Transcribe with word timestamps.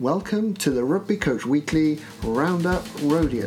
Welcome 0.00 0.54
to 0.54 0.70
the 0.70 0.82
Rugby 0.82 1.16
Coach 1.16 1.46
Weekly 1.46 2.00
Roundup 2.24 2.84
Rodeo. 3.02 3.46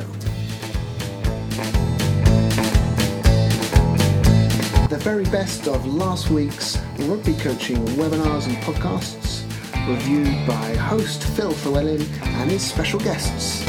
The 4.88 4.98
very 5.02 5.26
best 5.26 5.68
of 5.68 5.86
last 5.86 6.30
week's 6.30 6.78
rugby 7.00 7.34
coaching 7.34 7.86
webinars 7.98 8.48
and 8.48 8.56
podcasts, 8.64 9.44
reviewed 9.90 10.48
by 10.48 10.74
host 10.78 11.22
Phil 11.22 11.52
Llewellyn 11.66 12.08
and 12.22 12.50
his 12.50 12.62
special 12.62 13.02
guests. 13.02 13.66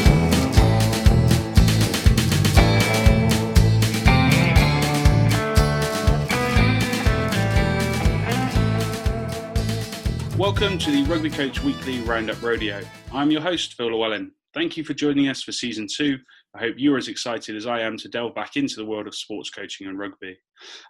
Welcome 10.39 10.79
to 10.79 10.93
the 10.93 11.03
Rugby 11.03 11.31
Coach 11.31 11.65
Weekly 11.65 11.99
Roundup 12.03 12.41
Rodeo. 12.41 12.81
I'm 13.13 13.33
your 13.33 13.41
host, 13.41 13.75
Phil 13.75 13.89
Llewellyn. 13.89 14.31
Thank 14.55 14.77
you 14.77 14.85
for 14.85 14.95
joining 14.95 15.27
us 15.27 15.43
for 15.43 15.51
season 15.51 15.89
two. 15.93 16.17
I 16.55 16.61
hope 16.61 16.77
you're 16.79 16.97
as 16.97 17.09
excited 17.09 17.57
as 17.57 17.67
I 17.67 17.81
am 17.81 17.97
to 17.97 18.09
delve 18.09 18.37
back 18.37 18.55
into 18.55 18.77
the 18.77 18.85
world 18.85 19.09
of 19.09 19.17
sports 19.17 19.51
coaching 19.51 19.89
and 19.89 19.99
rugby. 19.99 20.39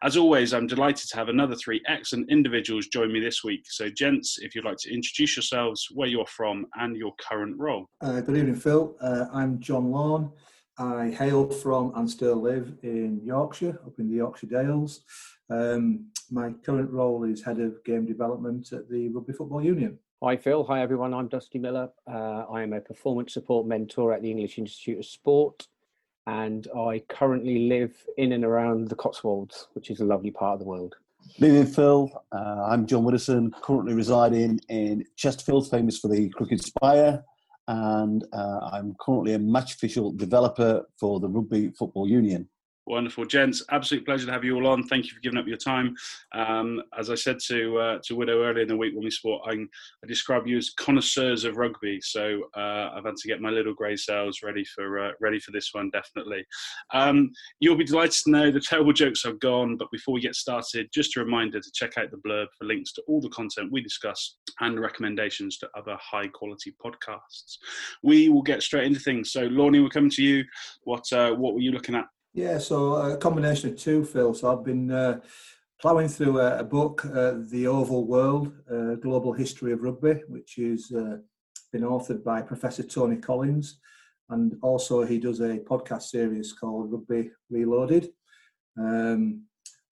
As 0.03 0.19
always, 0.19 0.53
I'm 0.53 0.67
delighted 0.67 1.09
to 1.09 1.17
have 1.17 1.31
another 1.31 1.55
three 1.55 1.81
excellent 1.89 2.31
individuals 2.31 2.89
join 2.89 3.11
me 3.11 3.21
this 3.21 3.43
week. 3.43 3.63
So, 3.71 3.89
gents, 3.89 4.37
if 4.43 4.55
you'd 4.55 4.67
like 4.67 4.77
to 4.81 4.93
introduce 4.93 5.35
yourselves, 5.35 5.89
where 5.95 6.09
you're 6.09 6.27
from, 6.27 6.67
and 6.75 6.95
your 6.95 7.15
current 7.19 7.57
role. 7.59 7.87
Uh, 8.03 8.21
good 8.21 8.37
evening, 8.37 8.55
Phil. 8.55 8.97
Uh, 9.01 9.29
I'm 9.33 9.61
John 9.61 9.91
Lawn. 9.91 10.31
I 10.77 11.09
hail 11.09 11.49
from 11.49 11.95
and 11.97 12.09
still 12.09 12.37
live 12.37 12.75
in 12.83 13.23
Yorkshire, 13.25 13.81
up 13.87 13.99
in 13.99 14.11
the 14.11 14.17
Yorkshire 14.17 14.49
Dales. 14.49 15.01
Um, 15.51 16.07
my 16.31 16.53
current 16.65 16.91
role 16.91 17.25
is 17.25 17.43
head 17.43 17.59
of 17.59 17.83
game 17.85 18.05
development 18.05 18.73
at 18.73 18.89
the 18.91 19.09
Rugby 19.09 19.33
Football 19.33 19.65
Union. 19.65 19.99
Hi 20.23 20.37
Phil, 20.37 20.65
hi 20.65 20.83
everyone. 20.83 21.15
I'm 21.15 21.29
Dusty 21.29 21.59
Miller. 21.59 21.89
Uh, 22.07 22.45
I 22.51 22.63
am 22.63 22.73
a 22.73 22.81
performance 22.81 23.33
support 23.33 23.67
mentor 23.67 24.13
at 24.13 24.21
the 24.21 24.31
English 24.31 24.59
Institute 24.59 24.99
of 24.99 25.07
Sport, 25.07 25.67
and 26.27 26.67
I 26.77 27.03
currently 27.09 27.69
live 27.69 27.95
in 28.19 28.33
and 28.33 28.45
around 28.45 28.89
the 28.89 28.97
Cotswolds, 28.97 29.69
which 29.73 29.91
is 29.91 30.01
a 30.01 30.05
lovely 30.05 30.31
part 30.31 30.55
of 30.55 30.59
the 30.61 30.67
world. 30.67 30.97
Evening, 31.37 31.67
Phil. 31.67 32.11
Uh, 32.33 32.67
I'm 32.69 32.87
John 32.87 33.05
Widdowson, 33.05 33.53
currently 33.63 33.95
residing 33.95 34.61
in 34.69 35.05
Chesterfield, 35.17 35.71
famous 35.71 35.99
for 35.99 36.09
the 36.09 36.29
Crooked 36.31 36.63
Spire, 36.63 37.25
and 37.69 38.27
uh, 38.33 38.69
I'm 38.73 38.97
currently 39.01 39.35
a 39.35 39.39
match 39.39 39.75
official 39.75 40.13
developer 40.13 40.85
for 40.99 41.21
the 41.21 41.29
Rugby 41.29 41.71
Football 41.71 42.09
Union. 42.09 42.49
Wonderful, 42.89 43.27
gents. 43.27 43.63
Absolute 43.71 44.07
pleasure 44.07 44.25
to 44.25 44.33
have 44.33 44.45
you 44.45 44.57
all 44.57 44.67
on. 44.67 44.83
Thank 44.83 45.05
you 45.05 45.13
for 45.13 45.21
giving 45.21 45.39
up 45.39 45.47
your 45.47 45.59
time. 45.59 45.95
Um, 46.33 46.83
as 46.99 47.11
I 47.11 47.17
said 47.17 47.37
to 47.49 47.79
uh, 47.79 47.99
to 48.05 48.17
Widow 48.17 48.43
earlier 48.43 48.63
in 48.63 48.69
the 48.69 48.79
week 48.79 48.95
when 48.95 49.05
we 49.05 49.11
sport, 49.11 49.43
I, 49.47 49.53
I 49.53 50.07
describe 50.07 50.47
you 50.47 50.57
as 50.57 50.71
connoisseurs 50.71 51.45
of 51.45 51.59
rugby. 51.59 52.01
So 52.01 52.45
uh, 52.57 52.93
I've 52.95 53.05
had 53.05 53.17
to 53.17 53.29
get 53.29 53.43
my 53.43 53.51
little 53.51 53.75
grey 53.75 53.95
cells 53.95 54.41
ready 54.43 54.65
for 54.65 55.01
uh, 55.01 55.11
ready 55.21 55.39
for 55.39 55.51
this 55.51 55.75
one, 55.75 55.91
definitely. 55.91 56.47
Um, 56.95 57.31
you'll 57.61 57.77
be 57.77 57.85
delighted 57.85 58.23
to 58.25 58.31
know 58.31 58.51
the 58.51 58.59
terrible 58.59 58.95
jokes 58.95 59.27
are 59.27 59.35
gone. 59.35 59.77
But 59.77 59.91
before 59.93 60.15
we 60.15 60.23
get 60.23 60.35
started, 60.35 60.89
just 60.91 61.15
a 61.19 61.21
reminder 61.21 61.61
to 61.61 61.73
check 61.75 61.99
out 61.99 62.11
the 62.11 62.17
blurb 62.27 62.47
for 62.57 62.65
links 62.65 62.95
to 62.95 63.03
all 63.07 63.21
the 63.21 63.29
content 63.29 63.71
we 63.71 63.83
discuss 63.83 64.39
and 64.61 64.81
recommendations 64.81 65.59
to 65.59 65.69
other 65.77 65.99
high 66.01 66.29
quality 66.29 66.75
podcasts. 66.83 67.59
We 68.03 68.31
will 68.31 68.41
get 68.41 68.63
straight 68.63 68.87
into 68.87 69.01
things. 69.01 69.31
So, 69.31 69.47
Lornie, 69.47 69.83
we're 69.83 69.91
coming 69.91 70.11
to 70.13 70.23
you. 70.23 70.43
What 70.85 71.05
uh, 71.13 71.33
what 71.33 71.53
were 71.53 71.61
you 71.61 71.73
looking 71.73 71.95
at 71.95 72.07
yeah, 72.35 72.59
so 72.59 72.95
a 72.95 73.17
combination 73.17 73.71
of 73.71 73.77
two, 73.77 74.05
Phil. 74.05 74.35
So 74.35 74.53
I've 74.53 74.65
been 74.65 74.91
uh, 74.91 75.21
ploughing 75.81 76.09
through 76.09 76.41
a, 76.41 76.59
a 76.59 76.65
book, 76.65 77.05
uh, 77.05 77.35
The 77.51 77.67
Oval 77.67 78.07
World, 78.07 78.53
uh, 78.71 78.95
Global 78.97 79.33
History 79.33 79.73
of 79.73 79.83
Rugby, 79.83 80.21
which 80.29 80.59
is 80.59 80.93
uh, 80.93 81.19
been 81.73 81.83
authored 81.83 82.25
by 82.25 82.43
Professor 82.43 82.83
Tony 82.83 83.17
Collins. 83.17 83.81
And 84.31 84.57
also 84.63 85.05
he 85.05 85.19
does 85.19 85.41
a 85.41 85.59
podcast 85.59 86.03
series 86.03 86.53
called 86.53 86.93
Rugby 86.93 87.31
Reloaded, 87.51 88.11
um, 88.79 89.45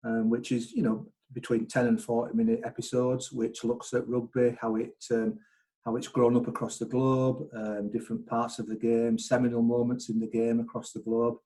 um, 0.04 0.30
which 0.30 0.52
is, 0.52 0.72
you 0.72 0.84
know, 0.84 1.08
between 1.34 1.66
10 1.66 1.88
and 1.88 2.02
40 2.02 2.36
minute 2.36 2.62
episodes, 2.64 3.32
which 3.32 3.64
looks 3.64 3.94
at 3.94 4.08
rugby, 4.08 4.58
how 4.60 4.76
it 4.76 4.96
um, 5.12 5.40
how 5.86 5.96
it's 5.96 6.08
grown 6.08 6.36
up 6.36 6.48
across 6.48 6.78
the 6.78 6.86
globe, 6.86 7.48
um, 7.56 7.92
different 7.92 8.26
parts 8.28 8.60
of 8.60 8.68
the 8.68 8.76
game, 8.76 9.18
seminal 9.18 9.62
moments 9.62 10.10
in 10.10 10.20
the 10.20 10.28
game 10.28 10.60
across 10.60 10.92
the 10.92 11.00
globe. 11.00 11.38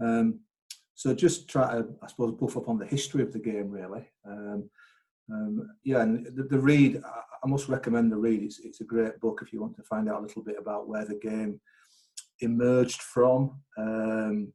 Um, 0.00 0.40
so 0.94 1.14
just 1.14 1.48
try 1.48 1.72
to, 1.72 1.86
I 2.02 2.08
suppose, 2.08 2.32
buff 2.32 2.56
up 2.56 2.68
on 2.68 2.78
the 2.78 2.86
history 2.86 3.22
of 3.22 3.32
the 3.32 3.38
game, 3.38 3.70
really. 3.70 4.06
Um, 4.26 4.68
um, 5.30 5.70
yeah, 5.84 6.02
and 6.02 6.26
the, 6.34 6.42
the, 6.44 6.58
read, 6.58 7.02
I 7.04 7.46
must 7.46 7.68
recommend 7.68 8.10
the 8.10 8.16
read. 8.16 8.42
It's, 8.42 8.58
it's 8.60 8.80
a 8.80 8.84
great 8.84 9.20
book 9.20 9.40
if 9.42 9.52
you 9.52 9.60
want 9.60 9.76
to 9.76 9.82
find 9.84 10.08
out 10.08 10.20
a 10.20 10.22
little 10.22 10.42
bit 10.42 10.56
about 10.58 10.88
where 10.88 11.04
the 11.04 11.14
game 11.14 11.60
emerged 12.40 13.02
from. 13.02 13.60
Um, 13.78 14.52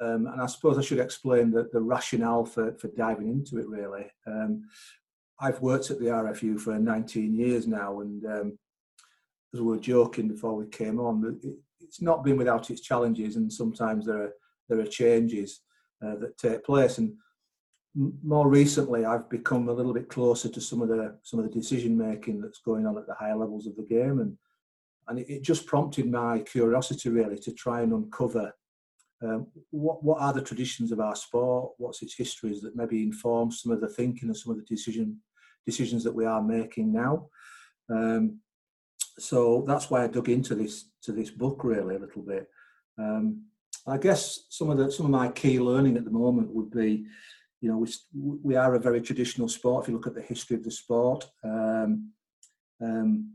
um, 0.00 0.26
and 0.26 0.40
I 0.40 0.46
suppose 0.46 0.78
I 0.78 0.82
should 0.82 0.98
explain 0.98 1.50
the, 1.50 1.68
the 1.72 1.80
rationale 1.80 2.44
for, 2.44 2.74
for 2.78 2.88
diving 2.88 3.28
into 3.28 3.58
it, 3.58 3.68
really. 3.68 4.06
I've 5.40 5.60
worked 5.60 5.90
at 5.90 5.98
the 5.98 6.06
RFU 6.06 6.60
for 6.60 6.78
19 6.78 7.34
years 7.34 7.66
now, 7.66 8.00
and 8.00 8.24
um, 8.26 8.58
as 9.52 9.60
we 9.60 9.66
were 9.66 9.78
joking 9.78 10.28
before 10.28 10.54
we 10.54 10.66
came 10.66 11.00
on, 11.00 11.38
it, 11.42 11.54
it's 11.80 12.00
not 12.00 12.24
been 12.24 12.36
without 12.36 12.70
its 12.70 12.80
challenges, 12.80 13.36
and 13.36 13.52
sometimes 13.52 14.06
there 14.06 14.22
are 14.22 14.32
there 14.68 14.80
are 14.80 14.86
changes 14.86 15.60
uh, 16.04 16.16
that 16.16 16.38
take 16.38 16.64
place. 16.64 16.98
And 16.98 17.14
more 18.24 18.48
recently, 18.48 19.04
I've 19.04 19.28
become 19.28 19.68
a 19.68 19.72
little 19.72 19.92
bit 19.92 20.08
closer 20.08 20.48
to 20.48 20.60
some 20.60 20.80
of 20.80 20.88
the 20.88 21.18
some 21.22 21.40
of 21.40 21.44
the 21.44 21.52
decision 21.52 21.96
making 21.96 22.40
that's 22.40 22.60
going 22.60 22.86
on 22.86 22.96
at 22.96 23.06
the 23.06 23.14
higher 23.14 23.36
levels 23.36 23.66
of 23.66 23.76
the 23.76 23.82
game, 23.82 24.20
and 24.20 24.36
and 25.08 25.18
it, 25.18 25.28
it 25.28 25.42
just 25.42 25.66
prompted 25.66 26.10
my 26.10 26.38
curiosity 26.40 27.08
really 27.10 27.38
to 27.38 27.52
try 27.52 27.82
and 27.82 27.92
uncover 27.92 28.52
um, 29.22 29.46
what 29.70 30.02
what 30.02 30.20
are 30.20 30.32
the 30.32 30.42
traditions 30.42 30.90
of 30.92 31.00
our 31.00 31.14
sport, 31.14 31.72
what's 31.78 32.02
its 32.02 32.14
histories 32.14 32.60
that 32.62 32.76
maybe 32.76 33.02
inform 33.02 33.50
some 33.50 33.72
of 33.72 33.80
the 33.80 33.88
thinking 33.88 34.28
and 34.28 34.36
some 34.36 34.52
of 34.52 34.58
the 34.58 34.64
decision 34.64 35.18
decisions 35.64 36.02
that 36.04 36.14
we 36.14 36.24
are 36.24 36.42
making 36.42 36.92
now. 36.92 37.28
Um, 37.88 38.38
so 39.18 39.64
that's 39.66 39.90
why 39.90 40.02
I 40.02 40.08
dug 40.08 40.28
into 40.28 40.54
this 40.54 40.90
to 41.02 41.12
this 41.12 41.30
book 41.30 41.62
really 41.64 41.96
a 41.96 41.98
little 41.98 42.22
bit. 42.22 42.48
Um, 42.98 43.44
I 43.86 43.98
guess 43.98 44.46
some 44.48 44.70
of 44.70 44.78
the 44.78 44.90
some 44.90 45.06
of 45.06 45.12
my 45.12 45.28
key 45.28 45.60
learning 45.60 45.96
at 45.96 46.04
the 46.04 46.10
moment 46.10 46.54
would 46.54 46.70
be, 46.70 47.06
you 47.60 47.70
know, 47.70 47.78
we 47.78 47.88
we 48.42 48.56
are 48.56 48.74
a 48.74 48.80
very 48.80 49.00
traditional 49.00 49.48
sport. 49.48 49.84
If 49.84 49.88
you 49.88 49.94
look 49.94 50.06
at 50.06 50.14
the 50.14 50.22
history 50.22 50.56
of 50.56 50.64
the 50.64 50.70
sport, 50.70 51.28
um, 51.44 52.10
um, 52.80 53.34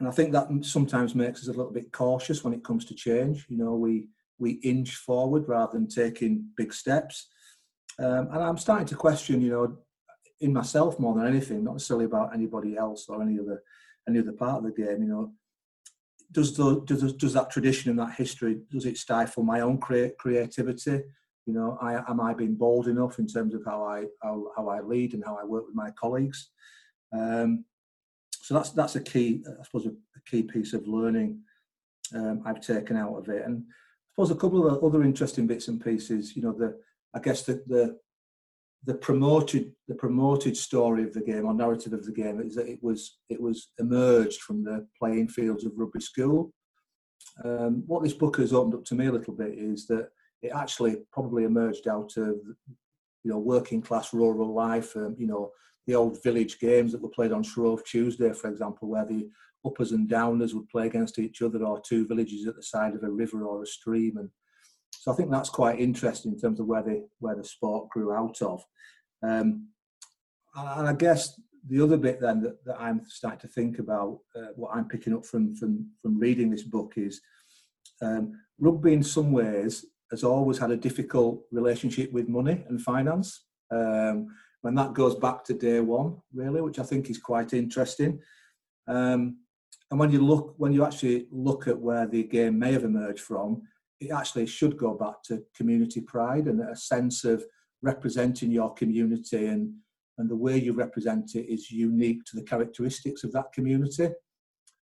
and 0.00 0.08
I 0.08 0.10
think 0.10 0.32
that 0.32 0.48
sometimes 0.62 1.14
makes 1.14 1.42
us 1.42 1.48
a 1.48 1.56
little 1.56 1.72
bit 1.72 1.92
cautious 1.92 2.42
when 2.42 2.52
it 2.52 2.64
comes 2.64 2.84
to 2.86 2.94
change. 2.94 3.46
You 3.48 3.58
know, 3.58 3.74
we 3.74 4.08
we 4.38 4.52
inch 4.62 4.96
forward 4.96 5.48
rather 5.48 5.72
than 5.72 5.88
taking 5.88 6.46
big 6.56 6.72
steps. 6.72 7.28
Um, 7.98 8.28
and 8.32 8.42
I'm 8.42 8.58
starting 8.58 8.86
to 8.88 8.96
question, 8.96 9.40
you 9.40 9.50
know, 9.50 9.78
in 10.40 10.52
myself 10.52 10.98
more 10.98 11.14
than 11.14 11.26
anything, 11.26 11.64
not 11.64 11.74
necessarily 11.74 12.06
about 12.06 12.34
anybody 12.34 12.76
else 12.76 13.06
or 13.08 13.22
any 13.22 13.38
other 13.38 13.62
any 14.08 14.18
other 14.18 14.32
part 14.32 14.58
of 14.58 14.64
the 14.64 14.82
game. 14.82 15.02
You 15.02 15.08
know, 15.08 15.32
does 16.32 16.56
the 16.56 16.82
does 16.84 17.12
does 17.14 17.32
that 17.34 17.50
tradition 17.50 17.90
and 17.90 17.98
that 17.98 18.14
history 18.14 18.60
does 18.70 18.86
it 18.86 18.98
stifle 18.98 19.44
my 19.44 19.60
own 19.60 19.78
cre- 19.78 20.14
creativity? 20.18 21.02
You 21.46 21.52
know, 21.52 21.78
I, 21.80 22.10
am 22.10 22.20
I 22.20 22.32
being 22.32 22.54
bold 22.54 22.88
enough 22.88 23.18
in 23.18 23.26
terms 23.26 23.54
of 23.54 23.62
how 23.64 23.84
I 23.84 24.06
how, 24.22 24.50
how 24.56 24.68
I 24.68 24.80
lead 24.80 25.14
and 25.14 25.24
how 25.24 25.36
I 25.40 25.44
work 25.44 25.66
with 25.66 25.74
my 25.74 25.90
colleagues? 25.92 26.50
Um, 27.12 27.64
so 28.32 28.54
that's 28.54 28.70
that's 28.70 28.96
a 28.96 29.00
key, 29.00 29.44
I 29.46 29.62
suppose, 29.64 29.86
a, 29.86 29.90
a 29.90 30.20
key 30.26 30.42
piece 30.42 30.72
of 30.72 30.88
learning 30.88 31.40
um, 32.14 32.42
I've 32.44 32.60
taken 32.60 32.96
out 32.96 33.16
of 33.16 33.28
it. 33.28 33.44
And 33.46 33.64
suppose 34.14 34.30
a 34.30 34.40
couple 34.40 34.66
of 34.66 34.84
other 34.84 35.02
interesting 35.02 35.46
bits 35.46 35.68
and 35.68 35.82
pieces. 35.82 36.36
You 36.36 36.42
know, 36.42 36.52
the 36.52 36.78
I 37.14 37.20
guess 37.20 37.42
the 37.42 37.62
the 37.66 37.98
the 38.84 38.94
promoted 38.94 39.72
the 39.88 39.94
promoted 39.94 40.56
story 40.56 41.02
of 41.02 41.12
the 41.12 41.22
game 41.22 41.46
or 41.46 41.54
narrative 41.54 41.92
of 41.92 42.04
the 42.04 42.12
game 42.12 42.40
is 42.40 42.54
that 42.54 42.68
it 42.68 42.78
was 42.82 43.18
it 43.28 43.40
was 43.40 43.70
emerged 43.78 44.40
from 44.42 44.62
the 44.62 44.86
playing 44.98 45.28
fields 45.28 45.64
of 45.64 45.72
rugby 45.76 46.00
school. 46.00 46.52
Um, 47.44 47.82
what 47.86 48.04
this 48.04 48.12
book 48.12 48.36
has 48.36 48.52
opened 48.52 48.74
up 48.74 48.84
to 48.84 48.94
me 48.94 49.06
a 49.06 49.12
little 49.12 49.34
bit 49.34 49.54
is 49.58 49.86
that 49.88 50.10
it 50.42 50.52
actually 50.54 50.98
probably 51.12 51.44
emerged 51.44 51.88
out 51.88 52.16
of 52.16 52.36
you 53.24 53.30
know 53.30 53.38
working 53.38 53.82
class 53.82 54.12
rural 54.12 54.54
life. 54.54 54.94
Um, 54.96 55.16
you 55.18 55.26
know 55.26 55.50
the 55.86 55.94
old 55.94 56.22
village 56.22 56.58
games 56.60 56.92
that 56.92 57.02
were 57.02 57.08
played 57.08 57.32
on 57.32 57.42
Shrove 57.42 57.84
Tuesday, 57.84 58.32
for 58.32 58.48
example, 58.48 58.88
where 58.88 59.04
the 59.04 59.28
uppers 59.66 59.92
and 59.92 60.08
downers 60.08 60.54
would 60.54 60.68
play 60.68 60.86
against 60.86 61.18
each 61.18 61.42
other, 61.42 61.64
or 61.64 61.80
two 61.80 62.06
villages 62.06 62.46
at 62.46 62.56
the 62.56 62.62
side 62.62 62.94
of 62.94 63.02
a 63.02 63.10
river 63.10 63.44
or 63.44 63.62
a 63.62 63.66
stream, 63.66 64.16
and 64.16 64.30
so 64.92 65.12
I 65.12 65.16
think 65.16 65.30
that's 65.30 65.50
quite 65.50 65.80
interesting 65.80 66.32
in 66.32 66.40
terms 66.40 66.60
of 66.60 66.66
where 66.66 66.82
the 66.82 67.06
where 67.18 67.36
the 67.36 67.44
sport 67.44 67.88
grew 67.90 68.12
out 68.12 68.40
of. 68.40 68.64
Um, 69.22 69.68
and 70.56 70.88
I 70.88 70.92
guess 70.92 71.38
the 71.68 71.80
other 71.82 71.96
bit 71.96 72.20
then 72.20 72.42
that, 72.42 72.64
that 72.64 72.80
I'm 72.80 73.02
starting 73.06 73.40
to 73.40 73.48
think 73.48 73.78
about, 73.78 74.20
uh, 74.36 74.52
what 74.54 74.74
I'm 74.74 74.88
picking 74.88 75.14
up 75.14 75.24
from 75.26 75.54
from 75.56 75.90
from 76.00 76.18
reading 76.18 76.50
this 76.50 76.62
book 76.62 76.94
is 76.96 77.20
um, 78.02 78.40
rugby 78.58 78.92
in 78.92 79.02
some 79.02 79.32
ways 79.32 79.84
has 80.10 80.24
always 80.24 80.58
had 80.58 80.70
a 80.70 80.76
difficult 80.76 81.42
relationship 81.50 82.12
with 82.12 82.28
money 82.28 82.64
and 82.68 82.80
finance. 82.80 83.44
Um, 83.70 84.28
when 84.60 84.74
that 84.76 84.94
goes 84.94 85.16
back 85.16 85.44
to 85.44 85.52
day 85.52 85.80
one, 85.80 86.16
really, 86.32 86.62
which 86.62 86.78
I 86.78 86.84
think 86.84 87.10
is 87.10 87.18
quite 87.18 87.52
interesting. 87.52 88.20
Um, 88.86 89.38
and 89.94 90.00
when 90.00 90.10
you 90.10 90.26
look, 90.26 90.54
when 90.56 90.72
you 90.72 90.84
actually 90.84 91.28
look 91.30 91.68
at 91.68 91.78
where 91.78 92.04
the 92.04 92.24
game 92.24 92.58
may 92.58 92.72
have 92.72 92.82
emerged 92.82 93.20
from, 93.20 93.62
it 94.00 94.10
actually 94.10 94.44
should 94.44 94.76
go 94.76 94.92
back 94.92 95.22
to 95.26 95.44
community 95.56 96.00
pride 96.00 96.46
and 96.46 96.60
a 96.60 96.74
sense 96.74 97.22
of 97.22 97.44
representing 97.80 98.50
your 98.50 98.74
community 98.74 99.46
and 99.46 99.72
and 100.18 100.28
the 100.28 100.34
way 100.34 100.58
you 100.58 100.72
represent 100.72 101.36
it 101.36 101.46
is 101.48 101.70
unique 101.70 102.24
to 102.24 102.34
the 102.34 102.42
characteristics 102.42 103.22
of 103.22 103.30
that 103.34 103.52
community. 103.52 104.08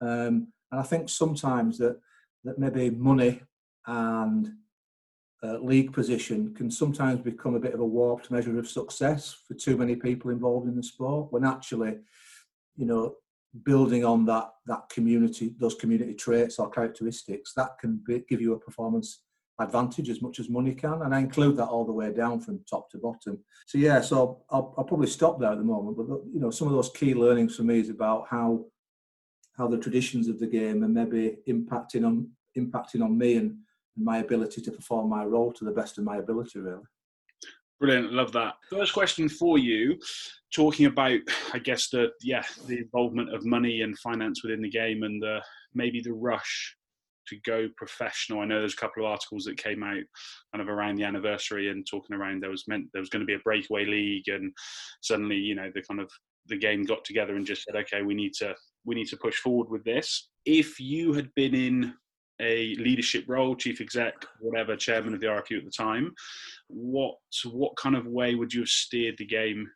Um, 0.01 0.49
and 0.73 0.81
I 0.81 0.83
think 0.83 1.11
sometimes 1.11 1.77
that 1.77 2.01
that 2.45 2.59
maybe 2.59 2.89
money 2.89 3.43
and 3.87 4.55
uh, 5.43 5.59
league 5.59 5.93
position 5.93 6.55
can 6.55 6.71
sometimes 6.71 7.21
become 7.21 7.57
a 7.57 7.61
bit 7.61 7.75
of 7.75 7.81
a 7.81 7.85
warped 7.85 8.31
measure 8.31 8.59
of 8.59 8.71
success 8.71 9.37
for 9.47 9.53
too 9.53 9.77
many 9.77 9.97
people 9.97 10.31
involved 10.31 10.67
in 10.67 10.77
the 10.77 10.83
sport. 10.83 11.31
When 11.31 11.45
actually, 11.45 11.99
you 12.75 12.87
know, 12.87 13.17
building 13.63 14.05
on 14.05 14.25
that 14.27 14.51
that 14.67 14.89
community, 14.89 15.55
those 15.59 15.75
community 15.75 16.15
traits 16.15 16.59
or 16.59 16.71
characteristics, 16.71 17.53
that 17.55 17.79
can 17.81 18.03
be, 18.07 18.25
give 18.29 18.41
you 18.41 18.55
a 18.55 18.59
performance 18.59 19.21
advantage 19.61 20.09
as 20.09 20.21
much 20.21 20.41
as 20.41 20.49
money 20.49 20.75
can, 20.75 21.03
and 21.03 21.15
I 21.15 21.21
include 21.21 21.57
that 21.57 21.69
all 21.69 21.85
the 21.85 21.93
way 21.93 22.13
down 22.13 22.41
from 22.41 22.65
top 22.69 22.91
to 22.91 22.99
bottom. 22.99 23.39
So 23.67 23.79
yeah, 23.79 24.01
so 24.01 24.43
I'll, 24.51 24.75
I'll 24.77 24.85
probably 24.85 25.07
stop 25.07 25.39
there 25.39 25.53
at 25.53 25.59
the 25.59 25.65
moment. 25.65 25.97
But 25.97 26.07
you 26.33 26.41
know, 26.41 26.51
some 26.51 26.69
of 26.69 26.75
those 26.75 26.91
key 26.91 27.15
learnings 27.15 27.57
for 27.57 27.63
me 27.63 27.79
is 27.81 27.91
about 27.91 28.27
how 28.29 28.65
how 29.57 29.69
the 29.69 29.79
traditions 29.79 30.27
of 30.27 30.41
the 30.41 30.47
game 30.49 30.83
are 30.83 30.89
maybe 30.89 31.37
impacting 31.49 32.05
on 32.05 32.29
impacting 32.59 33.03
on 33.03 33.17
me 33.17 33.37
and, 33.37 33.57
and 33.97 34.05
my 34.05 34.19
ability 34.19 34.61
to 34.63 34.73
perform 34.73 35.09
my 35.09 35.25
role 35.25 35.53
to 35.53 35.65
the 35.65 35.71
best 35.71 35.99
of 35.99 36.05
my 36.05 36.17
ability, 36.17 36.59
really. 36.59 36.83
Brilliant, 37.81 38.13
love 38.13 38.33
that. 38.33 38.55
First 38.71 38.95
question 38.95 39.29
for 39.29 39.59
you, 39.59 39.99
talking 40.55 40.87
about, 40.87 41.19
I 41.53 41.59
guess 41.59 41.89
the 41.89 42.11
yeah 42.23 42.45
the 42.67 42.79
involvement 42.79 43.35
of 43.35 43.45
money 43.45 43.83
and 43.83 43.99
finance 43.99 44.43
within 44.43 44.63
the 44.63 44.71
game 44.71 45.03
and 45.03 45.21
the 45.23 45.41
maybe 45.75 46.01
the 46.01 46.13
rush 46.13 46.77
to 47.29 47.37
go 47.45 47.69
professional. 47.77 48.41
I 48.41 48.45
know 48.45 48.61
there's 48.61 48.75
a 48.75 48.79
couple 48.79 49.05
of 49.05 49.11
articles 49.11 49.45
that 49.45 49.57
came 49.57 49.83
out 49.83 50.03
kind 50.53 50.61
of 50.61 50.69
around 50.69 50.97
the 50.97 51.05
anniversary 51.05 51.71
and 51.71 51.87
talking 51.87 52.15
around 52.15 52.43
there 52.43 52.51
was 52.51 52.69
meant 52.69 52.87
there 52.93 53.01
was 53.01 53.09
going 53.09 53.21
to 53.21 53.27
be 53.27 53.35
a 53.35 53.39
breakaway 53.41 53.87
league 53.87 54.29
and 54.29 54.53
suddenly 55.01 55.37
you 55.37 55.55
know 55.55 55.71
the 55.75 55.83
kind 55.83 56.01
of 56.01 56.11
the 56.47 56.59
game 56.59 56.85
got 56.85 57.03
together 57.05 57.37
and 57.37 57.47
just 57.47 57.65
said 57.65 57.77
okay 57.77 58.03
we 58.03 58.15
need 58.15 58.35
to 58.35 58.55
we 58.85 58.95
need 58.95 59.09
to 59.09 59.17
push 59.17 59.37
forward 59.37 59.69
with 59.71 59.85
this. 59.85 60.29
If 60.45 60.79
you 60.79 61.15
had 61.15 61.35
been 61.35 61.55
in 61.55 61.95
a 62.41 62.75
leadership 62.77 63.25
role, 63.29 63.55
chief 63.55 63.81
exec, 63.81 64.15
whatever, 64.41 64.77
chairman 64.77 65.15
of 65.15 65.21
the 65.21 65.27
RFU 65.27 65.59
at 65.59 65.65
the 65.65 65.71
time, 65.71 66.15
what 66.69 67.17
what 67.51 67.77
kind 67.77 67.97
of 67.97 68.07
way 68.07 68.35
would 68.35 68.53
you 68.53 68.61
have 68.61 68.69
steered 68.69 69.17
the 69.19 69.27
game 69.27 69.69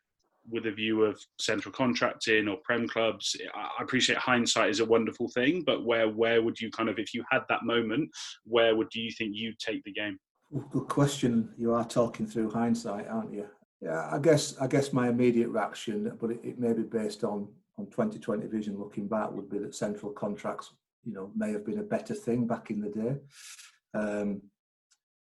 with 0.49 0.65
a 0.65 0.71
view 0.71 1.03
of 1.03 1.19
central 1.39 1.71
contracting 1.71 2.47
or 2.47 2.57
prem 2.63 2.87
clubs? 2.87 3.35
I 3.53 3.83
appreciate 3.83 4.17
hindsight 4.17 4.69
is 4.69 4.79
a 4.79 4.85
wonderful 4.85 5.29
thing 5.29 5.63
but 5.65 5.85
where 5.85 6.09
where 6.09 6.41
would 6.41 6.59
you 6.59 6.71
kind 6.71 6.89
of 6.89 6.97
if 6.97 7.13
you 7.13 7.23
had 7.29 7.43
that 7.49 7.63
moment 7.63 8.09
where 8.45 8.75
would 8.75 8.89
do 8.89 8.99
you 8.99 9.11
think 9.11 9.31
you'd 9.35 9.59
take 9.59 9.83
the 9.83 9.91
game? 9.91 10.17
Good 10.71 10.87
question. 10.87 11.53
You 11.57 11.73
are 11.73 11.85
talking 11.85 12.25
through 12.25 12.51
hindsight 12.51 13.07
aren't 13.07 13.33
you? 13.33 13.45
Yeah 13.81 14.09
i 14.11 14.19
guess 14.19 14.57
i 14.59 14.67
guess 14.67 14.91
my 14.91 15.07
immediate 15.07 15.47
reaction 15.49 16.11
but 16.19 16.31
it, 16.31 16.39
it 16.43 16.59
may 16.59 16.73
be 16.73 16.83
based 16.83 17.23
on 17.23 17.47
on 17.77 17.85
2020 17.85 18.45
vision 18.47 18.77
looking 18.77 19.07
back 19.07 19.31
would 19.31 19.49
be 19.49 19.57
that 19.57 19.73
central 19.73 20.11
contracts 20.11 20.73
you 21.03 21.13
know 21.13 21.31
may 21.35 21.51
have 21.51 21.65
been 21.65 21.79
a 21.79 21.83
better 21.83 22.13
thing 22.13 22.47
back 22.47 22.71
in 22.71 22.81
the 22.81 22.89
day 22.89 23.15
um, 23.93 24.41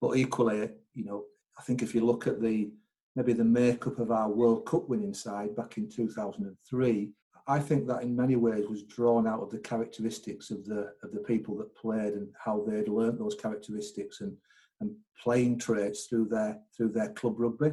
but 0.01 0.15
equally 0.17 0.69
you 0.93 1.05
know 1.05 1.23
i 1.57 1.61
think 1.63 1.81
if 1.81 1.93
you 1.95 2.05
look 2.05 2.27
at 2.27 2.41
the 2.41 2.69
maybe 3.15 3.33
the 3.33 3.43
makeup 3.43 3.99
of 3.99 4.11
our 4.11 4.29
World 4.29 4.65
Cup 4.65 4.89
winning 4.89 5.13
side 5.13 5.55
back 5.55 5.77
in 5.77 5.89
2003, 5.89 7.11
I 7.45 7.59
think 7.59 7.87
that 7.87 8.01
in 8.03 8.15
many 8.15 8.35
ways 8.35 8.67
was 8.67 8.83
drawn 8.83 9.27
out 9.27 9.41
of 9.41 9.51
the 9.51 9.59
characteristics 9.59 10.49
of 10.49 10.65
the 10.65 10.93
of 11.03 11.11
the 11.11 11.19
people 11.19 11.57
that 11.57 11.75
played 11.75 12.13
and 12.13 12.29
how 12.43 12.63
they'd 12.65 12.87
learnt 12.87 13.19
those 13.19 13.35
characteristics 13.35 14.21
and 14.21 14.35
and 14.79 14.95
playing 15.21 15.59
traits 15.59 16.05
through 16.05 16.29
their 16.29 16.59
through 16.75 16.89
their 16.89 17.09
club 17.09 17.39
rugby. 17.39 17.71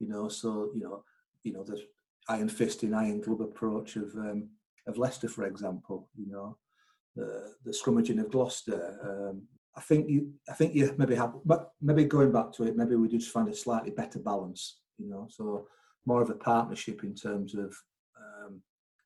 You 0.00 0.08
know, 0.08 0.28
so 0.28 0.70
you 0.74 0.80
know, 0.80 1.04
you 1.44 1.52
know 1.52 1.62
the 1.62 1.80
iron 2.28 2.48
fist 2.48 2.82
in 2.82 2.92
iron 2.92 3.20
glove 3.20 3.40
approach 3.40 3.96
of 3.96 4.12
um, 4.16 4.48
of 4.88 4.98
Leicester, 4.98 5.28
for 5.28 5.44
example. 5.44 6.08
You 6.16 6.32
know, 6.32 6.58
the 7.16 7.54
the 7.64 7.72
scrummaging 7.72 8.20
of 8.20 8.30
Gloucester, 8.30 8.98
um, 9.02 9.42
I 9.76 9.80
think 9.82 10.08
you, 10.08 10.32
I 10.48 10.54
think 10.54 10.74
you 10.74 10.94
maybe 10.96 11.14
have, 11.16 11.34
but 11.44 11.72
maybe 11.82 12.04
going 12.04 12.32
back 12.32 12.52
to 12.52 12.64
it, 12.64 12.76
maybe 12.76 12.96
we 12.96 13.08
just 13.08 13.30
find 13.30 13.48
a 13.48 13.54
slightly 13.54 13.90
better 13.90 14.18
balance, 14.18 14.78
you 14.98 15.08
know. 15.08 15.26
So 15.30 15.68
more 16.06 16.22
of 16.22 16.30
a 16.30 16.34
partnership 16.34 17.04
in 17.04 17.14
terms 17.14 17.54
of, 17.54 17.76
um, 18.16 18.62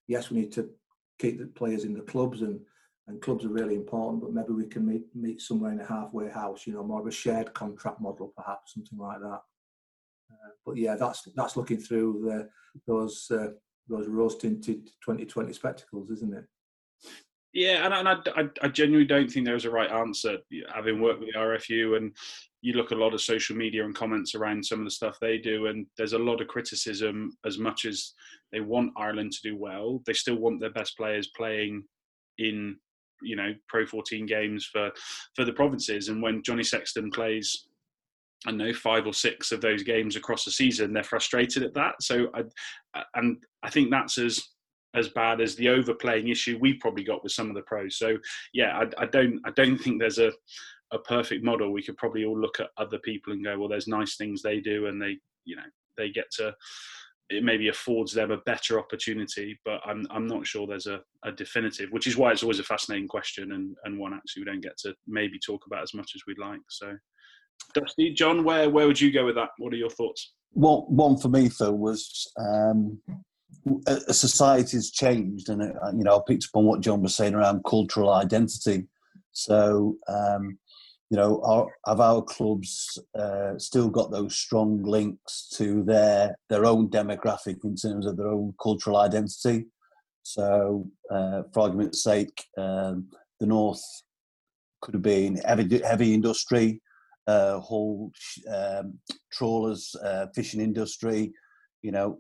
yes, 0.07 0.31
we 0.31 0.39
need 0.39 0.53
to 0.53 0.71
keep 1.19 1.39
the 1.39 1.47
players 1.47 1.85
in 1.85 1.95
the 1.95 2.03
clubs, 2.03 2.43
and 2.43 2.61
and 3.09 3.21
clubs 3.21 3.45
are 3.45 3.49
really 3.49 3.75
important, 3.75 4.23
but 4.23 4.33
maybe 4.33 4.53
we 4.53 4.67
can 4.67 4.87
meet 4.87 5.05
meet 5.15 5.41
somewhere 5.41 5.73
in 5.73 5.81
a 5.81 5.87
halfway 5.87 6.29
house, 6.29 6.67
you 6.67 6.73
know, 6.73 6.85
more 6.85 7.01
of 7.01 7.07
a 7.07 7.11
shared 7.11 7.53
contract 7.53 8.01
model, 8.01 8.33
perhaps 8.37 8.75
something 8.75 8.99
like 8.99 9.21
that. 9.21 9.41
Uh, 10.31 10.51
but 10.65 10.77
yeah, 10.77 10.95
that's 10.95 11.29
that's 11.35 11.57
looking 11.57 11.79
through 11.79 12.23
the, 12.25 12.49
those 12.87 13.27
uh, 13.33 13.49
those 13.89 14.07
rose 14.07 14.37
tinted 14.37 14.87
2020 15.05 15.53
spectacles, 15.53 16.11
isn't 16.11 16.33
it? 16.33 16.45
Yeah, 17.53 17.85
and, 17.85 17.93
and 17.93 18.09
I, 18.09 18.17
I, 18.37 18.49
I, 18.63 18.69
genuinely 18.69 19.07
don't 19.07 19.29
think 19.29 19.45
there's 19.45 19.65
a 19.65 19.71
right 19.71 19.91
answer. 19.91 20.37
Having 20.73 21.01
worked 21.01 21.19
with 21.19 21.31
the 21.33 21.39
RFU, 21.39 21.97
and 21.97 22.15
you 22.63 22.75
look 22.75 22.93
at 22.93 22.99
a 22.99 23.01
lot 23.01 23.13
of 23.13 23.21
social 23.21 23.57
media 23.57 23.85
and 23.85 23.95
comments 23.95 24.37
around 24.37 24.65
some 24.65 24.79
of 24.79 24.85
the 24.85 24.91
stuff 24.91 25.19
they 25.21 25.37
do, 25.37 25.67
and 25.67 25.87
there's 25.99 26.13
a 26.13 26.19
lot 26.19 26.41
of 26.41 26.47
criticism. 26.47 27.37
As 27.45 27.59
much 27.59 27.87
as 27.87 28.13
they 28.53 28.61
want 28.61 28.93
Ireland 28.97 29.33
to 29.33 29.43
do 29.43 29.57
well, 29.57 30.01
they 30.07 30.13
still 30.13 30.37
want 30.37 30.61
their 30.61 30.71
best 30.71 30.97
players 30.97 31.31
playing 31.37 31.83
in, 32.39 32.77
you 33.21 33.35
know, 33.35 33.53
Pro 33.69 33.85
14 33.85 34.27
games 34.27 34.69
for 34.73 34.93
for 35.35 35.45
the 35.45 35.53
provinces. 35.53 36.09
And 36.09 36.23
when 36.23 36.45
Johnny 36.45 36.65
Sexton 36.65 37.11
plays 37.11 37.67
I 38.47 38.53
know 38.53 38.73
five 38.73 39.07
or 39.07 39.13
six 39.13 39.53
of 39.53 39.61
those 39.61 39.83
games 39.83 40.17
across 40.17 40.45
the 40.45 40.51
season. 40.51 40.93
They're 40.93 41.03
frustrated 41.03 41.63
at 41.63 41.75
that. 41.75 41.97
So, 42.01 42.29
I, 42.35 43.03
and 43.15 43.37
I 43.63 43.69
think 43.69 43.91
that's 43.91 44.17
as 44.17 44.43
as 44.95 45.09
bad 45.11 45.41
as 45.41 45.55
the 45.55 45.69
overplaying 45.69 46.29
issue 46.29 46.59
we 46.61 46.75
probably 46.75 47.05
got 47.05 47.23
with 47.23 47.33
some 47.33 47.49
of 47.49 47.55
the 47.55 47.63
pros. 47.63 47.97
So 47.97 48.17
yeah, 48.53 48.79
I, 48.79 49.03
I 49.03 49.07
don't 49.07 49.41
I 49.45 49.51
don't 49.51 49.79
think 49.79 50.01
there's 50.01 50.19
a 50.19 50.33
a 50.93 50.99
perfect 50.99 51.45
model. 51.45 51.73
We 51.73 51.83
could 51.83 51.97
probably 51.97 52.25
all 52.25 52.39
look 52.39 52.59
at 52.59 52.71
other 52.77 52.99
people 52.99 53.33
and 53.33 53.45
go, 53.45 53.59
well, 53.59 53.69
there's 53.69 53.87
nice 53.87 54.17
things 54.17 54.43
they 54.43 54.61
do, 54.61 54.87
and 54.87 55.01
they 55.01 55.19
you 55.45 55.57
know 55.57 55.63
they 55.97 56.11
get 56.11 56.31
to 56.33 56.55
it 57.31 57.45
maybe 57.45 57.69
affords 57.69 58.13
them 58.13 58.33
a 58.33 58.39
better 58.39 58.79
opportunity, 58.79 59.59
but 59.65 59.81
I'm 59.85 60.07
I'm 60.11 60.27
not 60.27 60.47
sure 60.47 60.67
there's 60.67 60.89
a, 60.89 61.01
a 61.25 61.31
definitive, 61.33 61.91
which 61.91 62.07
is 62.07 62.17
why 62.17 62.33
it's 62.33 62.43
always 62.43 62.59
a 62.59 62.65
fascinating 62.65 63.09
question 63.09 63.53
and, 63.53 63.77
and 63.85 63.99
one 63.99 64.13
actually 64.13 64.43
we 64.43 64.47
don't 64.47 64.63
get 64.63 64.77
to 64.79 64.95
maybe 65.07 65.39
talk 65.39 65.65
about 65.67 65.83
as 65.83 65.95
much 65.95 66.13
as 66.17 66.23
we'd 66.27 66.39
like. 66.39 66.61
So 66.69 66.97
Dusty, 67.73 68.13
John, 68.13 68.43
where 68.43 68.69
where 68.69 68.87
would 68.87 69.01
you 69.01 69.13
go 69.13 69.25
with 69.25 69.37
that? 69.37 69.51
What 69.59 69.73
are 69.73 69.77
your 69.77 69.91
thoughts? 69.91 70.33
Well, 70.53 70.87
one 70.89 71.17
for 71.17 71.29
me, 71.29 71.49
Phil, 71.49 71.77
was 71.79 72.29
um, 72.37 73.01
a 73.87 74.15
society 74.15 74.77
has 74.77 74.91
changed, 74.91 75.49
and 75.49 75.63
uh, 75.63 75.93
you 75.93 76.05
know, 76.05 76.17
I 76.17 76.21
picked 76.27 76.45
up 76.45 76.59
on 76.59 76.65
what 76.65 76.81
John 76.81 77.03
was 77.03 77.15
saying 77.15 77.35
around 77.35 77.65
cultural 77.65 78.13
identity. 78.13 78.87
So, 79.33 79.97
um, 80.09 80.59
you 81.11 81.17
know, 81.17 81.41
our, 81.43 81.67
have 81.87 82.01
our 82.01 82.23
clubs 82.23 82.99
uh, 83.19 83.59
still 83.59 83.89
got 83.89 84.11
those 84.11 84.37
strong 84.37 84.83
links 84.83 85.49
to 85.57 85.83
their 85.83 86.37
their 86.49 86.65
own 86.65 86.89
demographic 86.89 87.65
in 87.65 87.77
terms 87.77 88.07
of 88.07 88.17
their 88.17 88.29
own 88.29 88.55
cultural 88.63 88.97
identity? 88.97 89.67
So, 90.23 90.87
uh, 91.11 91.43
for 91.53 91.61
argument's 91.61 92.03
sake, 92.03 92.45
um, 92.57 93.09
the 93.41 93.47
north 93.47 93.83
could 94.81 94.95
have 94.95 95.03
been 95.03 95.37
heavy, 95.37 95.81
heavy 95.83 96.15
industry, 96.15 96.81
uh, 97.27 97.61
Hull 97.61 98.13
um, 98.53 98.99
trawlers, 99.33 99.95
uh, 100.03 100.27
fishing 100.35 100.61
industry. 100.61 101.33
You 101.83 101.93
know, 101.93 102.19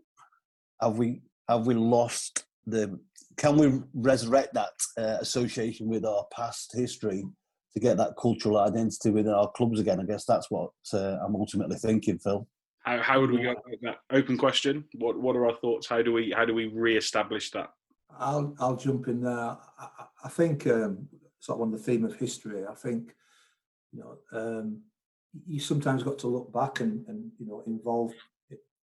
have 0.80 0.98
we 0.98 1.20
have 1.48 1.66
we 1.66 1.74
lost 1.74 2.44
the? 2.66 2.98
Can 3.36 3.56
we 3.56 3.80
resurrect 3.94 4.54
that 4.54 4.72
uh, 4.98 5.18
association 5.20 5.88
with 5.88 6.04
our 6.04 6.26
past 6.32 6.72
history 6.74 7.24
to 7.72 7.80
get 7.80 7.96
that 7.96 8.16
cultural 8.18 8.58
identity 8.58 9.10
within 9.10 9.32
our 9.32 9.50
clubs 9.52 9.80
again? 9.80 10.00
I 10.00 10.04
guess 10.04 10.24
that's 10.24 10.50
what 10.50 10.70
uh, 10.92 11.18
I'm 11.24 11.36
ultimately 11.36 11.76
thinking, 11.76 12.18
Phil. 12.18 12.46
How, 12.82 12.98
how 13.00 13.20
would 13.20 13.30
we 13.30 13.42
go 13.42 13.52
about 13.52 13.62
that? 13.82 13.96
Open 14.10 14.36
question. 14.36 14.84
What 14.94 15.18
What 15.20 15.36
are 15.36 15.46
our 15.46 15.56
thoughts? 15.56 15.86
How 15.86 16.02
do 16.02 16.12
we 16.12 16.32
How 16.34 16.44
do 16.44 16.54
we 16.54 16.66
re-establish 16.66 17.50
that? 17.52 17.70
I'll 18.18 18.54
I'll 18.58 18.76
jump 18.76 19.08
in 19.08 19.22
there. 19.22 19.34
I, 19.34 19.88
I 20.24 20.28
think 20.28 20.66
um, 20.66 21.08
sort 21.38 21.58
of 21.58 21.62
on 21.62 21.72
the 21.72 21.78
theme 21.78 22.04
of 22.04 22.16
history. 22.16 22.66
I 22.66 22.74
think 22.74 23.14
you 23.92 24.00
know 24.00 24.18
um, 24.38 24.82
you 25.46 25.60
sometimes 25.60 26.02
got 26.02 26.18
to 26.20 26.28
look 26.28 26.52
back 26.52 26.80
and, 26.80 27.06
and 27.06 27.30
you 27.38 27.46
know 27.46 27.62
involve 27.66 28.12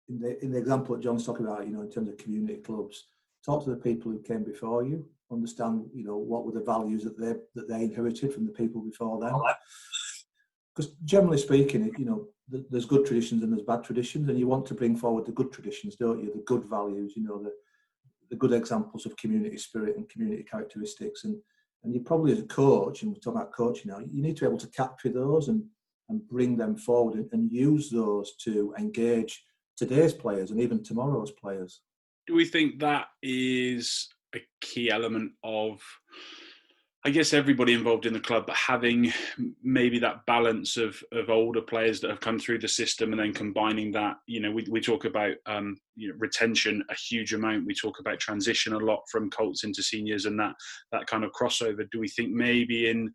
in 0.08 0.20
the 0.20 0.42
in 0.44 0.52
the 0.52 0.58
example 0.58 0.94
that 0.94 1.02
John's 1.02 1.26
talking 1.26 1.46
about, 1.46 1.66
you 1.66 1.72
know, 1.72 1.82
in 1.82 1.90
terms 1.90 2.08
of 2.08 2.18
community 2.18 2.60
clubs, 2.60 3.06
talk 3.44 3.64
to 3.64 3.70
the 3.70 3.76
people 3.76 4.10
who 4.10 4.20
came 4.22 4.44
before 4.44 4.84
you, 4.84 5.06
understand, 5.30 5.86
you 5.94 6.04
know, 6.04 6.16
what 6.16 6.44
were 6.44 6.52
the 6.52 6.60
values 6.60 7.04
that 7.04 7.18
they 7.18 7.34
that 7.54 7.68
they 7.68 7.82
inherited 7.82 8.32
from 8.32 8.46
the 8.46 8.52
people 8.52 8.80
before 8.80 9.18
them. 9.20 9.40
Because 10.74 10.92
generally 11.04 11.38
speaking, 11.38 11.90
you 11.98 12.04
know, 12.04 12.28
there's 12.48 12.84
good 12.84 13.06
traditions 13.06 13.42
and 13.42 13.52
there's 13.52 13.62
bad 13.62 13.82
traditions, 13.82 14.28
and 14.28 14.38
you 14.38 14.46
want 14.46 14.66
to 14.66 14.74
bring 14.74 14.96
forward 14.96 15.26
the 15.26 15.32
good 15.32 15.52
traditions, 15.52 15.96
don't 15.96 16.22
you? 16.22 16.32
The 16.32 16.42
good 16.42 16.64
values, 16.64 17.14
you 17.16 17.24
know, 17.24 17.42
the 17.42 17.52
the 18.28 18.36
good 18.36 18.52
examples 18.52 19.06
of 19.06 19.16
community 19.16 19.56
spirit 19.56 19.96
and 19.96 20.08
community 20.08 20.42
characteristics. 20.42 21.24
And 21.24 21.36
and 21.84 21.94
you 21.94 22.00
probably 22.00 22.32
as 22.32 22.40
a 22.40 22.44
coach, 22.44 23.02
and 23.02 23.12
we're 23.12 23.18
talking 23.18 23.40
about 23.40 23.52
coaching 23.52 23.90
now, 23.90 23.98
you 23.98 24.22
need 24.22 24.36
to 24.36 24.42
be 24.42 24.46
able 24.46 24.58
to 24.58 24.68
capture 24.68 25.08
those 25.08 25.48
and 25.48 25.64
and 26.08 26.26
bring 26.28 26.56
them 26.56 26.76
forward 26.76 27.14
and, 27.14 27.28
and 27.32 27.50
use 27.50 27.90
those 27.90 28.36
to 28.36 28.72
engage 28.78 29.44
today's 29.76 30.12
players 30.12 30.50
and 30.50 30.60
even 30.60 30.82
tomorrow's 30.82 31.30
players. 31.30 31.80
Do 32.26 32.34
we 32.34 32.44
think 32.44 32.80
that 32.80 33.06
is 33.22 34.08
a 34.34 34.40
key 34.60 34.90
element 34.90 35.32
of 35.44 35.80
I 37.06 37.10
guess 37.10 37.32
everybody 37.32 37.72
involved 37.72 38.04
in 38.04 38.12
the 38.12 38.18
club, 38.18 38.46
but 38.48 38.56
having 38.56 39.12
maybe 39.62 40.00
that 40.00 40.26
balance 40.26 40.76
of 40.76 41.00
of 41.12 41.30
older 41.30 41.62
players 41.62 42.00
that 42.00 42.10
have 42.10 42.18
come 42.18 42.36
through 42.36 42.58
the 42.58 42.66
system, 42.66 43.12
and 43.12 43.20
then 43.20 43.32
combining 43.32 43.92
that, 43.92 44.16
you 44.26 44.40
know, 44.40 44.50
we, 44.50 44.66
we 44.68 44.80
talk 44.80 45.04
about 45.04 45.34
um, 45.46 45.76
you 45.94 46.08
know, 46.08 46.16
retention 46.18 46.82
a 46.90 46.96
huge 46.96 47.32
amount. 47.32 47.64
We 47.64 47.74
talk 47.74 48.00
about 48.00 48.18
transition 48.18 48.72
a 48.72 48.78
lot 48.78 49.04
from 49.08 49.30
Colts 49.30 49.62
into 49.62 49.84
seniors, 49.84 50.24
and 50.26 50.36
that 50.40 50.54
that 50.90 51.06
kind 51.06 51.22
of 51.22 51.30
crossover. 51.30 51.88
Do 51.92 52.00
we 52.00 52.08
think 52.08 52.32
maybe 52.32 52.90
in 52.90 53.12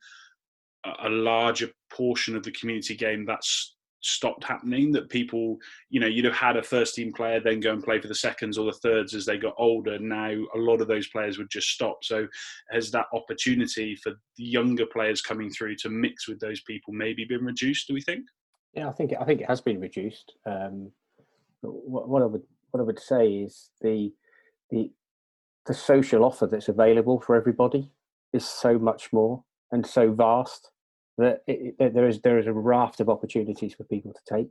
a 1.04 1.10
larger 1.10 1.70
portion 1.92 2.38
of 2.38 2.44
the 2.44 2.52
community 2.52 2.96
game 2.96 3.26
that's 3.26 3.76
stopped 4.02 4.44
happening 4.44 4.92
that 4.92 5.10
people 5.10 5.58
you 5.90 6.00
know 6.00 6.08
you'd 6.08 6.26
have 6.26 6.34
had 6.34 6.58
a 6.58 6.64
first 6.64 6.96
team 6.96 7.14
player 7.14 7.40
then 7.40 7.60
go 7.60 7.72
and 7.72 7.84
play 7.84 8.00
for 8.00 8.08
the 8.08 8.16
seconds 8.16 8.58
or 8.58 8.66
the 8.66 8.80
thirds 8.80 9.14
as 9.14 9.26
they 9.26 9.38
got 9.38 9.54
older. 9.58 10.00
Now 10.00 10.32
a 10.32 10.58
lot 10.58 10.82
of 10.82 10.88
those 10.88 11.08
players 11.08 11.38
would 11.38 11.50
just 11.50 11.70
stop. 11.70 12.04
So 12.04 12.28
has 12.72 12.92
that 12.92 13.06
opportunity 13.14 13.96
for 13.96 14.14
younger 14.38 14.86
players 14.86 15.22
coming 15.22 15.50
through 15.50 15.76
to 15.78 15.90
mix 15.90 16.28
with 16.28 16.40
those 16.40 16.62
people 16.62 16.94
maybe 16.94 17.26
been 17.26 17.46
reduced 17.46 17.88
do 17.88 17.94
we 17.94 18.02
think? 18.02 18.26
Yeah 18.74 18.90
i 18.90 18.92
think 18.92 19.14
i 19.20 19.26
think 19.26 19.42
it 19.42 19.50
has 19.50 19.62
been 19.62 19.80
reduced. 19.80 20.34
Um, 20.46 20.92
what, 21.62 22.10
what 22.10 22.22
i 22.22 22.26
would 22.26 22.44
what 22.72 22.80
i 22.80 22.84
would 22.84 23.00
say 23.00 23.28
is 23.28 23.70
the 23.82 24.12
the 24.70 24.92
the 25.66 25.74
social 25.74 26.26
offer 26.26 26.48
that's 26.48 26.70
available 26.70 27.20
for 27.20 27.36
everybody 27.36 27.90
is 28.34 28.46
so 28.46 28.80
much 28.80 29.14
more 29.14 29.44
and 29.72 29.86
so 29.86 30.12
vast 30.12 30.72
that 31.22 31.42
it, 31.48 31.76
it, 31.80 31.94
there 31.94 32.08
is 32.08 32.22
there 32.22 32.40
is 32.40 32.48
a 32.48 32.54
raft 32.54 33.00
of 33.00 33.10
opportunities 33.10 33.74
for 33.74 33.84
people 33.86 34.14
to 34.14 34.36
take, 34.36 34.50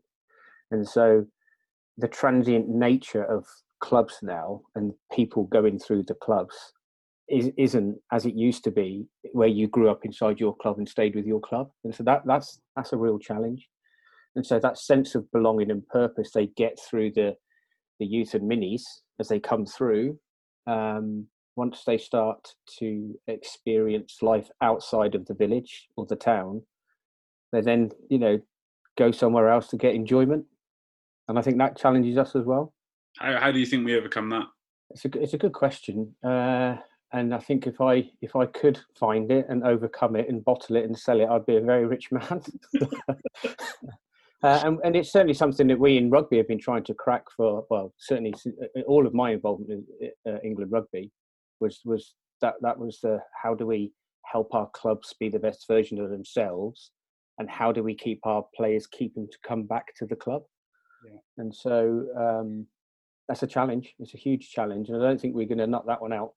and 0.70 0.88
so 0.88 1.26
the 1.98 2.08
transient 2.08 2.68
nature 2.68 3.24
of 3.24 3.44
clubs 3.80 4.18
now 4.22 4.60
and 4.74 4.92
people 5.12 5.44
going 5.44 5.78
through 5.78 6.02
the 6.02 6.14
clubs 6.14 6.54
is, 7.28 7.50
isn't 7.56 7.96
as 8.12 8.26
it 8.26 8.34
used 8.34 8.64
to 8.64 8.70
be, 8.70 9.06
where 9.32 9.48
you 9.48 9.66
grew 9.68 9.90
up 9.90 10.04
inside 10.04 10.40
your 10.40 10.56
club 10.56 10.78
and 10.78 10.88
stayed 10.88 11.14
with 11.14 11.26
your 11.26 11.40
club, 11.40 11.70
and 11.84 11.94
so 11.94 12.02
that 12.02 12.22
that's 12.26 12.60
that's 12.76 12.92
a 12.92 12.96
real 12.96 13.18
challenge, 13.18 13.68
and 14.36 14.46
so 14.46 14.58
that 14.58 14.78
sense 14.78 15.14
of 15.14 15.30
belonging 15.32 15.70
and 15.70 15.86
purpose 15.88 16.30
they 16.32 16.46
get 16.56 16.78
through 16.88 17.12
the 17.12 17.34
the 17.98 18.06
youth 18.06 18.34
and 18.34 18.50
minis 18.50 18.82
as 19.18 19.28
they 19.28 19.38
come 19.38 19.66
through 19.66 20.18
um, 20.66 21.26
once 21.60 21.84
they 21.84 21.98
start 21.98 22.54
to 22.78 23.14
experience 23.26 24.22
life 24.22 24.48
outside 24.62 25.14
of 25.14 25.26
the 25.26 25.34
village 25.34 25.88
or 25.94 26.06
the 26.06 26.16
town, 26.16 26.62
they 27.52 27.60
then, 27.60 27.90
you 28.08 28.18
know, 28.18 28.40
go 28.96 29.10
somewhere 29.10 29.50
else 29.50 29.68
to 29.68 29.76
get 29.76 29.94
enjoyment. 29.94 30.46
And 31.28 31.38
I 31.38 31.42
think 31.42 31.58
that 31.58 31.76
challenges 31.76 32.16
us 32.16 32.34
as 32.34 32.46
well. 32.46 32.72
How, 33.18 33.38
how 33.38 33.52
do 33.52 33.58
you 33.58 33.66
think 33.66 33.84
we 33.84 33.94
overcome 33.94 34.30
that? 34.30 34.46
It's 34.88 35.04
a, 35.04 35.10
it's 35.22 35.34
a 35.34 35.38
good 35.38 35.52
question. 35.52 36.14
Uh, 36.24 36.76
and 37.12 37.34
I 37.34 37.38
think 37.38 37.66
if 37.66 37.78
I 37.78 38.08
if 38.22 38.34
I 38.36 38.46
could 38.46 38.78
find 38.98 39.30
it 39.30 39.44
and 39.50 39.62
overcome 39.62 40.16
it 40.16 40.30
and 40.30 40.42
bottle 40.42 40.76
it 40.76 40.84
and 40.84 40.98
sell 40.98 41.20
it, 41.20 41.28
I'd 41.28 41.44
be 41.44 41.56
a 41.56 41.60
very 41.60 41.84
rich 41.84 42.10
man. 42.10 42.42
Uh, 44.42 44.58
and, 44.64 44.78
and, 44.84 44.96
it's 44.96 45.12
certainly 45.12 45.34
something 45.34 45.66
that 45.66 45.78
we 45.78 45.98
in 45.98 46.08
rugby 46.08 46.38
have 46.38 46.48
been 46.48 46.58
trying 46.58 46.82
to 46.82 46.94
crack 46.94 47.24
for 47.36 47.66
well 47.68 47.92
certainly 47.98 48.32
uh, 48.46 48.80
all 48.86 49.06
of 49.06 49.12
my 49.12 49.32
involvement 49.32 49.84
in 50.00 50.10
uh, 50.26 50.38
england 50.42 50.72
rugby 50.72 51.10
was 51.60 51.80
was 51.84 52.14
that 52.40 52.54
that 52.60 52.78
was 52.78 53.00
the 53.00 53.18
how 53.42 53.54
do 53.54 53.66
we 53.66 53.92
help 54.24 54.54
our 54.54 54.68
clubs 54.70 55.14
be 55.18 55.28
the 55.28 55.38
best 55.38 55.66
version 55.66 56.00
of 56.00 56.10
themselves 56.10 56.92
and 57.38 57.48
how 57.48 57.72
do 57.72 57.82
we 57.82 57.94
keep 57.94 58.20
our 58.24 58.44
players 58.54 58.86
keep 58.86 59.14
them 59.14 59.28
to 59.30 59.38
come 59.46 59.64
back 59.64 59.94
to 59.96 60.06
the 60.06 60.16
club 60.16 60.42
yeah. 61.04 61.18
and 61.38 61.54
so 61.54 62.06
um, 62.18 62.66
that's 63.28 63.42
a 63.42 63.46
challenge 63.46 63.94
it's 63.98 64.14
a 64.14 64.18
huge 64.18 64.50
challenge 64.50 64.88
and 64.88 65.02
i 65.02 65.06
don't 65.06 65.20
think 65.20 65.34
we're 65.34 65.46
going 65.46 65.58
to 65.58 65.66
knock 65.66 65.86
that 65.86 66.00
one 66.00 66.12
out 66.12 66.32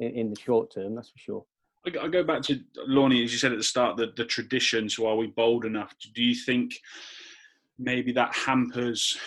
in, 0.00 0.10
in, 0.10 0.30
the 0.30 0.40
short 0.40 0.72
term 0.72 0.94
that's 0.94 1.10
for 1.10 1.18
sure 1.18 1.44
i 1.86 2.08
go 2.08 2.24
back 2.24 2.40
to 2.42 2.60
Lornie, 2.88 3.22
as 3.22 3.32
you 3.32 3.38
said 3.38 3.52
at 3.52 3.58
the 3.58 3.62
start, 3.62 3.98
the, 3.98 4.10
the 4.16 4.24
traditions. 4.24 4.96
So, 4.96 5.06
are 5.06 5.16
we 5.16 5.26
bold 5.26 5.66
enough? 5.66 5.94
Do 6.14 6.22
you 6.22 6.34
think 6.34 6.80
maybe 7.78 8.10
that 8.12 8.34
hampers 8.34 9.18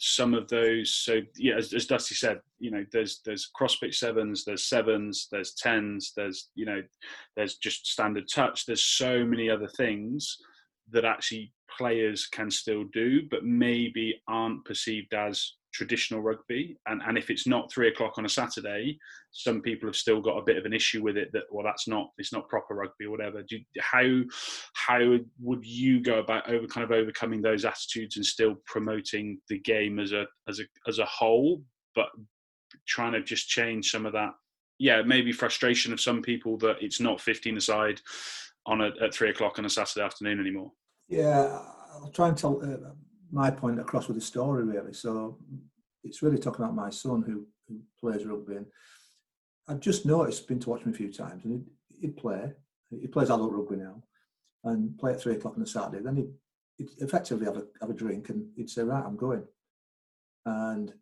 some 0.00 0.32
of 0.32 0.48
those. 0.48 0.94
So 0.94 1.20
yeah, 1.36 1.56
as, 1.56 1.72
as, 1.74 1.86
Dusty 1.86 2.14
said, 2.14 2.40
you 2.58 2.70
know, 2.70 2.84
there's 2.90 3.20
there's 3.24 3.50
cross 3.54 3.76
pitch 3.76 3.98
sevens, 3.98 4.44
there's 4.44 4.64
sevens, 4.64 5.28
there's 5.30 5.54
tens, 5.54 6.12
there's 6.16 6.48
you 6.54 6.64
know, 6.64 6.82
there's 7.36 7.56
just 7.56 7.86
standard 7.86 8.24
touch. 8.32 8.66
There's 8.66 8.82
so 8.82 9.24
many 9.24 9.50
other 9.50 9.68
things 9.68 10.38
that 10.90 11.04
actually 11.04 11.52
players 11.78 12.26
can 12.26 12.50
still 12.50 12.84
do, 12.92 13.22
but 13.30 13.44
maybe 13.44 14.20
aren't 14.26 14.64
perceived 14.64 15.14
as 15.14 15.52
traditional 15.72 16.20
rugby 16.20 16.76
and 16.86 17.00
and 17.06 17.16
if 17.16 17.30
it's 17.30 17.46
not 17.46 17.70
three 17.70 17.86
o'clock 17.86 18.18
on 18.18 18.24
a 18.24 18.28
saturday 18.28 18.98
some 19.32 19.60
people 19.60 19.88
have 19.88 19.96
still 19.96 20.20
got 20.20 20.38
a 20.38 20.44
bit 20.44 20.56
of 20.56 20.64
an 20.64 20.72
issue 20.72 21.02
with 21.02 21.16
it 21.16 21.30
that 21.32 21.44
well 21.50 21.64
that's 21.64 21.86
not 21.86 22.10
it's 22.18 22.32
not 22.32 22.48
proper 22.48 22.74
rugby 22.74 23.06
or 23.06 23.10
whatever. 23.10 23.42
Do, 23.42 23.58
how 23.80 24.22
how 24.74 25.18
would 25.40 25.64
you 25.64 26.02
go 26.02 26.18
about 26.18 26.50
over 26.50 26.66
kind 26.66 26.84
of 26.84 26.90
overcoming 26.90 27.40
those 27.40 27.64
attitudes 27.64 28.16
and 28.16 28.26
still 28.26 28.56
promoting 28.66 29.40
the 29.48 29.58
game 29.60 29.98
as 29.98 30.12
a 30.12 30.26
as 30.48 30.60
a 30.60 30.64
as 30.88 30.98
a 30.98 31.04
whole 31.04 31.62
but 31.94 32.08
trying 32.86 33.12
to 33.12 33.22
just 33.22 33.48
change 33.48 33.90
some 33.90 34.06
of 34.06 34.12
that? 34.12 34.30
Yeah 34.78 35.02
maybe 35.02 35.32
frustration 35.32 35.92
of 35.92 36.00
some 36.00 36.22
people 36.22 36.56
that 36.58 36.76
it's 36.80 37.00
not 37.00 37.20
15 37.20 37.56
aside 37.56 38.00
on 38.66 38.80
a, 38.80 38.90
at 39.02 39.14
three 39.14 39.30
o'clock 39.30 39.58
on 39.58 39.64
a 39.64 39.70
saturday 39.70 40.04
afternoon 40.04 40.40
anymore. 40.40 40.72
Yeah 41.08 41.60
i'll 41.94 42.10
try 42.10 42.28
and 42.28 42.36
tell 42.36 42.62
uh, 42.62 42.90
my 43.32 43.50
point 43.50 43.80
across 43.80 44.08
with 44.08 44.16
the 44.16 44.22
story 44.22 44.64
really. 44.64 44.92
So 44.92 45.38
it's 46.04 46.22
really 46.22 46.38
talking 46.38 46.64
about 46.64 46.74
my 46.74 46.90
son 46.90 47.22
who, 47.22 47.46
who 47.68 47.80
plays 48.00 48.24
rugby, 48.24 48.56
and 48.56 48.66
I've 49.70 49.80
just 49.80 50.04
noticed, 50.04 50.48
been 50.48 50.58
to 50.60 50.70
watch 50.70 50.82
him 50.82 50.92
a 50.92 50.96
few 50.96 51.12
times, 51.12 51.44
and 51.44 51.52
he'd, 51.52 52.00
he'd 52.00 52.16
play. 52.16 52.52
He 52.90 53.06
plays 53.06 53.30
adult 53.30 53.52
rugby 53.52 53.76
now, 53.76 54.02
and 54.64 54.98
play 54.98 55.12
at 55.12 55.20
three 55.20 55.34
o'clock 55.34 55.54
on 55.56 55.62
a 55.62 55.66
Saturday. 55.66 56.02
Then 56.02 56.16
he'd, 56.16 56.32
he'd 56.76 56.90
effectively 56.98 57.46
have 57.46 57.56
a 57.56 57.64
have 57.80 57.90
a 57.90 57.94
drink, 57.94 58.30
and 58.30 58.48
he'd 58.56 58.68
say, 58.68 58.82
"Right, 58.82 59.04
I'm 59.04 59.16
going." 59.16 59.44
And 60.44 60.92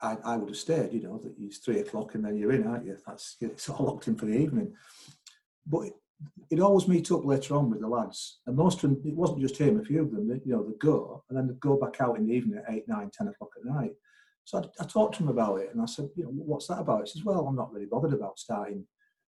I, 0.00 0.16
I 0.24 0.36
would 0.36 0.48
have 0.48 0.56
stayed, 0.56 0.92
you 0.92 1.02
know, 1.02 1.18
that 1.18 1.34
it's 1.38 1.58
three 1.58 1.80
o'clock 1.80 2.14
and 2.14 2.24
then 2.24 2.36
you're 2.36 2.52
in, 2.52 2.66
aren't 2.66 2.86
you? 2.86 2.96
That's 3.06 3.36
it's 3.40 3.68
all 3.68 3.86
locked 3.86 4.08
in 4.08 4.16
for 4.16 4.26
the 4.26 4.36
evening. 4.36 4.74
But 5.66 5.90
he'd 6.48 6.60
always 6.60 6.88
meet 6.88 7.10
up 7.10 7.24
later 7.24 7.56
on 7.56 7.70
with 7.70 7.80
the 7.80 7.88
lads, 7.88 8.40
and 8.46 8.56
most 8.56 8.82
of 8.82 8.90
them, 8.90 9.02
it 9.04 9.14
wasn't 9.14 9.40
just 9.40 9.58
him, 9.58 9.78
a 9.78 9.84
few 9.84 10.02
of 10.02 10.10
them, 10.10 10.40
you 10.44 10.52
know, 10.52 10.62
they'd 10.62 10.78
go 10.78 11.22
and 11.28 11.36
then 11.36 11.46
they'd 11.46 11.60
go 11.60 11.76
back 11.76 12.00
out 12.00 12.16
in 12.16 12.26
the 12.26 12.32
evening 12.32 12.58
at 12.58 12.72
eight, 12.72 12.88
nine, 12.88 13.10
ten 13.12 13.28
o'clock 13.28 13.50
at 13.58 13.64
night. 13.64 13.92
So 14.46 14.58
I, 14.58 14.82
I, 14.82 14.86
talked 14.86 15.16
to 15.16 15.24
him 15.24 15.28
about 15.28 15.56
it, 15.56 15.70
and 15.72 15.82
I 15.82 15.86
said, 15.86 16.08
you 16.14 16.22
know, 16.22 16.30
what's 16.30 16.68
that 16.68 16.78
about? 16.78 17.04
He 17.04 17.10
says, 17.10 17.24
well, 17.24 17.46
I'm 17.46 17.56
not 17.56 17.72
really 17.72 17.86
bothered 17.86 18.12
about 18.12 18.38
starting 18.38 18.86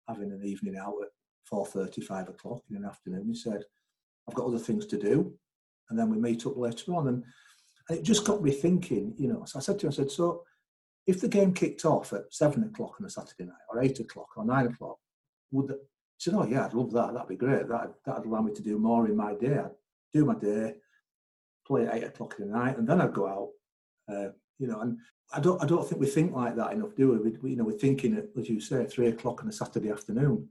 having 0.07 0.31
an 0.31 0.45
evening 0.45 0.77
out 0.77 0.93
at 1.01 1.09
four 1.45 1.65
thirty, 1.65 1.99
five 1.99 2.29
o'clock 2.29 2.61
in 2.69 2.77
an 2.77 2.85
afternoon. 2.85 3.27
He 3.27 3.35
said, 3.35 3.63
I've 4.27 4.35
got 4.35 4.45
other 4.45 4.59
things 4.59 4.85
to 4.85 4.99
do, 4.99 5.33
and 5.89 5.97
then 5.97 6.11
we 6.11 6.17
meet 6.17 6.45
up 6.45 6.57
later 6.57 6.93
on, 6.93 7.07
and, 7.07 7.23
and 7.89 7.97
it 7.97 8.03
just 8.03 8.23
got 8.23 8.43
me 8.43 8.51
thinking, 8.51 9.15
you 9.17 9.27
know. 9.27 9.43
So 9.45 9.57
I 9.57 9.61
said 9.63 9.79
to 9.79 9.87
him, 9.87 9.91
I 9.91 9.95
said, 9.95 10.11
so 10.11 10.43
if 11.07 11.19
the 11.19 11.27
game 11.27 11.55
kicked 11.55 11.85
off 11.85 12.13
at 12.13 12.31
seven 12.31 12.63
o'clock 12.63 12.97
on 12.99 13.07
a 13.07 13.09
Saturday 13.09 13.45
night, 13.45 13.65
or 13.73 13.81
eight 13.81 13.99
o'clock, 13.99 14.29
or 14.37 14.45
nine 14.45 14.67
o'clock, 14.67 14.97
would 15.51 15.69
the, 15.69 15.79
said, 16.19 16.35
"Oh 16.35 16.45
yeah, 16.45 16.65
I'd 16.65 16.75
love 16.75 16.91
that. 16.91 17.13
That'd 17.13 17.29
be 17.29 17.35
great. 17.35 17.67
That 17.67 17.93
that'd 18.05 18.25
allow 18.25 18.41
me 18.41 18.53
to 18.53 18.61
do 18.61 18.77
more 18.77 19.07
in 19.07 19.15
my 19.15 19.33
day. 19.33 19.57
I'd 19.57 19.71
do 20.13 20.25
my 20.25 20.35
day, 20.35 20.75
play 21.65 21.87
at 21.87 21.95
eight 21.95 22.03
o'clock 22.03 22.35
in 22.37 22.51
the 22.51 22.57
night, 22.57 22.77
and 22.77 22.87
then 22.87 23.01
I'd 23.01 23.13
go 23.13 23.27
out. 23.27 23.49
Uh, 24.13 24.29
you 24.59 24.67
know, 24.67 24.81
and 24.81 24.97
I 25.33 25.39
don't 25.39 25.61
I 25.61 25.65
don't 25.65 25.87
think 25.87 26.01
we 26.01 26.07
think 26.07 26.35
like 26.35 26.55
that 26.55 26.73
enough, 26.73 26.95
do 26.95 27.11
we? 27.11 27.31
we 27.31 27.51
you 27.51 27.55
know, 27.55 27.63
we're 27.63 27.77
thinking 27.77 28.15
at, 28.17 28.25
as 28.39 28.49
you 28.49 28.59
say, 28.59 28.85
three 28.85 29.07
o'clock 29.07 29.41
on 29.41 29.49
a 29.49 29.51
Saturday 29.51 29.89
afternoon, 29.89 30.49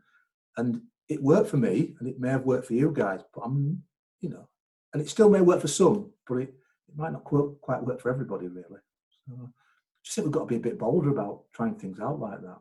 and 0.57 0.81
it 1.09 1.23
worked 1.23 1.51
for 1.51 1.57
me, 1.57 1.95
and 1.99 2.09
it 2.09 2.21
may 2.21 2.31
have 2.31 2.45
worked 2.45 2.67
for 2.67 2.75
you 2.75 2.93
guys, 2.95 3.21
but 3.35 3.43
I'm, 3.43 3.83
you 4.21 4.29
know, 4.29 4.49
and 4.93 5.03
it 5.03 5.09
still 5.09 5.31
may 5.31 5.41
work 5.41 5.61
for 5.61 5.69
some, 5.69 6.11
but 6.27 6.37
it, 6.37 6.55
it 6.89 6.97
might 6.97 7.13
not 7.13 7.25
quite 7.25 7.83
work 7.83 8.01
for 8.01 8.11
everybody, 8.11 8.49
really. 8.49 8.81
So, 9.27 9.51
just 10.03 10.15
think 10.15 10.27
we've 10.27 10.33
got 10.33 10.41
to 10.41 10.47
be 10.47 10.57
a 10.57 10.61
bit 10.61 10.79
bolder 10.79 11.11
about 11.11 11.45
trying 11.53 11.75
things 11.75 12.01
out 12.01 12.21
like 12.21 12.41
that. 12.41 12.59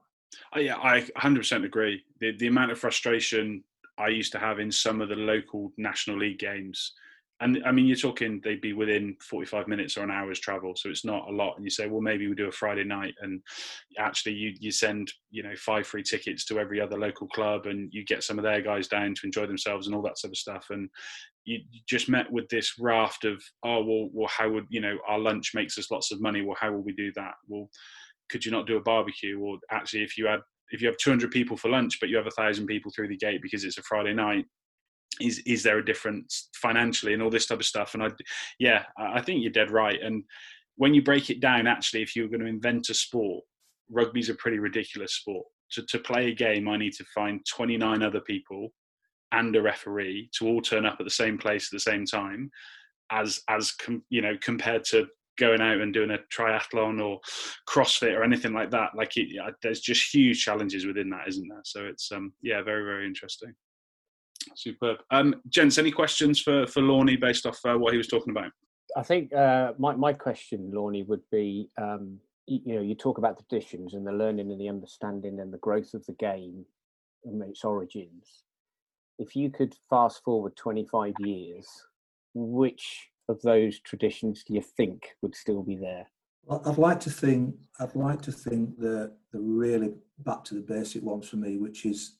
Oh, 0.53 0.59
yeah, 0.59 0.77
I 0.77 1.01
100% 1.01 1.65
agree. 1.65 2.03
The, 2.19 2.35
the 2.37 2.47
amount 2.47 2.71
of 2.71 2.79
frustration 2.79 3.63
I 3.97 4.09
used 4.09 4.31
to 4.33 4.39
have 4.39 4.59
in 4.59 4.71
some 4.71 5.01
of 5.01 5.09
the 5.09 5.15
local 5.15 5.71
National 5.77 6.17
League 6.17 6.39
games. 6.39 6.93
And 7.39 7.61
I 7.65 7.71
mean, 7.71 7.85
you're 7.85 7.95
talking 7.95 8.41
they'd 8.43 8.61
be 8.61 8.73
within 8.73 9.15
45 9.21 9.67
minutes 9.67 9.95
or 9.95 10.03
an 10.03 10.09
hour's 10.09 10.39
travel, 10.39 10.73
so 10.75 10.89
it's 10.89 11.05
not 11.05 11.27
a 11.27 11.31
lot. 11.31 11.55
And 11.55 11.63
you 11.63 11.69
say, 11.69 11.87
well, 11.87 12.01
maybe 12.01 12.27
we 12.27 12.33
do 12.33 12.47
a 12.47 12.51
Friday 12.51 12.83
night, 12.83 13.13
and 13.21 13.41
actually, 13.99 14.33
you 14.33 14.53
you 14.59 14.71
send 14.71 15.11
you 15.29 15.43
know 15.43 15.55
five 15.55 15.85
free 15.85 16.01
tickets 16.01 16.45
to 16.45 16.59
every 16.59 16.81
other 16.81 16.97
local 16.97 17.27
club, 17.27 17.67
and 17.67 17.89
you 17.93 18.03
get 18.05 18.23
some 18.23 18.39
of 18.39 18.43
their 18.43 18.61
guys 18.61 18.87
down 18.87 19.13
to 19.13 19.25
enjoy 19.25 19.45
themselves 19.45 19.85
and 19.85 19.95
all 19.95 20.01
that 20.01 20.17
sort 20.17 20.31
of 20.31 20.37
stuff. 20.37 20.65
And 20.71 20.89
you 21.45 21.59
just 21.87 22.09
met 22.09 22.31
with 22.31 22.49
this 22.49 22.73
raft 22.79 23.23
of, 23.23 23.41
oh 23.63 23.83
well, 23.83 24.09
well, 24.11 24.29
how 24.29 24.49
would 24.49 24.65
you 24.69 24.81
know 24.81 24.97
our 25.07 25.19
lunch 25.19 25.51
makes 25.53 25.77
us 25.77 25.91
lots 25.91 26.11
of 26.11 26.21
money? 26.21 26.41
Well, 26.41 26.57
how 26.59 26.71
will 26.71 26.83
we 26.83 26.93
do 26.93 27.11
that? 27.15 27.35
Well, 27.47 27.69
could 28.29 28.45
you 28.45 28.51
not 28.51 28.65
do 28.65 28.77
a 28.77 28.81
barbecue? 28.81 29.39
Or 29.39 29.59
actually, 29.71 30.03
if 30.03 30.17
you 30.17 30.25
had 30.25 30.39
if 30.71 30.81
you 30.81 30.87
have 30.87 30.97
200 30.97 31.31
people 31.31 31.55
for 31.55 31.69
lunch, 31.69 31.99
but 31.99 32.09
you 32.09 32.17
have 32.17 32.27
a 32.27 32.31
thousand 32.31 32.65
people 32.65 32.91
through 32.91 33.07
the 33.09 33.17
gate 33.17 33.41
because 33.41 33.63
it's 33.63 33.77
a 33.77 33.83
Friday 33.83 34.13
night, 34.13 34.45
is 35.21 35.39
is 35.39 35.63
there 35.63 35.79
a 35.79 35.85
difference 35.85 36.49
financially 36.55 37.13
and 37.13 37.21
all 37.21 37.29
this 37.29 37.47
type 37.47 37.59
of 37.59 37.65
stuff? 37.65 37.93
And 37.93 38.03
I, 38.03 38.09
yeah, 38.59 38.83
I 38.97 39.21
think 39.21 39.41
you're 39.41 39.51
dead 39.51 39.71
right. 39.71 40.01
And 40.01 40.23
when 40.75 40.93
you 40.93 41.01
break 41.01 41.29
it 41.29 41.39
down, 41.39 41.67
actually, 41.67 42.01
if 42.01 42.15
you're 42.15 42.27
going 42.27 42.41
to 42.41 42.45
invent 42.45 42.89
a 42.89 42.93
sport, 42.93 43.43
rugby's 43.91 44.29
a 44.29 44.35
pretty 44.35 44.59
ridiculous 44.59 45.15
sport. 45.15 45.45
To 45.71 45.85
to 45.87 45.99
play 45.99 46.27
a 46.27 46.35
game, 46.35 46.67
I 46.69 46.77
need 46.77 46.93
to 46.93 47.05
find 47.13 47.45
29 47.45 48.01
other 48.01 48.21
people 48.21 48.69
and 49.31 49.55
a 49.55 49.61
referee 49.61 50.29
to 50.37 50.47
all 50.47 50.61
turn 50.61 50.85
up 50.85 50.97
at 50.99 51.03
the 51.03 51.09
same 51.09 51.37
place 51.37 51.67
at 51.67 51.75
the 51.75 51.79
same 51.79 52.05
time, 52.05 52.49
as 53.11 53.41
as 53.49 53.71
com, 53.73 54.03
you 54.09 54.21
know 54.21 54.37
compared 54.41 54.83
to 54.85 55.07
going 55.37 55.61
out 55.61 55.81
and 55.81 55.93
doing 55.93 56.11
a 56.11 56.19
triathlon 56.35 57.03
or 57.03 57.19
CrossFit 57.69 58.15
or 58.15 58.23
anything 58.23 58.53
like 58.53 58.71
that. 58.71 58.89
Like 58.95 59.15
it, 59.17 59.27
there's 59.61 59.81
just 59.81 60.13
huge 60.13 60.43
challenges 60.43 60.85
within 60.85 61.09
that, 61.11 61.27
isn't 61.27 61.47
there? 61.47 61.61
So 61.63 61.85
it's 61.85 62.11
um 62.11 62.33
yeah, 62.41 62.61
very 62.61 62.83
very 62.83 63.05
interesting. 63.05 63.53
Superb. 64.55 64.97
Um, 65.11 65.35
gents, 65.49 65.77
any 65.77 65.91
questions 65.91 66.39
for 66.39 66.67
for 66.67 66.81
Lornie 66.81 67.19
based 67.19 67.45
off 67.45 67.59
uh, 67.65 67.77
what 67.77 67.93
he 67.93 67.97
was 67.97 68.07
talking 68.07 68.31
about? 68.31 68.51
I 68.95 69.03
think 69.03 69.33
uh, 69.33 69.73
my 69.77 69.95
my 69.95 70.13
question, 70.13 70.71
Lornie, 70.73 71.05
would 71.07 71.23
be 71.31 71.69
um, 71.81 72.17
you, 72.45 72.61
you 72.65 72.75
know 72.75 72.81
you 72.81 72.95
talk 72.95 73.17
about 73.17 73.37
the 73.37 73.43
traditions 73.49 73.93
and 73.93 74.05
the 74.05 74.11
learning 74.11 74.51
and 74.51 74.59
the 74.59 74.69
understanding 74.69 75.39
and 75.39 75.53
the 75.53 75.57
growth 75.59 75.93
of 75.93 76.05
the 76.05 76.13
game 76.13 76.65
and 77.25 77.41
its 77.43 77.63
origins. 77.63 78.43
If 79.19 79.35
you 79.35 79.49
could 79.49 79.75
fast 79.89 80.23
forward 80.23 80.55
25 80.55 81.13
years, 81.19 81.67
which 82.35 83.09
of 83.29 83.41
those 83.41 83.79
traditions 83.79 84.43
do 84.43 84.53
you 84.53 84.61
think 84.61 85.15
would 85.21 85.35
still 85.35 85.63
be 85.63 85.75
there? 85.75 86.07
I'd 86.49 86.77
like 86.77 86.99
to 87.01 87.09
think. 87.09 87.55
I'd 87.79 87.95
like 87.95 88.21
to 88.23 88.31
think 88.31 88.77
that 88.79 89.11
the 89.31 89.39
really 89.39 89.93
back 90.19 90.43
to 90.45 90.55
the 90.55 90.61
basic 90.61 91.03
ones 91.03 91.27
for 91.27 91.35
me, 91.35 91.57
which 91.57 91.85
is 91.85 92.17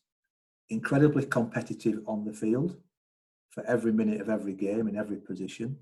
incredibly 0.70 1.26
competitive 1.26 2.02
on 2.08 2.26
the 2.26 2.34
field 2.34 2.78
for 3.50 3.66
every 3.66 3.92
minute 3.92 4.22
of 4.22 4.30
every 4.30 4.54
game 4.54 4.88
in 4.88 4.98
every 4.98 5.18
position. 5.18 5.78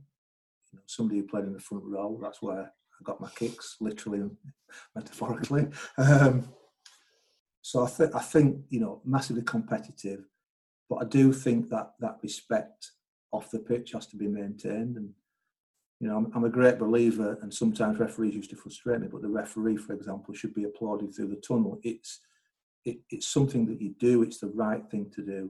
You 0.72 0.80
know, 0.80 0.84
somebody 0.86 1.20
who 1.20 1.28
played 1.28 1.46
in 1.46 1.54
the 1.54 1.60
front 1.60 1.84
row, 1.86 2.20
that's 2.22 2.42
where 2.42 2.62
I 2.62 3.04
got 3.04 3.22
my 3.22 3.30
kicks, 3.36 3.78
literally 3.82 4.20
and 4.20 4.38
metaphorically. 4.96 5.68
Um, 5.98 6.50
so 7.62 7.84
I 7.84 7.88
think 7.88 8.16
I 8.16 8.20
think 8.20 8.62
you 8.70 8.80
know 8.80 9.02
massively 9.04 9.42
competitive, 9.42 10.26
but 10.90 10.98
I 10.98 11.06
do 11.06 11.34
think 11.34 11.70
that 11.70 11.94
that 12.00 12.18
respect 12.22 12.92
off 13.32 13.52
the 13.52 13.60
pitch 13.60 13.92
has 13.94 14.08
to 14.08 14.18
be 14.18 14.28
maintained. 14.28 14.98
And 14.98 15.10
you 16.00 16.08
know, 16.08 16.18
I'm, 16.18 16.32
I'm, 16.36 16.44
a 16.44 16.50
great 16.50 16.78
believer, 16.78 17.38
and 17.42 17.54
sometimes 17.54 18.00
referees 18.00 18.36
used 18.36 18.50
to 18.52 18.56
frustrate 18.56 19.02
me, 19.02 19.08
but 19.12 19.22
the 19.22 19.30
referee, 19.30 19.78
for 19.78 19.94
example, 19.94 20.34
should 20.34 20.54
be 20.54 20.66
applauded 20.66 21.16
through 21.16 21.30
the 21.30 21.42
tunnel. 21.48 21.80
It's 21.84 22.20
it, 22.86 23.00
it's 23.10 23.28
something 23.28 23.66
that 23.66 23.82
you 23.82 23.96
do. 24.00 24.22
It's 24.22 24.40
the 24.40 24.48
right 24.48 24.88
thing 24.90 25.12
to 25.16 25.22
do. 25.22 25.50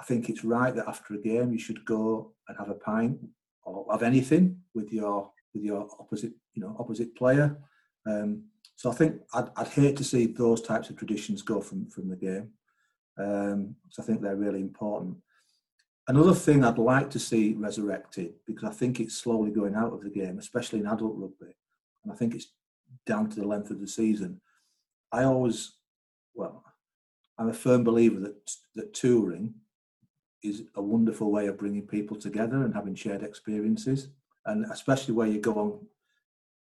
I 0.00 0.04
think 0.04 0.28
it's 0.28 0.44
right 0.44 0.74
that 0.74 0.88
after 0.88 1.14
a 1.14 1.18
game 1.18 1.52
you 1.52 1.58
should 1.58 1.84
go 1.84 2.32
and 2.48 2.56
have 2.58 2.70
a 2.70 2.74
pint 2.74 3.18
or 3.64 3.86
have 3.90 4.02
anything 4.02 4.58
with 4.74 4.92
your 4.92 5.30
with 5.52 5.62
your 5.62 5.88
opposite 5.98 6.32
you 6.54 6.62
know 6.62 6.76
opposite 6.78 7.14
player. 7.16 7.56
Um, 8.06 8.44
so 8.76 8.90
I 8.90 8.94
think 8.94 9.20
I'd, 9.32 9.48
I'd, 9.56 9.68
hate 9.68 9.96
to 9.96 10.04
see 10.04 10.26
those 10.26 10.60
types 10.60 10.90
of 10.90 10.96
traditions 10.96 11.42
go 11.42 11.60
from 11.60 11.88
from 11.90 12.08
the 12.08 12.16
game. 12.16 12.50
Um, 13.18 13.76
so 13.90 14.02
I 14.02 14.06
think 14.06 14.20
they're 14.20 14.36
really 14.36 14.60
important. 14.60 15.16
Another 16.08 16.34
thing 16.34 16.64
I'd 16.64 16.76
like 16.76 17.08
to 17.10 17.18
see 17.18 17.54
resurrected 17.54 18.34
because 18.46 18.68
I 18.68 18.72
think 18.72 19.00
it's 19.00 19.16
slowly 19.16 19.50
going 19.50 19.74
out 19.74 19.92
of 19.92 20.02
the 20.02 20.10
game, 20.10 20.38
especially 20.38 20.80
in 20.80 20.86
adult 20.86 21.14
rugby, 21.16 21.54
and 22.02 22.12
I 22.12 22.16
think 22.16 22.34
it's 22.34 22.48
down 23.06 23.30
to 23.30 23.40
the 23.40 23.46
length 23.46 23.70
of 23.70 23.80
the 23.80 23.88
season. 23.88 24.40
I 25.12 25.24
always 25.24 25.74
well, 26.34 26.64
I'm 27.38 27.48
a 27.48 27.54
firm 27.54 27.84
believer 27.84 28.20
that 28.20 28.50
that 28.74 28.94
touring 28.94 29.54
is 30.42 30.64
a 30.74 30.82
wonderful 30.82 31.32
way 31.32 31.46
of 31.46 31.58
bringing 31.58 31.86
people 31.86 32.16
together 32.16 32.64
and 32.64 32.74
having 32.74 32.94
shared 32.94 33.22
experiences, 33.22 34.08
and 34.46 34.64
especially 34.70 35.14
where 35.14 35.26
you 35.26 35.40
go 35.40 35.54
on. 35.54 35.86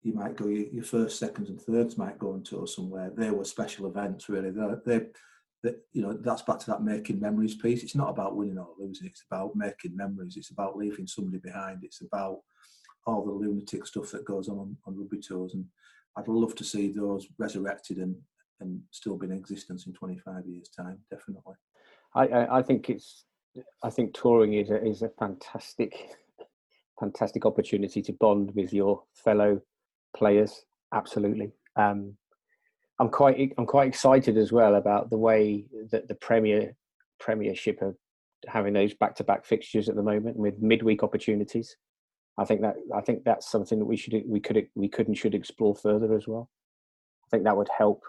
You 0.02 0.12
might 0.12 0.36
go 0.36 0.48
your 0.48 0.84
first, 0.84 1.18
seconds, 1.18 1.48
and 1.48 1.60
thirds 1.60 1.96
might 1.96 2.18
go 2.18 2.32
on 2.32 2.42
tour 2.42 2.66
somewhere. 2.66 3.10
They 3.10 3.30
were 3.30 3.44
special 3.44 3.86
events, 3.86 4.28
really. 4.28 4.50
They're, 4.50 4.82
they're, 4.84 5.06
they're, 5.62 5.76
you 5.92 6.02
know, 6.02 6.12
that's 6.12 6.42
back 6.42 6.58
to 6.58 6.66
that 6.66 6.82
making 6.82 7.20
memories 7.20 7.54
piece. 7.54 7.82
It's 7.82 7.94
not 7.94 8.10
about 8.10 8.36
winning 8.36 8.58
or 8.58 8.68
losing. 8.78 9.06
It's 9.06 9.24
about 9.30 9.56
making 9.56 9.96
memories. 9.96 10.36
It's 10.36 10.50
about 10.50 10.76
leaving 10.76 11.06
somebody 11.06 11.38
behind. 11.38 11.84
It's 11.84 12.02
about 12.02 12.40
all 13.06 13.24
the 13.24 13.32
lunatic 13.32 13.86
stuff 13.86 14.10
that 14.10 14.26
goes 14.26 14.48
on 14.50 14.76
on 14.86 14.96
rugby 14.96 15.20
tours. 15.20 15.54
And 15.54 15.64
I'd 16.16 16.28
love 16.28 16.54
to 16.56 16.64
see 16.64 16.92
those 16.92 17.26
resurrected 17.38 17.96
and, 17.96 18.14
and 18.64 18.80
still 18.90 19.16
be 19.16 19.26
in 19.26 19.32
existence 19.32 19.86
in 19.86 19.92
25 19.92 20.46
years' 20.46 20.68
time, 20.68 20.98
definitely. 21.10 21.54
I, 22.14 22.26
I, 22.26 22.58
I 22.58 22.62
think 22.62 22.90
it's, 22.90 23.24
I 23.82 23.90
think 23.90 24.14
touring 24.14 24.54
is 24.54 24.70
a, 24.70 24.84
is 24.84 25.02
a 25.02 25.10
fantastic, 25.10 25.94
fantastic 26.98 27.46
opportunity 27.46 28.02
to 28.02 28.12
bond 28.12 28.52
with 28.54 28.72
your 28.72 29.02
fellow 29.14 29.60
players. 30.16 30.64
Absolutely. 30.92 31.52
Um, 31.76 32.14
I'm 33.00 33.08
quite, 33.08 33.52
I'm 33.58 33.66
quite 33.66 33.88
excited 33.88 34.36
as 34.38 34.52
well 34.52 34.76
about 34.76 35.10
the 35.10 35.18
way 35.18 35.66
that 35.90 36.08
the 36.08 36.14
Premier 36.14 36.76
Premiership 37.18 37.80
are 37.82 37.96
having 38.48 38.74
those 38.74 38.94
back-to-back 38.94 39.44
fixtures 39.44 39.88
at 39.88 39.96
the 39.96 40.02
moment 40.02 40.36
with 40.36 40.60
midweek 40.60 41.02
opportunities. 41.02 41.76
I 42.36 42.44
think 42.44 42.62
that 42.62 42.74
I 42.94 43.00
think 43.00 43.24
that's 43.24 43.50
something 43.50 43.78
that 43.78 43.84
we 43.84 43.96
should 43.96 44.22
we 44.26 44.40
could 44.40 44.66
we 44.74 44.88
could 44.88 45.06
and 45.06 45.16
should 45.16 45.34
explore 45.34 45.74
further 45.74 46.14
as 46.14 46.26
well. 46.26 46.50
I 47.24 47.28
think 47.30 47.44
that 47.44 47.56
would 47.56 47.68
help 47.76 48.02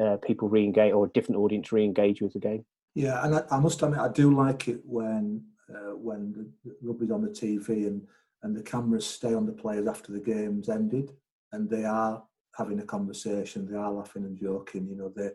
uh, 0.00 0.16
people 0.18 0.48
re-engage 0.48 0.92
or 0.92 1.06
a 1.06 1.10
different 1.10 1.40
audience 1.40 1.72
re-engage 1.72 2.22
with 2.22 2.32
the 2.32 2.38
game. 2.38 2.64
Yeah, 2.94 3.24
and 3.24 3.36
I, 3.36 3.42
I 3.50 3.60
must 3.60 3.82
admit, 3.82 4.00
I 4.00 4.08
do 4.08 4.34
like 4.34 4.68
it 4.68 4.80
when 4.84 5.44
uh, 5.68 5.94
when 5.94 6.32
the 6.32 6.74
rugby's 6.82 7.10
on 7.10 7.22
the 7.22 7.28
TV 7.28 7.86
and 7.86 8.06
and 8.42 8.56
the 8.56 8.62
cameras 8.62 9.06
stay 9.06 9.34
on 9.34 9.46
the 9.46 9.52
players 9.52 9.86
after 9.86 10.12
the 10.12 10.18
game's 10.18 10.68
ended, 10.68 11.10
and 11.52 11.68
they 11.68 11.84
are 11.84 12.22
having 12.56 12.80
a 12.80 12.84
conversation, 12.84 13.70
they 13.70 13.76
are 13.76 13.92
laughing 13.92 14.24
and 14.24 14.38
joking. 14.38 14.88
You 14.88 14.96
know, 14.96 15.12
they 15.14 15.30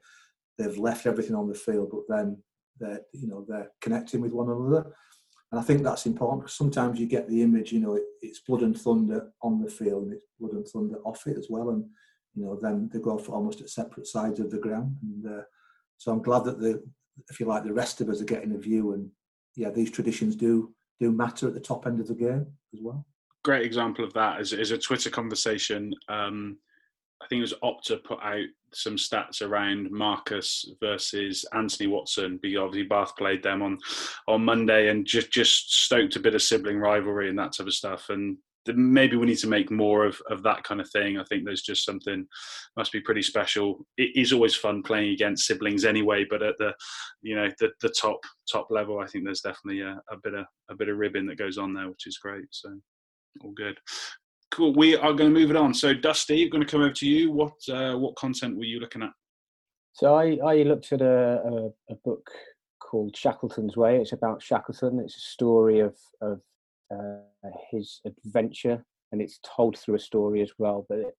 they've 0.58 0.78
left 0.78 1.06
everything 1.06 1.36
on 1.36 1.48
the 1.48 1.56
field, 1.56 1.92
but 1.92 2.16
then 2.16 2.38
they're 2.80 3.02
you 3.14 3.28
know 3.28 3.46
they're 3.48 3.72
connecting 3.80 4.22
with 4.22 4.34
one 4.34 4.50
another, 4.50 4.94
and 5.52 5.60
I 5.60 5.64
think 5.64 5.84
that's 5.84 6.06
important 6.06 6.42
because 6.42 6.58
sometimes 6.58 7.00
you 7.00 7.06
get 7.06 7.30
the 7.30 7.42
image, 7.42 7.72
you 7.72 7.80
know, 7.80 7.96
it, 7.96 8.04
it's 8.22 8.40
blood 8.40 8.64
and 8.64 8.78
thunder 8.78 9.32
on 9.42 9.62
the 9.62 9.70
field, 9.70 10.04
and 10.04 10.14
it's 10.14 10.26
blood 10.40 10.54
and 10.54 10.68
thunder 10.68 10.98
off 11.06 11.26
it 11.28 11.38
as 11.38 11.48
well, 11.50 11.70
and 11.70 11.86
you 12.36 12.46
know, 12.46 12.60
then 12.62 12.90
they 12.92 13.00
go 13.00 13.18
for 13.18 13.34
almost 13.34 13.62
at 13.62 13.70
separate 13.70 14.08
sides 14.08 14.40
of 14.40 14.52
the 14.52 14.58
ground. 14.58 14.98
And 15.02 15.40
uh, 15.40 15.44
so 15.98 16.12
I'm 16.12 16.22
glad 16.22 16.44
that 16.46 16.60
the, 16.60 16.84
if 17.30 17.40
you 17.40 17.46
like, 17.46 17.64
the 17.64 17.74
rest 17.74 18.02
of 18.02 18.10
us 18.10 18.22
are 18.22 18.26
getting 18.26 18.54
a 18.54 18.58
view. 18.58 18.94
And 18.94 19.10
yeah, 19.56 19.70
these 19.70 19.92
traditions 19.92 20.36
do 20.36 20.74
do 21.00 21.12
matter 21.12 21.48
at 21.48 21.54
the 21.54 21.60
top 21.60 21.88
end 21.88 22.00
of 22.00 22.08
the 22.08 22.16
game 22.16 22.46
as 22.74 22.80
well. 22.82 23.06
Great 23.44 23.66
example 23.66 24.06
of 24.06 24.14
that 24.14 24.40
is, 24.40 24.54
is 24.54 24.72
a 24.72 24.78
Twitter 24.78 25.10
conversation. 25.10 25.94
Um, 26.08 26.58
I 27.22 27.28
think 27.28 27.40
it 27.40 27.42
was 27.42 27.54
Opta 27.64 28.04
put 28.04 28.20
out 28.22 28.46
some 28.74 28.98
stats 28.98 29.42
around 29.42 29.90
Marcus 29.92 30.70
versus 30.82 31.46
Anthony 31.54 31.88
Watson 31.88 32.40
because 32.42 32.58
obviously 32.58 32.88
Bath 32.88 33.16
played 33.18 33.42
them 33.42 33.62
on 33.62 33.78
on 34.28 34.44
Monday 34.44 34.90
and 34.90 35.06
just 35.06 35.32
just 35.32 35.74
stoked 35.84 36.18
a 36.18 36.20
bit 36.20 36.36
of 36.36 36.42
sibling 36.42 36.78
rivalry 36.78 37.30
and 37.30 37.40
that 37.40 37.54
type 37.54 37.68
of 37.68 37.74
stuff. 37.74 38.10
And 38.10 38.38
maybe 38.68 39.16
we 39.16 39.28
need 39.28 39.38
to 39.38 39.48
make 39.48 39.70
more 39.70 40.06
of, 40.06 40.20
of 40.30 40.44
that 40.44 40.64
kind 40.64 40.82
of 40.82 40.90
thing. 40.90 41.18
I 41.18 41.24
think 41.26 41.46
there's 41.46 41.62
just 41.62 41.86
something 41.86 42.26
must 42.78 42.92
be 42.92 43.02
pretty 43.02 43.22
special. 43.22 43.86
It 43.98 44.12
is 44.16 44.34
always 44.34 44.56
fun 44.56 44.82
playing 44.82 45.14
against 45.14 45.46
siblings 45.46 45.86
anyway, 45.86 46.26
but 46.30 46.42
at 46.42 46.58
the 46.58 46.74
you 47.22 47.36
know 47.36 47.50
the, 47.60 47.70
the 47.82 47.90
top 47.90 48.20
top 48.52 48.68
level, 48.70 49.00
I 49.00 49.08
think 49.08 49.26
there's 49.26 49.42
definitely 49.42 49.82
a, 49.82 50.02
a 50.12 50.18
bit 50.24 50.34
of 50.34 50.46
a 50.70 50.76
bit 50.76 50.90
of 50.90 50.98
ribbon 50.98 51.26
that 51.28 51.38
goes 51.38 51.58
on 51.58 51.74
there, 51.74 51.90
which 51.90 52.08
is 52.08 52.18
great. 52.18 52.46
So 52.52 52.70
all 53.42 53.52
good. 53.52 53.78
Cool. 54.52 54.74
We 54.74 54.96
are 54.96 55.14
going 55.14 55.34
to 55.34 55.40
move 55.40 55.50
it 55.50 55.58
on. 55.58 55.74
So 55.74 55.94
Dusty, 55.94 56.44
I'm 56.44 56.50
going 56.50 56.66
to 56.66 56.72
come 56.72 56.82
over 56.82 56.94
to 56.94 57.08
you. 57.08 57.32
What 57.32 57.54
uh, 57.70 57.98
what 57.98 58.16
content 58.16 58.58
were 58.58 58.64
you 58.64 58.80
looking 58.80 59.04
at? 59.04 59.12
So 59.94 60.16
I, 60.16 60.38
I 60.46 60.64
looked 60.64 60.92
at 60.92 61.02
a, 61.02 61.42
a, 61.46 61.68
a 61.94 61.96
book 62.04 62.30
called 62.80 63.16
Shackleton's 63.16 63.78
Way. 63.78 63.98
It's 63.98 64.12
about 64.12 64.42
Shackleton. 64.42 65.00
It's 65.00 65.18
a 65.18 65.22
story 65.22 65.80
of 65.80 65.96
of 66.22 66.42
uh, 66.94 67.20
his 67.72 68.02
adventure, 68.06 68.84
and 69.12 69.22
it's 69.22 69.40
told 69.56 69.78
through 69.78 69.96
a 69.96 70.00
story 70.00 70.42
as 70.42 70.52
well. 70.58 70.86
But 70.90 71.14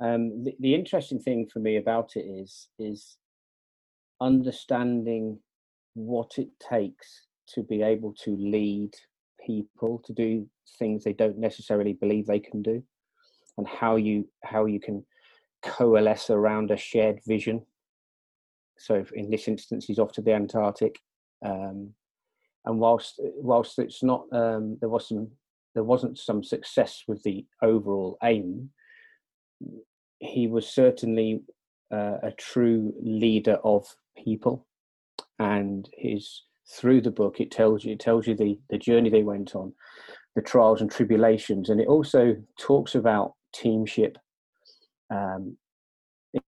um, 0.00 0.44
the, 0.44 0.54
the 0.60 0.74
interesting 0.74 1.20
thing 1.20 1.48
for 1.52 1.60
me 1.60 1.76
about 1.76 2.16
it 2.16 2.24
is 2.24 2.68
is 2.78 3.16
understanding 4.20 5.38
what 5.94 6.32
it 6.38 6.48
takes 6.60 7.26
to 7.54 7.62
be 7.62 7.82
able 7.82 8.14
to 8.24 8.36
lead 8.36 8.90
people 9.44 10.00
to 10.04 10.12
do 10.12 10.48
things 10.78 11.04
they 11.04 11.12
don't 11.12 11.38
necessarily 11.38 11.92
believe 11.92 12.26
they 12.26 12.40
can 12.40 12.62
do 12.62 12.82
and 13.58 13.66
how 13.68 13.96
you 13.96 14.26
how 14.42 14.64
you 14.64 14.80
can 14.80 15.04
coalesce 15.62 16.30
around 16.30 16.70
a 16.70 16.76
shared 16.76 17.20
vision 17.26 17.64
so 18.78 19.04
in 19.14 19.30
this 19.30 19.46
instance 19.46 19.84
he's 19.84 19.98
off 19.98 20.12
to 20.12 20.22
the 20.22 20.32
antarctic 20.32 20.98
um, 21.44 21.90
and 22.64 22.78
whilst 22.78 23.14
whilst 23.18 23.78
it's 23.78 24.02
not 24.02 24.24
um, 24.32 24.76
there 24.80 24.88
was 24.88 25.08
some 25.08 25.28
there 25.74 25.84
wasn't 25.84 26.18
some 26.18 26.42
success 26.42 27.02
with 27.06 27.22
the 27.22 27.44
overall 27.62 28.16
aim 28.22 28.70
he 30.24 30.46
was 30.46 30.68
certainly 30.68 31.42
uh, 31.92 32.18
a 32.22 32.32
true 32.32 32.92
leader 33.00 33.58
of 33.64 33.86
people, 34.22 34.66
and 35.38 35.88
his 35.96 36.42
through 36.66 37.02
the 37.02 37.10
book 37.10 37.40
it 37.40 37.50
tells 37.50 37.84
you 37.84 37.92
it 37.92 38.00
tells 38.00 38.26
you 38.26 38.34
the 38.34 38.58
the 38.70 38.78
journey 38.78 39.10
they 39.10 39.22
went 39.22 39.54
on, 39.54 39.72
the 40.34 40.42
trials 40.42 40.80
and 40.80 40.90
tribulations, 40.90 41.70
and 41.70 41.80
it 41.80 41.88
also 41.88 42.36
talks 42.58 42.94
about 42.94 43.34
teamship, 43.52 44.18
um, 45.10 45.56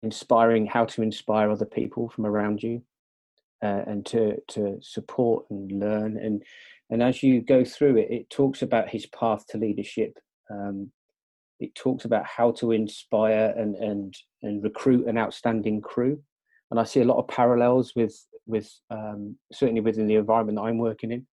inspiring 0.03 0.65
how 0.65 0.85
to 0.85 1.01
inspire 1.01 1.51
other 1.51 1.65
people 1.65 2.09
from 2.09 2.25
around 2.25 2.63
you, 2.63 2.81
uh, 3.63 3.83
and 3.87 4.05
to 4.05 4.37
to 4.47 4.77
support 4.81 5.45
and 5.49 5.71
learn. 5.79 6.17
And 6.17 6.43
and 6.89 7.01
as 7.01 7.23
you 7.23 7.41
go 7.41 7.63
through 7.63 7.97
it, 7.97 8.11
it 8.11 8.29
talks 8.29 8.61
about 8.61 8.89
his 8.89 9.05
path 9.07 9.45
to 9.49 9.57
leadership. 9.57 10.17
Um, 10.51 10.91
it 11.59 11.73
talks 11.73 12.05
about 12.05 12.25
how 12.25 12.51
to 12.53 12.71
inspire 12.71 13.53
and 13.57 13.75
and 13.75 14.13
and 14.43 14.63
recruit 14.63 15.07
an 15.07 15.17
outstanding 15.17 15.81
crew. 15.81 16.21
And 16.71 16.79
i 16.79 16.83
see 16.83 17.01
a 17.01 17.05
lot 17.05 17.17
of 17.17 17.27
parallels 17.27 17.93
with 17.95 18.15
with 18.45 18.71
um, 18.89 19.37
certainly 19.51 19.81
within 19.81 20.07
the 20.07 20.15
environment 20.15 20.57
that 20.57 20.63
i'm 20.63 20.77
working 20.77 21.11
in. 21.11 21.25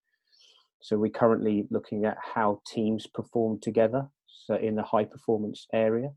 So 0.81 0.99
we're 0.99 1.11
currently 1.11 1.67
looking 1.71 2.05
at 2.05 2.17
how 2.35 2.61
teams 2.67 3.07
perform 3.07 3.61
together 3.61 4.09
so 4.27 4.55
in 4.57 4.75
the 4.75 4.83
high 4.83 5.05
performance 5.05 5.67
area. 5.73 6.11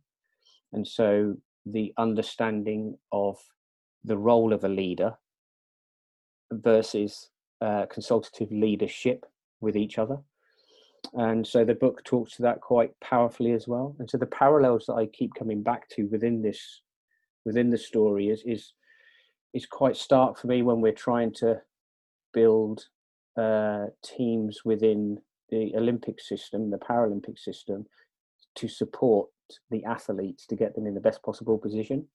And 0.74 0.88
so 0.88 1.36
the 1.66 1.94
understanding 1.98 2.98
of 3.12 3.38
the 4.04 4.18
role 4.18 4.54
of 4.54 4.64
a 4.64 4.70
leader 4.70 5.14
versus 6.52 7.30
uh, 7.66 7.86
consultative 7.88 8.52
leadership 8.52 9.26
with 9.62 9.76
each 9.76 9.98
other. 9.98 10.18
And 11.14 11.46
so 11.46 11.64
the 11.64 11.76
book 11.76 12.04
talks 12.04 12.36
to 12.36 12.42
that 12.44 12.62
quite 12.62 12.92
powerfully 13.00 13.52
as 13.52 13.68
well. 13.68 13.96
And 14.00 14.10
so 14.10 14.18
the 14.18 14.26
parallels 14.26 14.86
that 14.88 14.96
i 14.96 15.06
keep 15.06 15.34
coming 15.34 15.62
back 15.62 15.88
to 15.90 16.04
within 16.08 16.42
this 16.42 16.82
within 17.46 17.70
the 17.70 17.78
story 17.78 18.30
is 18.30 18.42
is 18.46 18.74
is 19.54 19.66
quite 19.66 19.96
stark 19.96 20.38
for 20.38 20.48
me 20.48 20.62
when 20.62 20.82
we're 20.82 21.04
trying 21.08 21.32
to 21.32 21.62
build 22.34 22.86
uh, 23.38 23.86
teams 24.04 24.66
within 24.66 25.18
the 25.50 25.74
olympic 25.76 26.20
system 26.20 26.72
the 26.72 26.78
paralympic 26.78 27.38
system 27.38 27.86
to 28.56 28.68
support 28.68 29.30
the 29.70 29.84
athletes 29.86 30.46
to 30.48 30.56
get 30.56 30.76
them 30.76 30.88
in 30.88 30.96
the 30.96 31.00
best 31.00 31.22
possible 31.24 31.58
position 31.58 32.08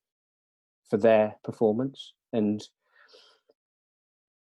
for 0.88 0.96
their 0.96 1.36
performance. 1.44 2.14
And 2.32 2.62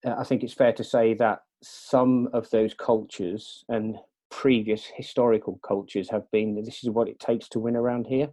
i 0.05 0.23
think 0.23 0.43
it's 0.43 0.53
fair 0.53 0.73
to 0.73 0.83
say 0.83 1.13
that 1.13 1.41
some 1.63 2.27
of 2.33 2.49
those 2.49 2.73
cultures 2.73 3.63
and 3.69 3.97
previous 4.31 4.85
historical 4.95 5.59
cultures 5.67 6.09
have 6.09 6.29
been 6.31 6.55
this 6.55 6.83
is 6.83 6.89
what 6.89 7.07
it 7.07 7.19
takes 7.19 7.47
to 7.49 7.59
win 7.59 7.75
around 7.75 8.07
here, 8.07 8.29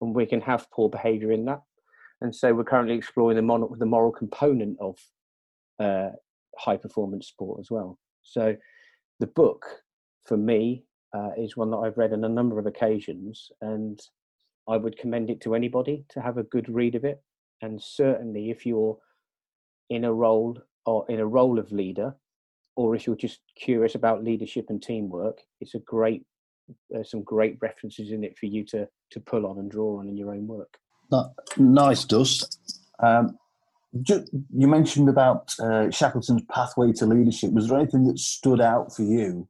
and 0.00 0.14
we 0.14 0.24
can 0.24 0.40
have 0.40 0.70
poor 0.70 0.88
behaviour 0.88 1.32
in 1.32 1.44
that. 1.44 1.60
And 2.22 2.34
so 2.34 2.54
we're 2.54 2.64
currently 2.64 2.94
exploring 2.94 3.36
the, 3.36 3.42
mon- 3.42 3.68
the 3.78 3.86
moral 3.86 4.12
component 4.12 4.78
of 4.80 4.96
uh, 5.78 6.10
high 6.56 6.76
performance 6.76 7.26
sport 7.26 7.60
as 7.60 7.70
well. 7.70 7.98
So 8.22 8.56
the 9.18 9.26
book, 9.26 9.66
for 10.24 10.36
me, 10.36 10.84
uh, 11.14 11.30
is 11.36 11.56
one 11.56 11.70
that 11.70 11.78
I've 11.78 11.98
read 11.98 12.12
on 12.12 12.24
a 12.24 12.28
number 12.28 12.58
of 12.58 12.66
occasions, 12.66 13.50
and 13.60 14.00
I 14.68 14.76
would 14.76 14.96
commend 14.98 15.30
it 15.30 15.40
to 15.42 15.54
anybody 15.54 16.04
to 16.10 16.20
have 16.20 16.38
a 16.38 16.44
good 16.44 16.68
read 16.68 16.94
of 16.94 17.04
it. 17.04 17.20
And 17.62 17.82
certainly, 17.82 18.50
if 18.50 18.64
you're 18.64 18.96
in 19.90 20.04
a 20.04 20.12
role 20.12 20.56
or 20.86 21.04
in 21.08 21.20
a 21.20 21.26
role 21.26 21.58
of 21.58 21.72
leader, 21.72 22.14
or 22.76 22.94
if 22.94 23.06
you're 23.06 23.16
just 23.16 23.40
curious 23.56 23.94
about 23.94 24.24
leadership 24.24 24.66
and 24.68 24.82
teamwork, 24.82 25.38
it's 25.60 25.74
a 25.74 25.80
great 25.80 26.24
there's 26.88 27.10
some 27.10 27.22
great 27.22 27.58
references 27.60 28.12
in 28.12 28.22
it 28.22 28.38
for 28.38 28.46
you 28.46 28.64
to 28.64 28.88
to 29.10 29.20
pull 29.20 29.46
on 29.46 29.58
and 29.58 29.70
draw 29.70 29.98
on 29.98 30.08
in 30.08 30.16
your 30.16 30.32
own 30.32 30.46
work. 30.46 30.78
Nice, 31.56 32.04
Dust. 32.04 32.58
Um, 33.02 33.36
you 33.92 34.68
mentioned 34.68 35.08
about 35.08 35.52
uh, 35.58 35.90
Shackleton's 35.90 36.42
pathway 36.48 36.92
to 36.92 37.06
leadership. 37.06 37.52
Was 37.52 37.68
there 37.68 37.78
anything 37.78 38.06
that 38.06 38.20
stood 38.20 38.60
out 38.60 38.94
for 38.94 39.02
you 39.02 39.48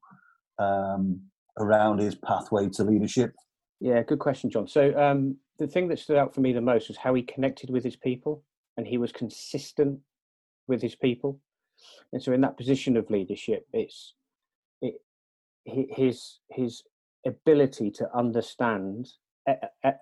um, 0.59 1.21
around 1.59 1.99
his 1.99 2.14
pathway 2.14 2.71
to 2.71 2.85
leadership? 2.85 3.35
Yeah, 3.81 4.03
good 4.03 4.19
question, 4.19 4.51
John. 4.51 4.66
So 4.66 4.99
um, 4.99 5.37
the 5.59 5.66
thing 5.66 5.88
that 5.88 5.99
stood 5.99 6.16
out 6.16 6.35
for 6.35 6.40
me 6.40 6.55
the 6.55 6.61
most 6.62 6.88
was 6.88 6.97
how 6.97 7.12
he 7.12 7.23
connected 7.23 7.69
with 7.69 7.85
his 7.85 7.97
people, 7.97 8.43
and 8.79 8.87
he 8.87 8.97
was 8.97 9.12
consistent 9.12 10.01
with 10.70 10.80
his 10.80 10.94
people. 10.94 11.38
And 12.12 12.22
so, 12.22 12.33
in 12.33 12.40
that 12.40 12.56
position 12.56 12.96
of 12.96 13.11
leadership, 13.11 13.66
it's 13.74 14.14
it, 14.80 14.94
his 15.64 16.38
his 16.50 16.83
ability 17.26 17.90
to 17.90 18.09
understand 18.16 19.09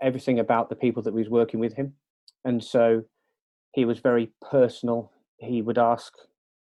everything 0.00 0.38
about 0.38 0.68
the 0.68 0.76
people 0.76 1.02
that 1.02 1.14
was 1.14 1.28
working 1.28 1.58
with 1.58 1.74
him, 1.74 1.94
and 2.44 2.62
so 2.62 3.02
he 3.72 3.84
was 3.84 3.98
very 3.98 4.30
personal. 4.50 5.10
He 5.38 5.62
would 5.62 5.78
ask, 5.78 6.12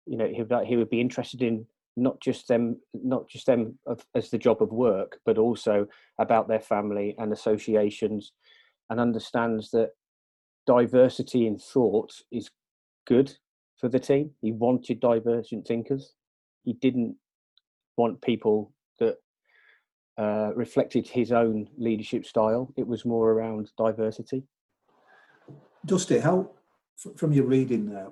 you 0.06 0.17
know, 0.17 0.28
he 0.28 0.41
would 0.41 0.67
he 0.67 0.78
would 0.78 0.89
be 0.89 1.02
interested 1.02 1.41
in 1.41 1.65
not 1.96 2.20
just 2.22 2.48
them, 2.48 2.80
not 2.93 3.28
just 3.28 3.48
them 3.48 3.80
as 4.15 4.30
the 4.30 4.38
job 4.38 4.62
of 4.62 4.72
work, 4.72 5.20
but 5.26 5.39
also 5.39 5.88
about 6.20 6.48
their 6.48 6.60
family 6.60 7.15
and 7.17 7.34
associations, 7.34 8.34
and 8.89 9.00
understands 9.00 9.72
that 9.72 9.91
diversity 10.67 11.48
in 11.48 11.58
thought 11.58 12.13
is 12.32 12.52
good 13.08 13.36
for 13.78 13.90
the 13.90 14.00
team. 14.00 14.32
He 14.42 14.52
wanted 14.52 15.00
divergent 15.00 15.68
thinkers. 15.68 16.13
He 16.63 16.74
didn't 16.74 17.16
want 17.96 18.22
people 18.22 18.74
that 19.00 19.18
uh, 20.18 20.52
reflected 20.56 21.08
his 21.08 21.32
own 21.32 21.68
leadership 21.78 22.26
style. 22.26 22.74
It 22.76 22.88
was 22.88 23.06
more 23.06 23.32
around 23.32 23.72
diversity. 23.78 24.44
Dusty, 25.86 26.20
how 26.20 26.52
from 27.16 27.32
your 27.32 27.46
reading 27.46 27.90
there, 27.90 28.08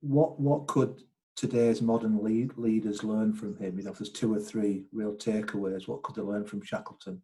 what 0.00 0.40
what 0.40 0.66
could 0.66 1.02
today's 1.36 1.82
modern 1.82 2.22
lead, 2.22 2.56
leaders 2.56 3.04
learn 3.04 3.32
from 3.32 3.56
him? 3.56 3.78
You 3.78 3.84
know, 3.84 3.92
if 3.92 3.98
there's 3.98 4.10
two 4.10 4.34
or 4.34 4.40
three 4.40 4.84
real 4.92 5.12
takeaways, 5.12 5.86
what 5.86 6.02
could 6.02 6.16
they 6.16 6.22
learn 6.22 6.44
from 6.44 6.62
Shackleton? 6.62 7.20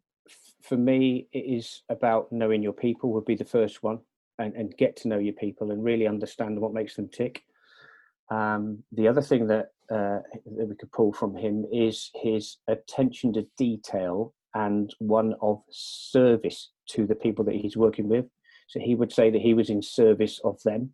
For 0.61 0.77
me, 0.77 1.27
it 1.33 1.39
is 1.39 1.81
about 1.89 2.31
knowing 2.31 2.61
your 2.61 2.73
people. 2.73 3.11
Would 3.13 3.25
be 3.25 3.35
the 3.35 3.43
first 3.43 3.83
one, 3.83 3.99
and, 4.39 4.55
and 4.55 4.77
get 4.77 4.95
to 4.97 5.07
know 5.07 5.17
your 5.17 5.33
people 5.33 5.71
and 5.71 5.83
really 5.83 6.07
understand 6.07 6.59
what 6.59 6.73
makes 6.73 6.95
them 6.95 7.09
tick. 7.09 7.43
Um, 8.31 8.81
the 8.93 9.09
other 9.09 9.21
thing 9.21 9.47
that, 9.47 9.71
uh, 9.91 10.19
that 10.57 10.67
we 10.67 10.75
could 10.75 10.91
pull 10.93 11.11
from 11.11 11.35
him 11.35 11.65
is 11.71 12.09
his 12.15 12.57
attention 12.67 13.33
to 13.33 13.45
detail 13.57 14.33
and 14.55 14.93
one 14.99 15.35
of 15.41 15.61
service 15.69 16.71
to 16.89 17.05
the 17.05 17.15
people 17.15 17.43
that 17.45 17.55
he's 17.55 17.75
working 17.75 18.07
with. 18.07 18.25
So 18.69 18.79
he 18.79 18.95
would 18.95 19.11
say 19.11 19.29
that 19.29 19.41
he 19.41 19.53
was 19.53 19.69
in 19.69 19.81
service 19.81 20.39
of 20.45 20.61
them. 20.63 20.93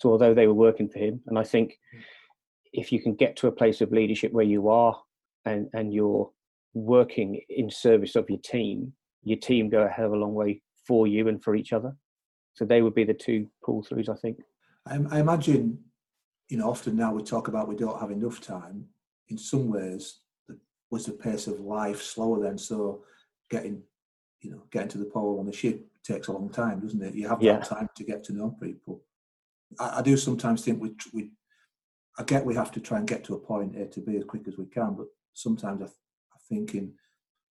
So 0.00 0.10
although 0.10 0.34
they 0.34 0.46
were 0.46 0.54
working 0.54 0.88
for 0.88 1.00
him, 1.00 1.20
and 1.26 1.36
I 1.36 1.42
think 1.42 1.78
if 2.72 2.92
you 2.92 3.02
can 3.02 3.14
get 3.14 3.36
to 3.36 3.48
a 3.48 3.52
place 3.52 3.80
of 3.80 3.92
leadership 3.92 4.32
where 4.32 4.44
you 4.44 4.68
are 4.68 4.96
and, 5.44 5.68
and 5.72 5.92
you're 5.92 6.30
working 6.74 7.40
in 7.48 7.70
service 7.70 8.14
of 8.14 8.30
your 8.30 8.38
team, 8.38 8.92
your 9.24 9.38
team 9.38 9.68
go 9.68 9.82
a 9.82 9.88
hell 9.88 10.06
of 10.06 10.12
a 10.12 10.16
long 10.16 10.34
way 10.34 10.62
for 10.86 11.08
you 11.08 11.26
and 11.28 11.42
for 11.42 11.56
each 11.56 11.72
other. 11.72 11.96
So 12.54 12.64
they 12.64 12.82
would 12.82 12.94
be 12.94 13.04
the 13.04 13.14
two 13.14 13.48
pull 13.64 13.84
throughs, 13.84 14.08
I 14.08 14.14
think. 14.14 14.38
I, 14.86 14.98
I 15.10 15.20
imagine 15.20 15.78
you 16.52 16.58
know, 16.58 16.68
often 16.68 16.94
now 16.94 17.14
we 17.14 17.22
talk 17.22 17.48
about 17.48 17.66
we 17.66 17.74
don't 17.74 17.98
have 17.98 18.10
enough 18.10 18.38
time. 18.38 18.84
In 19.28 19.38
some 19.38 19.70
ways, 19.70 20.18
the, 20.46 20.58
was 20.90 21.06
the 21.06 21.12
pace 21.12 21.46
of 21.46 21.60
life 21.60 22.02
slower 22.02 22.42
then? 22.42 22.58
So 22.58 23.04
getting, 23.48 23.82
you 24.42 24.50
know, 24.50 24.62
getting 24.70 24.90
to 24.90 24.98
the 24.98 25.06
pole 25.06 25.38
on 25.40 25.46
the 25.46 25.52
ship 25.54 25.86
takes 26.04 26.28
a 26.28 26.32
long 26.32 26.50
time, 26.50 26.80
doesn't 26.80 27.00
it? 27.02 27.14
You 27.14 27.26
have 27.26 27.40
yeah. 27.40 27.60
time 27.60 27.88
to 27.96 28.04
get 28.04 28.22
to 28.24 28.34
know 28.34 28.54
people. 28.62 29.00
I, 29.80 30.00
I 30.00 30.02
do 30.02 30.14
sometimes 30.14 30.62
think 30.62 30.78
we, 30.78 30.90
we, 31.14 31.30
I 32.18 32.22
get 32.24 32.44
we 32.44 32.54
have 32.54 32.70
to 32.72 32.80
try 32.80 32.98
and 32.98 33.08
get 33.08 33.24
to 33.24 33.34
a 33.34 33.38
point 33.38 33.74
A 33.78 33.86
to 33.86 34.00
B 34.00 34.18
as 34.18 34.24
quick 34.24 34.46
as 34.46 34.58
we 34.58 34.66
can, 34.66 34.92
but 34.92 35.06
sometimes 35.32 35.80
I, 35.80 35.86
I 35.86 36.38
think 36.50 36.74
in, 36.74 36.92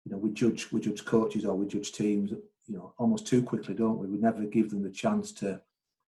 you 0.04 0.12
know, 0.12 0.18
we 0.18 0.30
judge 0.30 0.70
we 0.70 0.80
judge 0.80 1.04
coaches 1.04 1.44
or 1.44 1.56
we 1.56 1.66
judge 1.66 1.90
teams, 1.90 2.30
you 2.30 2.76
know, 2.76 2.94
almost 2.98 3.26
too 3.26 3.42
quickly, 3.42 3.74
don't 3.74 3.98
we? 3.98 4.06
We 4.06 4.18
never 4.18 4.44
give 4.44 4.70
them 4.70 4.84
the 4.84 4.90
chance 4.90 5.32
to 5.32 5.60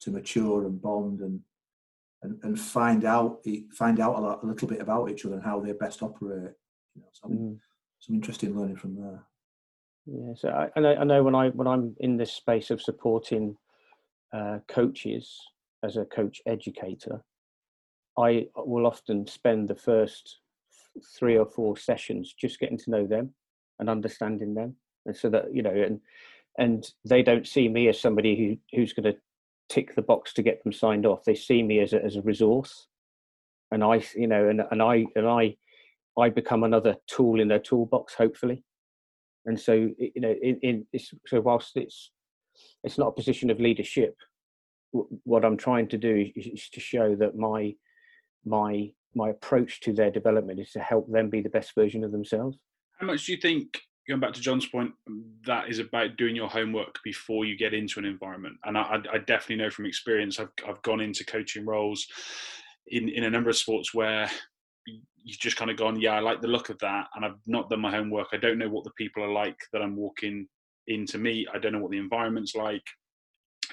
to 0.02 0.12
mature 0.12 0.68
and 0.68 0.80
bond 0.80 1.22
and 1.22 1.40
and, 2.24 2.40
and 2.44 2.60
find 2.60 3.06
out 3.06 3.46
find 3.74 4.00
out 4.00 4.18
a, 4.18 4.22
lot, 4.22 4.44
a 4.44 4.46
little 4.46 4.68
bit 4.68 4.82
about 4.82 5.10
each 5.10 5.26
other 5.26 5.36
and 5.36 5.44
how 5.44 5.60
they 5.60 5.72
best 5.74 6.02
operate. 6.02 6.54
You 6.96 7.02
know, 7.02 7.10
some, 7.14 7.32
mm. 7.32 7.60
some 8.00 8.16
interesting 8.16 8.58
learning 8.58 8.78
from 8.78 8.96
there. 8.96 9.24
Yeah, 10.06 10.34
so 10.36 10.50
I, 10.50 10.70
I, 10.76 10.80
know, 10.80 10.96
I 10.96 11.04
know 11.04 11.24
when 11.24 11.36
I 11.36 11.50
when 11.50 11.68
I'm 11.68 11.96
in 12.00 12.18
this 12.18 12.32
space 12.32 12.72
of 12.72 12.82
supporting 12.82 13.58
uh, 14.34 14.60
coaches 14.68 15.38
as 15.84 15.98
a 15.98 16.06
coach 16.06 16.42
educator, 16.46 17.22
I 18.18 18.48
will 18.56 18.88
often 18.88 19.28
spend 19.28 19.68
the 19.68 19.76
first 19.76 20.40
three 21.18 21.38
or 21.38 21.46
four 21.46 21.78
sessions 21.78 22.34
just 22.40 22.60
getting 22.60 22.78
to 22.80 22.90
know 22.90 23.06
them 23.06 23.34
and 23.80 23.90
understanding 23.90 24.54
them, 24.54 24.76
and 25.06 25.16
so 25.16 25.30
that 25.30 25.54
you 25.54 25.62
know, 25.62 25.72
and 25.72 26.00
and 26.58 26.90
they 27.06 27.22
don't 27.22 27.48
see 27.48 27.68
me 27.68 27.90
as 27.90 28.00
somebody 28.00 28.36
who 28.36 28.78
who's 28.78 28.94
going 28.94 29.14
to 29.14 29.20
tick 29.70 29.96
the 29.96 30.02
box 30.02 30.34
to 30.34 30.42
get 30.42 30.64
them 30.64 30.74
signed 30.74 31.06
off. 31.06 31.24
They 31.26 31.36
see 31.36 31.64
me 31.64 31.80
as 31.80 31.94
a, 31.94 32.04
as 32.04 32.16
a 32.16 32.22
resource, 32.22 32.88
and 33.72 33.84
I, 33.84 34.04
you 34.16 34.28
know, 34.28 34.48
and, 34.50 34.62
and 34.72 34.82
I 34.82 35.06
and 35.16 35.28
I, 35.28 35.56
I 36.18 36.30
become 36.30 36.64
another 36.64 36.96
tool 37.08 37.40
in 37.40 37.48
their 37.48 37.60
toolbox, 37.60 38.14
hopefully. 38.14 38.64
And 39.46 39.60
so, 39.60 39.74
you 39.74 40.22
know, 40.22 40.36
in, 40.42 40.60
in 40.62 40.86
so 41.26 41.42
whilst 41.42 41.76
it's 41.76 42.12
it's 42.84 42.98
not 42.98 43.10
a 43.10 43.14
position 43.14 43.50
of 43.50 43.60
leadership. 43.60 44.16
What 45.24 45.46
I'm 45.46 45.58
trying 45.58 45.90
to 45.90 45.98
do 45.98 46.32
is 46.36 46.70
to 46.70 46.80
show 46.80 47.16
that 47.16 47.36
my 47.36 47.76
my 48.46 48.92
my 49.16 49.30
approach 49.30 49.82
to 49.82 49.94
their 49.94 50.12
development 50.12 50.60
is 50.60 50.72
to 50.72 50.80
help 50.80 51.12
them 51.12 51.30
be 51.30 51.42
the 51.42 51.50
best 51.50 51.74
version 51.76 52.04
of 52.04 52.12
themselves. 52.12 52.58
How 53.00 53.08
much 53.08 53.26
do 53.26 53.32
you 53.32 53.38
think, 53.38 53.82
going 54.08 54.20
back 54.20 54.34
to 54.34 54.42
John's 54.42 54.66
point, 54.66 54.92
that 55.46 55.70
is 55.70 55.80
about 55.80 56.18
doing 56.18 56.36
your 56.36 56.48
homework 56.48 57.00
before 57.04 57.46
you 57.46 57.58
get 57.58 57.74
into 57.74 58.00
an 58.00 58.06
environment? 58.06 58.56
And 58.64 58.78
I, 58.78 59.00
I 59.12 59.18
definitely 59.18 59.58
know 59.58 59.70
from 59.70 59.86
experience, 59.86 60.40
I've, 60.40 60.52
I've 60.68 60.82
gone 60.82 61.02
into 61.02 61.26
coaching 61.26 61.66
roles 61.66 62.08
in, 62.88 63.10
in 63.10 63.26
a 63.26 63.30
number 63.30 63.50
of 63.50 63.58
sports 63.58 63.94
where 63.94 64.30
you've 64.86 65.40
just 65.40 65.58
kind 65.58 65.70
of 65.70 65.78
gone, 65.78 66.00
yeah, 66.00 66.14
I 66.14 66.20
like 66.20 66.42
the 66.42 66.48
look 66.48 66.70
of 66.70 66.80
that, 66.80 67.08
and 67.16 67.26
I've 67.26 67.40
not 67.46 67.70
done 67.70 67.82
my 67.82 67.92
homework. 67.92 68.28
I 68.32 68.38
don't 68.38 68.58
know 68.58 68.70
what 68.70 68.86
the 68.86 68.92
people 68.98 69.24
are 69.24 69.32
like 69.32 69.58
that 69.74 69.82
I'm 69.82 69.98
walking 69.98 70.48
in 70.88 71.06
to 71.08 71.18
meet. 71.18 71.48
I 71.54 71.60
don't 71.60 71.74
know 71.74 71.80
what 71.80 71.92
the 71.92 71.98
environment's 71.98 72.56
like. 72.56 72.84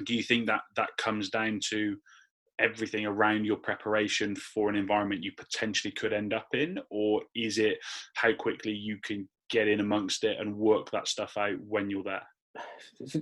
Do 0.04 0.14
you 0.14 0.22
think 0.22 0.46
that 0.46 0.62
that 0.76 0.90
comes 0.98 1.30
down 1.30 1.60
to 1.70 1.96
everything 2.58 3.06
around 3.06 3.44
your 3.44 3.56
preparation 3.56 4.34
for 4.36 4.68
an 4.68 4.76
environment 4.76 5.22
you 5.22 5.32
potentially 5.36 5.92
could 5.92 6.12
end 6.12 6.34
up 6.34 6.48
in, 6.54 6.78
or 6.90 7.22
is 7.36 7.58
it 7.58 7.78
how 8.14 8.32
quickly 8.32 8.72
you 8.72 8.98
can 9.04 9.28
get 9.54 9.68
in 9.68 9.80
amongst 9.80 10.24
it 10.24 10.38
and 10.40 10.56
work 10.56 10.90
that 10.90 11.06
stuff 11.06 11.36
out 11.36 11.58
when 11.68 11.88
you're 11.88 12.02
there? 12.02 12.26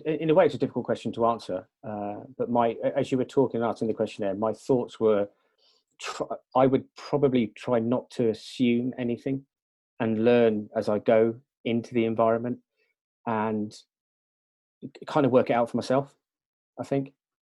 In 0.07 0.31
a 0.31 0.35
way, 0.35 0.47
it's 0.47 0.55
a 0.55 0.59
difficult 0.59 0.87
question 0.87 1.12
to 1.12 1.27
answer. 1.27 1.68
Uh, 1.87 2.21
but 2.38 2.51
my, 2.51 2.75
as 2.97 3.12
you 3.12 3.18
were 3.18 3.25
talking 3.25 3.61
and 3.61 3.68
answering 3.68 3.88
the 3.88 3.95
questionnaire, 3.95 4.35
my 4.35 4.53
thoughts 4.53 4.99
were, 4.99 5.29
I 6.57 6.66
would 6.66 6.85
probably 6.97 7.53
try 7.55 7.79
not 7.79 8.11
to 8.12 8.31
assume 8.31 8.92
anything 8.99 9.45
and 10.01 10.25
learn 10.25 10.68
as 10.75 10.88
I 10.88 10.99
go 10.99 11.35
into 11.64 11.95
the 11.95 12.07
environment 12.07 12.59
and 13.27 13.73
kind 15.07 15.27
of 15.27 15.33
work 15.33 15.51
it 15.51 15.55
out 15.55 15.71
for 15.71 15.77
myself. 15.77 16.14
I 16.81 16.85
think, 16.85 17.12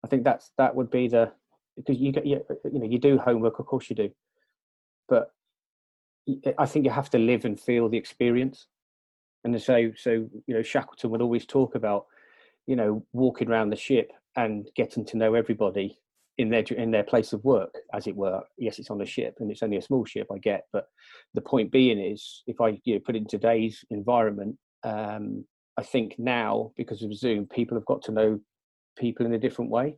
I 0.05 0.09
think 0.09 0.25
that's 0.25 0.51
that 0.59 0.75
would 0.75 0.91
be 0.91 1.09
the 1.09 1.33
because 1.77 1.99
you 1.99 2.13
get 2.13 2.27
you, 2.27 2.45
you 2.65 2.79
know 2.81 2.87
you 2.87 2.99
do 2.99 3.19
homework, 3.19 3.59
of 3.59 3.67
course 3.67 3.89
you 3.89 3.97
do, 3.97 4.11
but 5.09 5.31
I 6.59 6.67
think 6.67 6.85
you 6.85 6.91
have 6.91 7.11
to 7.11 7.19
live 7.19 7.45
and 7.45 7.59
feel 7.59 7.89
the 7.89 7.99
experience. 7.99 8.67
And 9.45 9.61
so, 9.61 9.93
so 9.97 10.11
you 10.47 10.55
know, 10.55 10.63
Shackleton 10.63 11.11
would 11.11 11.23
always 11.23 11.47
talk 11.47 11.75
about, 11.75 12.07
you 12.67 12.77
know, 12.77 13.05
walking 13.13 13.51
around 13.51 13.71
the 13.71 13.77
ship 13.77 14.13
and 14.37 14.69
getting 14.77 15.05
to 15.07 15.17
know 15.17 15.35
everybody 15.35 15.99
in 16.39 16.49
their 16.49 16.63
in 16.63 16.91
their 16.91 17.03
place 17.03 17.33
of 17.33 17.45
work, 17.45 17.75
as 17.93 18.07
it 18.07 18.17
were. 18.17 18.43
Yes, 18.57 18.79
it's 18.79 18.91
on 18.91 19.01
a 19.01 19.07
ship, 19.07 19.37
and 19.41 19.51
it's 19.51 19.63
only 19.63 19.77
a 19.77 19.83
small 19.83 20.05
ship, 20.05 20.29
I 20.33 20.39
get. 20.39 20.67
But 20.73 20.87
the 21.35 21.41
point 21.41 21.71
being 21.71 21.99
is, 21.99 22.43
if 22.47 22.61
I 22.61 22.81
you 22.85 22.95
know, 22.95 23.01
put 23.01 23.17
it 23.17 23.19
in 23.19 23.27
today's 23.27 23.85
environment, 23.91 24.57
um, 24.85 25.45
I 25.77 25.83
think 25.83 26.17
now 26.19 26.73
because 26.77 27.03
of 27.03 27.15
Zoom, 27.15 27.47
people 27.47 27.77
have 27.77 27.87
got 27.87 28.03
to 28.03 28.13
know 28.13 28.41
people 28.97 29.27
in 29.27 29.35
a 29.35 29.39
different 29.39 29.71
way, 29.71 29.97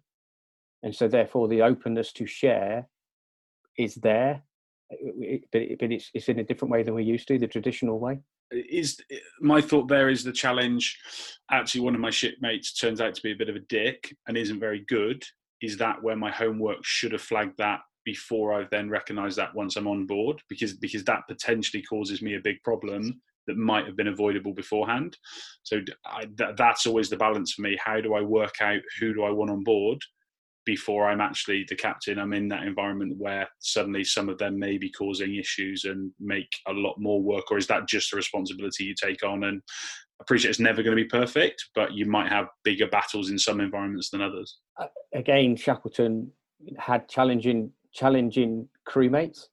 and 0.82 0.94
so 0.94 1.06
therefore 1.06 1.48
the 1.48 1.62
openness 1.62 2.12
to 2.14 2.26
share 2.26 2.88
is 3.78 3.96
there, 3.96 4.42
but 5.52 5.62
but 5.78 5.92
it's 5.92 6.10
it's 6.14 6.28
in 6.28 6.38
a 6.38 6.44
different 6.44 6.72
way 6.72 6.82
than 6.82 6.94
we 6.94 7.04
used 7.04 7.28
to, 7.28 7.38
the 7.38 7.46
traditional 7.46 7.98
way 7.98 8.18
is 8.52 9.00
my 9.40 9.60
thought 9.60 9.88
there 9.88 10.08
is 10.08 10.22
the 10.22 10.32
challenge 10.32 10.98
actually 11.50 11.80
one 11.80 11.94
of 11.94 12.00
my 12.00 12.10
shipmates 12.10 12.72
turns 12.72 13.00
out 13.00 13.14
to 13.14 13.22
be 13.22 13.32
a 13.32 13.36
bit 13.36 13.48
of 13.48 13.56
a 13.56 13.60
dick 13.60 14.14
and 14.28 14.36
isn't 14.36 14.60
very 14.60 14.84
good 14.86 15.24
is 15.62 15.76
that 15.76 16.02
where 16.02 16.14
my 16.14 16.30
homework 16.30 16.78
should 16.82 17.12
have 17.12 17.22
flagged 17.22 17.56
that 17.58 17.80
before 18.04 18.52
I've 18.52 18.70
then 18.70 18.90
recognised 18.90 19.38
that 19.38 19.54
once 19.54 19.76
I'm 19.76 19.88
on 19.88 20.06
board 20.06 20.40
because 20.48 20.74
because 20.74 21.04
that 21.04 21.26
potentially 21.26 21.82
causes 21.82 22.22
me 22.22 22.36
a 22.36 22.40
big 22.40 22.62
problem 22.62 23.20
that 23.46 23.56
might 23.56 23.86
have 23.86 23.96
been 23.96 24.08
avoidable 24.08 24.54
beforehand. 24.54 25.16
So 25.64 25.80
I, 26.06 26.24
th- 26.24 26.56
that's 26.56 26.86
always 26.86 27.10
the 27.10 27.16
balance 27.16 27.52
for 27.52 27.60
me. 27.60 27.78
How 27.82 28.00
do 28.00 28.14
I 28.14 28.22
work 28.22 28.54
out 28.62 28.80
who 28.98 29.12
do 29.12 29.22
I 29.22 29.30
want 29.30 29.50
on 29.50 29.62
board 29.64 29.98
before 30.64 31.08
I'm 31.08 31.20
actually 31.20 31.64
the 31.68 31.76
captain? 31.76 32.18
I'm 32.18 32.32
in 32.32 32.48
that 32.48 32.64
environment 32.64 33.16
where 33.18 33.48
suddenly 33.60 34.04
some 34.04 34.28
of 34.28 34.38
them 34.38 34.58
may 34.58 34.78
be 34.78 34.90
causing 34.90 35.36
issues 35.36 35.84
and 35.84 36.12
make 36.20 36.48
a 36.66 36.72
lot 36.72 36.98
more 36.98 37.22
work, 37.22 37.50
or 37.50 37.58
is 37.58 37.66
that 37.68 37.88
just 37.88 38.12
a 38.12 38.16
responsibility 38.16 38.84
you 38.84 38.94
take 38.94 39.24
on? 39.24 39.44
And 39.44 39.62
appreciate 40.20 40.50
it's 40.50 40.60
never 40.60 40.82
going 40.82 40.96
to 40.96 41.02
be 41.02 41.08
perfect, 41.08 41.64
but 41.74 41.92
you 41.92 42.06
might 42.06 42.30
have 42.30 42.48
bigger 42.62 42.86
battles 42.88 43.30
in 43.30 43.38
some 43.38 43.60
environments 43.60 44.10
than 44.10 44.22
others. 44.22 44.58
Uh, 44.80 44.86
again, 45.12 45.56
Shackleton 45.56 46.30
had 46.78 47.08
challenging 47.08 47.70
challenging 47.92 48.68
crewmates, 48.88 49.48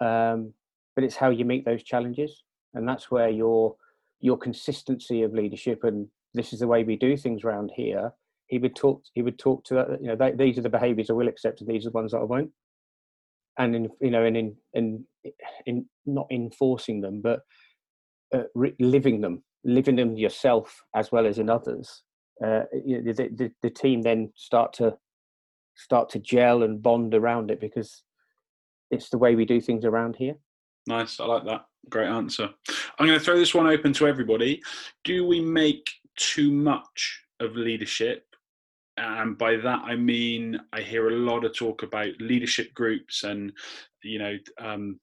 um, 0.00 0.52
but 0.94 1.04
it's 1.04 1.16
how 1.16 1.30
you 1.30 1.44
meet 1.44 1.64
those 1.64 1.82
challenges, 1.82 2.44
and 2.74 2.88
that's 2.88 3.10
where 3.10 3.28
your 3.28 3.76
your 4.20 4.38
consistency 4.38 5.22
of 5.22 5.34
leadership 5.34 5.84
and 5.84 6.08
this 6.34 6.52
is 6.52 6.58
the 6.58 6.66
way 6.66 6.82
we 6.82 6.96
do 6.96 7.16
things 7.16 7.44
around 7.44 7.70
here. 7.74 8.12
He 8.48 8.58
would 8.58 8.76
talk. 8.76 9.02
He 9.14 9.22
would 9.22 9.38
talk 9.38 9.64
to 9.64 9.74
that. 9.74 10.00
You 10.00 10.08
know, 10.08 10.16
they, 10.16 10.32
these 10.32 10.58
are 10.58 10.62
the 10.62 10.68
behaviours 10.68 11.10
I 11.10 11.14
will 11.14 11.28
accept, 11.28 11.60
and 11.60 11.68
these 11.68 11.86
are 11.86 11.90
the 11.90 11.94
ones 11.94 12.12
that 12.12 12.18
I 12.18 12.24
won't. 12.24 12.50
And 13.58 13.74
in 13.74 13.88
you 14.00 14.10
know, 14.10 14.24
and 14.24 14.36
in 14.36 14.56
in 14.74 15.04
in 15.66 15.86
not 16.06 16.26
enforcing 16.30 17.00
them, 17.00 17.22
but 17.22 17.40
uh, 18.34 18.44
re- 18.54 18.74
living 18.78 19.20
them 19.20 19.42
living 19.64 19.96
them 19.96 20.16
yourself 20.16 20.84
as 20.94 21.10
well 21.10 21.26
as 21.26 21.38
in 21.38 21.48
others, 21.48 22.02
uh, 22.44 22.64
you 22.84 23.00
know, 23.00 23.12
the, 23.12 23.28
the, 23.34 23.50
the 23.62 23.70
team 23.70 24.02
then 24.02 24.30
start 24.36 24.72
to 24.74 24.96
start 25.76 26.08
to 26.10 26.18
gel 26.18 26.62
and 26.62 26.82
bond 26.82 27.14
around 27.14 27.50
it 27.50 27.60
because 27.60 28.02
it's 28.90 29.08
the 29.08 29.18
way 29.18 29.34
we 29.34 29.44
do 29.44 29.60
things 29.60 29.84
around 29.84 30.14
here. 30.16 30.34
Nice, 30.86 31.18
I 31.18 31.24
like 31.24 31.44
that. 31.46 31.64
Great 31.88 32.08
answer. 32.08 32.50
I'm 32.98 33.06
going 33.06 33.18
to 33.18 33.24
throw 33.24 33.36
this 33.36 33.54
one 33.54 33.66
open 33.66 33.92
to 33.94 34.06
everybody. 34.06 34.62
Do 35.02 35.26
we 35.26 35.40
make 35.40 35.90
too 36.16 36.52
much 36.52 37.22
of 37.40 37.56
leadership? 37.56 38.24
And 38.96 39.36
by 39.36 39.56
that 39.56 39.82
I 39.84 39.96
mean 39.96 40.58
I 40.72 40.80
hear 40.80 41.08
a 41.08 41.16
lot 41.16 41.44
of 41.44 41.54
talk 41.54 41.82
about 41.82 42.20
leadership 42.20 42.72
groups 42.74 43.24
and 43.24 43.52
you 44.02 44.18
know 44.18 44.36
um, 44.60 45.00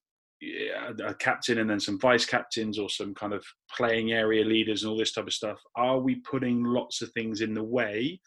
a 1.04 1.14
captain 1.14 1.58
and 1.58 1.70
then 1.70 1.80
some 1.80 2.00
vice 2.00 2.24
captains 2.24 2.78
or 2.78 2.88
some 2.88 3.14
kind 3.14 3.32
of 3.32 3.44
playing 3.76 4.12
area 4.12 4.44
leaders 4.44 4.82
and 4.82 4.90
all 4.90 4.98
this 4.98 5.12
type 5.12 5.26
of 5.26 5.32
stuff. 5.32 5.58
Are 5.76 5.98
we 6.00 6.16
putting 6.16 6.64
lots 6.64 7.00
of 7.02 7.12
things 7.12 7.40
in 7.40 7.54
the 7.54 7.62
way 7.62 8.20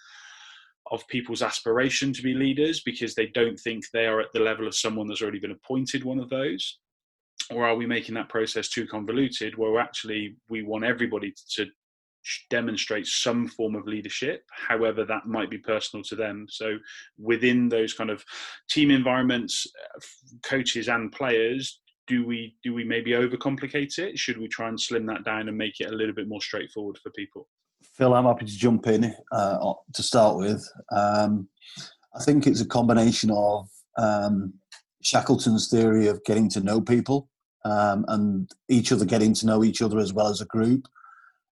of 0.92 1.08
people's 1.08 1.42
aspiration 1.42 2.14
to 2.14 2.22
be 2.22 2.34
leaders 2.34 2.82
because 2.86 3.16
they 3.16 3.28
don't 3.28 3.60
think 3.60 3.84
they 3.92 4.06
are 4.06 4.22
at 4.22 4.32
the 4.34 4.40
level 4.40 4.68
of 4.68 4.76
someone 4.76 5.08
that's 5.08 5.22
already 5.22 5.40
been 5.40 5.52
appointed 5.52 6.04
one 6.04 6.20
of 6.20 6.30
those? 6.30 6.80
Or 7.52 7.68
are 7.68 7.76
we 7.76 7.86
making 7.86 8.16
that 8.16 8.30
process 8.30 8.70
too 8.70 8.88
convoluted 8.88 9.58
where 9.58 9.80
actually 9.80 10.36
we 10.48 10.64
want 10.64 10.86
everybody 10.86 11.34
to 11.56 11.66
demonstrate 12.50 13.06
some 13.06 13.48
form 13.48 13.76
of 13.76 13.88
leadership 13.88 14.44
however 14.50 15.06
that 15.06 15.26
might 15.26 15.50
be 15.50 15.58
personal 15.58 16.04
to 16.04 16.16
them 16.16 16.46
so 16.50 16.78
within 17.18 17.70
those 17.70 17.94
kind 17.94 18.10
of 18.10 18.24
team 18.70 18.92
environments 18.92 19.68
uh, 19.96 20.00
coaches 20.44 20.88
and 20.88 21.12
players 21.12 21.80
do 22.08 22.26
we 22.26 22.56
do 22.64 22.74
we 22.74 22.84
maybe 22.84 23.12
overcomplicate 23.12 23.98
it? 23.98 24.18
Should 24.18 24.38
we 24.38 24.48
try 24.48 24.68
and 24.68 24.80
slim 24.80 25.06
that 25.08 25.24
down 25.24 25.48
and 25.48 25.58
make 25.58 25.80
it 25.80 25.92
a 25.92 25.96
little 25.96 26.14
bit 26.14 26.28
more 26.28 26.42
straightforward 26.42 26.98
for 27.02 27.10
people? 27.12 27.48
Phil, 27.84 28.14
I'm 28.14 28.26
happy 28.26 28.46
to 28.46 28.58
jump 28.58 28.88
in 28.88 29.16
uh, 29.32 29.74
to 29.94 30.04
start 30.04 30.38
with. 30.38 30.68
Um, 30.92 31.48
I 32.16 32.24
think 32.24 32.48
it's 32.48 32.62
a 32.62 32.68
combination 32.68 33.32
of 33.32 33.68
um, 33.98 34.54
Shackleton's 35.04 35.70
theory 35.70 36.08
of 36.08 36.24
getting 36.24 36.50
to 36.52 36.62
know 36.62 36.82
people 36.82 37.30
um, 37.64 38.06
and 38.08 38.50
each 38.70 38.92
other 38.92 39.06
getting 39.06 39.34
to 39.36 39.46
know 39.46 39.64
each 39.64 39.82
other 39.82 40.00
as 40.00 40.14
well 40.14 40.28
as 40.28 40.42
a 40.42 40.46
group. 40.46 40.88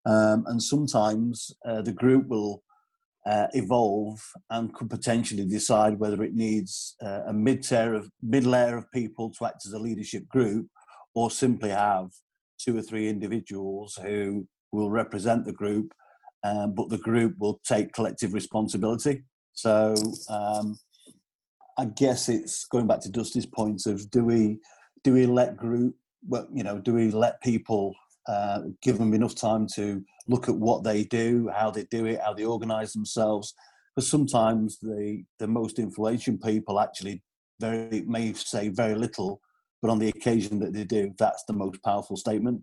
Um, 0.05 0.43
and 0.47 0.61
sometimes 0.61 1.51
uh, 1.65 1.81
the 1.81 1.93
group 1.93 2.27
will 2.27 2.63
uh, 3.25 3.47
evolve 3.53 4.19
and 4.49 4.73
could 4.73 4.89
potentially 4.89 5.45
decide 5.45 5.99
whether 5.99 6.21
it 6.23 6.33
needs 6.33 6.95
uh, 7.01 7.21
a 7.27 7.33
mid-tier 7.33 7.93
of 7.93 8.09
mid 8.21 8.45
layer 8.45 8.77
of 8.77 8.91
people 8.91 9.31
to 9.31 9.45
act 9.45 9.65
as 9.65 9.73
a 9.73 9.79
leadership 9.79 10.27
group, 10.27 10.67
or 11.15 11.31
simply 11.31 11.69
have 11.69 12.09
two 12.59 12.77
or 12.77 12.81
three 12.81 13.07
individuals 13.07 13.97
who 14.01 14.45
will 14.71 14.89
represent 14.89 15.45
the 15.45 15.53
group, 15.53 15.93
um, 16.43 16.73
but 16.73 16.89
the 16.89 16.97
group 16.97 17.35
will 17.39 17.59
take 17.65 17.93
collective 17.93 18.33
responsibility. 18.33 19.23
So 19.53 19.95
um, 20.29 20.77
I 21.77 21.85
guess 21.85 22.29
it's 22.29 22.65
going 22.65 22.87
back 22.87 23.01
to 23.01 23.11
Dusty's 23.11 23.45
point 23.45 23.85
of 23.85 24.09
do 24.11 24.25
we 24.25 24.59
do 25.03 25.13
we 25.13 25.25
let 25.25 25.57
group 25.57 25.95
well 26.27 26.47
you 26.53 26.63
know 26.63 26.79
do 26.79 26.93
we 26.93 27.11
let 27.11 27.41
people 27.41 27.93
uh, 28.27 28.61
give 28.81 28.97
them 28.97 29.13
enough 29.13 29.35
time 29.35 29.67
to 29.75 30.03
look 30.27 30.47
at 30.47 30.55
what 30.55 30.83
they 30.83 31.03
do, 31.03 31.49
how 31.53 31.69
they 31.71 31.83
do 31.91 32.05
it, 32.05 32.21
how 32.23 32.33
they 32.33 32.45
organise 32.45 32.93
themselves. 32.93 33.53
Because 33.95 34.09
sometimes 34.09 34.79
the 34.79 35.23
the 35.39 35.47
most 35.47 35.79
influential 35.79 36.37
people 36.37 36.79
actually 36.79 37.21
very 37.59 38.03
may 38.07 38.33
say 38.33 38.69
very 38.69 38.95
little, 38.95 39.41
but 39.81 39.91
on 39.91 39.99
the 39.99 40.09
occasion 40.09 40.59
that 40.59 40.73
they 40.73 40.83
do, 40.83 41.13
that's 41.17 41.43
the 41.45 41.53
most 41.53 41.83
powerful 41.83 42.17
statement. 42.17 42.61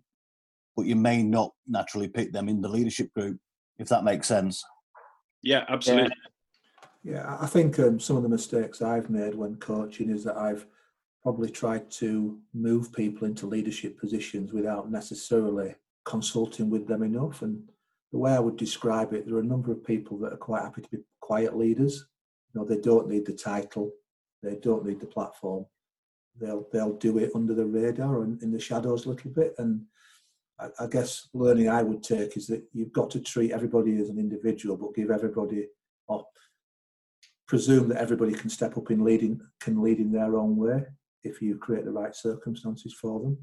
But 0.77 0.87
you 0.87 0.97
may 0.97 1.23
not 1.23 1.53
naturally 1.67 2.09
pick 2.09 2.33
them 2.33 2.49
in 2.49 2.61
the 2.61 2.69
leadership 2.69 3.13
group, 3.15 3.39
if 3.79 3.89
that 3.89 4.05
makes 4.05 4.27
sense. 4.27 4.65
Yeah, 5.43 5.65
absolutely. 5.69 6.13
Yeah, 7.05 7.13
yeah 7.13 7.37
I 7.41 7.47
think 7.47 7.79
um, 7.79 8.01
some 8.01 8.17
of 8.17 8.23
the 8.23 8.29
mistakes 8.29 8.83
I've 8.83 9.11
made 9.11 9.35
when 9.35 9.57
coaching 9.57 10.11
is 10.11 10.25
that 10.25 10.37
I've 10.37 10.67
probably 11.23 11.51
tried 11.51 11.91
to 11.91 12.39
move 12.55 12.93
people 12.93 13.27
into 13.27 13.47
leadership 13.47 13.99
positions 13.99 14.53
without 14.53 14.91
necessarily 14.91 15.75
consulting 16.05 16.71
with 16.71 16.87
them 16.87 17.03
enough 17.03 17.43
and 17.43 17.63
the 18.13 18.19
way 18.19 18.33
I 18.33 18.41
would 18.41 18.57
describe 18.57 19.13
it, 19.13 19.27
there 19.27 19.37
are 19.37 19.41
a 19.41 19.45
number 19.45 19.71
of 19.71 19.85
people 19.85 20.19
that 20.19 20.33
are 20.33 20.39
quite 20.39 20.63
happy 20.63 20.83
to 20.83 20.89
be 20.89 20.99
quiet 21.21 21.57
leaders. 21.57 22.07
You 22.53 22.61
know, 22.61 22.67
they 22.67 22.81
don't 22.81 23.09
need 23.09 23.27
the 23.27 23.33
title, 23.33 23.93
they 24.43 24.57
don't 24.57 24.85
need 24.85 25.01
the 25.01 25.07
platform. 25.07 25.67
They'll 26.41 26.67
they'll 26.73 26.97
do 26.97 27.19
it 27.19 27.33
under 27.35 27.55
the 27.55 27.67
radar 27.67 28.23
and 28.23 28.43
in 28.43 28.51
the 28.51 28.59
shadows 28.59 29.05
a 29.05 29.11
little 29.11 29.31
bit. 29.31 29.55
And 29.59 29.83
I, 30.59 30.69
I 30.81 30.87
guess 30.87 31.29
learning 31.35 31.69
I 31.69 31.83
would 31.83 32.03
take 32.03 32.37
is 32.37 32.47
that 32.49 32.63
you've 32.73 32.93
got 32.93 33.11
to 33.11 33.21
treat 33.21 33.53
everybody 33.53 34.01
as 34.01 34.09
an 34.09 34.19
individual, 34.19 34.77
but 34.77 34.95
give 34.95 35.11
everybody 35.11 35.69
or 36.09 36.27
presume 37.47 37.89
that 37.89 38.01
everybody 38.01 38.33
can 38.33 38.49
step 38.51 38.77
up 38.77 38.91
in 38.91 39.05
leading 39.05 39.41
can 39.61 39.83
lead 39.83 39.99
in 39.99 40.13
their 40.13 40.37
own 40.37 40.57
way 40.57 40.85
if 41.25 41.43
you 41.43 41.57
create 41.57 41.85
the 41.85 41.91
right 41.93 42.15
circumstances 42.15 42.95
for 42.95 43.21
them. 43.21 43.39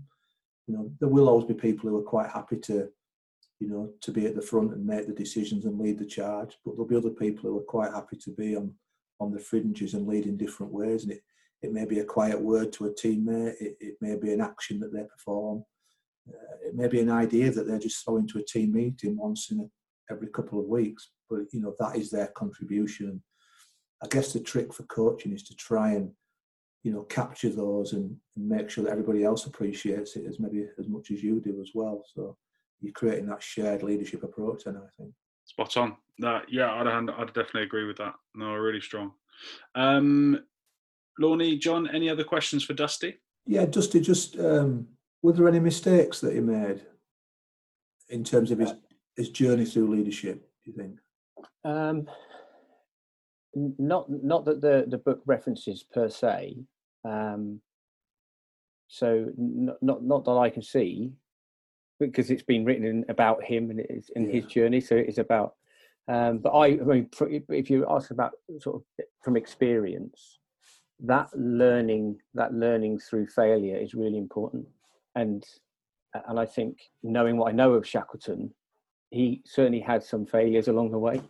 You 0.68 0.76
know, 0.76 0.92
there 1.00 1.10
will 1.10 1.30
always 1.30 1.48
be 1.48 1.54
people 1.54 1.90
who 1.90 1.98
are 1.98 2.04
quite 2.04 2.30
happy 2.30 2.58
to 2.58 2.90
you 3.60 3.68
know, 3.68 3.90
to 4.02 4.12
be 4.12 4.26
at 4.26 4.36
the 4.36 4.42
front 4.42 4.74
and 4.74 4.86
make 4.86 5.08
the 5.08 5.14
decisions 5.14 5.66
and 5.66 5.80
lead 5.80 5.98
the 5.98 6.06
charge. 6.06 6.58
But 6.64 6.74
there'll 6.74 6.88
be 6.88 6.96
other 6.96 7.10
people 7.10 7.50
who 7.50 7.58
are 7.58 7.64
quite 7.64 7.92
happy 7.92 8.18
to 8.18 8.32
be 8.32 8.56
on 8.56 8.74
on 9.20 9.32
the 9.32 9.40
fringes 9.40 9.96
and 9.96 10.08
lead 10.08 10.28
in 10.28 10.38
different 10.38 10.72
ways. 10.72 11.04
And 11.04 11.14
it, 11.14 11.24
it 11.64 11.74
may 11.74 11.86
be 11.86 12.00
a 12.00 12.06
quiet 12.06 12.40
word 12.40 12.72
to 12.74 12.86
a 12.86 12.92
teammate. 12.92 13.56
It, 13.60 13.76
it 13.80 13.98
may 14.00 14.16
be 14.16 14.32
an 14.32 14.42
action 14.42 14.80
that 14.82 14.94
they 14.94 15.04
perform. 15.04 15.64
Uh, 16.30 16.68
it 16.68 16.76
may 16.76 16.88
be 16.88 17.00
an 17.00 17.10
idea 17.10 17.50
that 17.50 17.66
they're 17.66 17.80
just 17.80 18.06
throwing 18.06 18.28
to 18.28 18.38
a 18.38 18.44
team 18.44 18.74
meeting 18.74 19.18
once 19.18 19.50
in 19.50 19.62
a, 19.62 20.14
every 20.14 20.28
couple 20.28 20.60
of 20.60 20.68
weeks. 20.68 21.10
But 21.30 21.46
you 21.52 21.62
know 21.62 21.74
that 21.80 21.96
is 21.96 22.12
their 22.12 22.28
contribution. 22.28 23.24
I 24.04 24.08
guess 24.08 24.34
the 24.34 24.40
trick 24.40 24.72
for 24.72 24.84
coaching 24.84 25.34
is 25.34 25.42
to 25.44 25.56
try 25.56 25.94
and 25.94 26.12
you 26.84 26.92
know 26.92 27.04
capture 27.04 27.50
those 27.50 27.94
and, 27.94 28.16
and 28.36 28.50
make 28.50 28.70
sure 28.70 28.84
that 28.84 28.92
everybody 28.92 29.24
else 29.24 29.46
appreciates 29.46 30.16
it 30.16 30.26
as 30.26 30.40
maybe 30.40 30.66
as 30.80 30.88
much 30.88 31.12
as 31.12 31.24
you 31.24 31.40
do 31.40 31.60
as 31.62 31.72
well. 31.74 32.04
So 32.14 32.38
you're 32.82 32.94
creating 32.94 33.28
that 33.28 33.44
shared 33.44 33.84
leadership 33.84 34.24
approach. 34.24 34.66
And 34.66 34.78
I 34.78 34.88
think 34.98 35.14
spot 35.46 35.78
on. 35.78 35.98
That 36.20 36.46
yeah, 36.50 36.74
I'd 36.74 36.88
I'd 36.88 37.28
definitely 37.28 37.64
agree 37.64 37.86
with 37.86 37.98
that. 37.98 38.14
No, 38.36 38.54
really 38.54 38.82
strong. 38.82 39.12
Um, 39.76 40.40
Lornie, 41.22 41.60
John, 41.60 41.90
any 41.94 42.10
other 42.10 42.24
questions 42.24 42.64
for 42.64 42.74
Dusty? 42.74 43.18
Yeah, 43.46 43.66
Dusty, 43.66 44.02
just 44.02 44.38
um, 44.40 44.88
were 45.22 45.34
there 45.34 45.48
any 45.48 45.60
mistakes 45.60 46.22
that 46.22 46.34
he 46.34 46.40
made 46.40 46.82
in 48.10 48.24
terms 48.24 48.52
of 48.52 48.60
his 48.60 48.74
his 49.16 49.30
journey 49.30 49.66
through 49.66 49.94
leadership? 49.94 50.50
Do 50.64 50.72
you 50.72 50.78
think? 50.78 51.00
Um, 51.64 52.08
not 53.78 54.06
not 54.10 54.46
that 54.46 54.62
the 54.62 54.86
the 54.88 54.98
book 54.98 55.22
references 55.26 55.84
per 55.84 56.10
se. 56.10 56.58
Um, 57.04 57.62
so 58.88 59.28
not, 59.38 59.78
not 59.82 60.04
not 60.04 60.26
that 60.26 60.32
I 60.32 60.50
can 60.50 60.62
see 60.62 61.12
because 62.00 62.30
it's 62.30 62.44
been 62.44 62.64
written 62.64 62.86
in, 62.86 63.06
about 63.10 63.44
him 63.44 63.70
and 63.72 63.80
it's 63.80 64.10
in 64.10 64.26
yeah. 64.26 64.34
his 64.34 64.46
journey. 64.46 64.82
So 64.82 64.96
it 64.96 65.10
is 65.10 65.18
about. 65.18 65.56
Um, 66.10 66.38
but 66.38 66.52
I, 66.52 66.68
I 66.68 66.76
mean, 66.76 67.10
if 67.50 67.70
you 67.70 67.86
ask 67.90 68.12
about 68.12 68.32
sort 68.60 68.78
of 68.78 69.06
from 69.24 69.36
experience, 69.36 70.40
that 71.02 71.30
learning, 71.36 72.20
that 72.34 72.54
learning 72.54 73.00
through 73.00 73.28
failure 73.28 73.78
is 73.78 73.94
really 73.94 74.18
important. 74.18 74.66
And 75.16 75.44
and 76.28 76.40
I 76.40 76.46
think 76.46 76.78
knowing 77.04 77.38
what 77.38 77.50
I 77.50 77.56
know 77.56 77.74
of 77.74 77.86
Shackleton, 77.86 78.54
he 79.12 79.42
certainly 79.46 79.82
had 79.82 80.04
some 80.04 80.26
failures 80.26 80.68
along 80.68 80.92
the 80.92 81.00
way, 81.00 81.22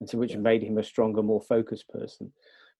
and 0.00 0.08
so 0.08 0.18
which 0.18 0.32
yeah. 0.32 0.38
made 0.38 0.62
him 0.62 0.78
a 0.78 0.84
stronger, 0.84 1.22
more 1.22 1.40
focused 1.40 1.88
person. 1.88 2.32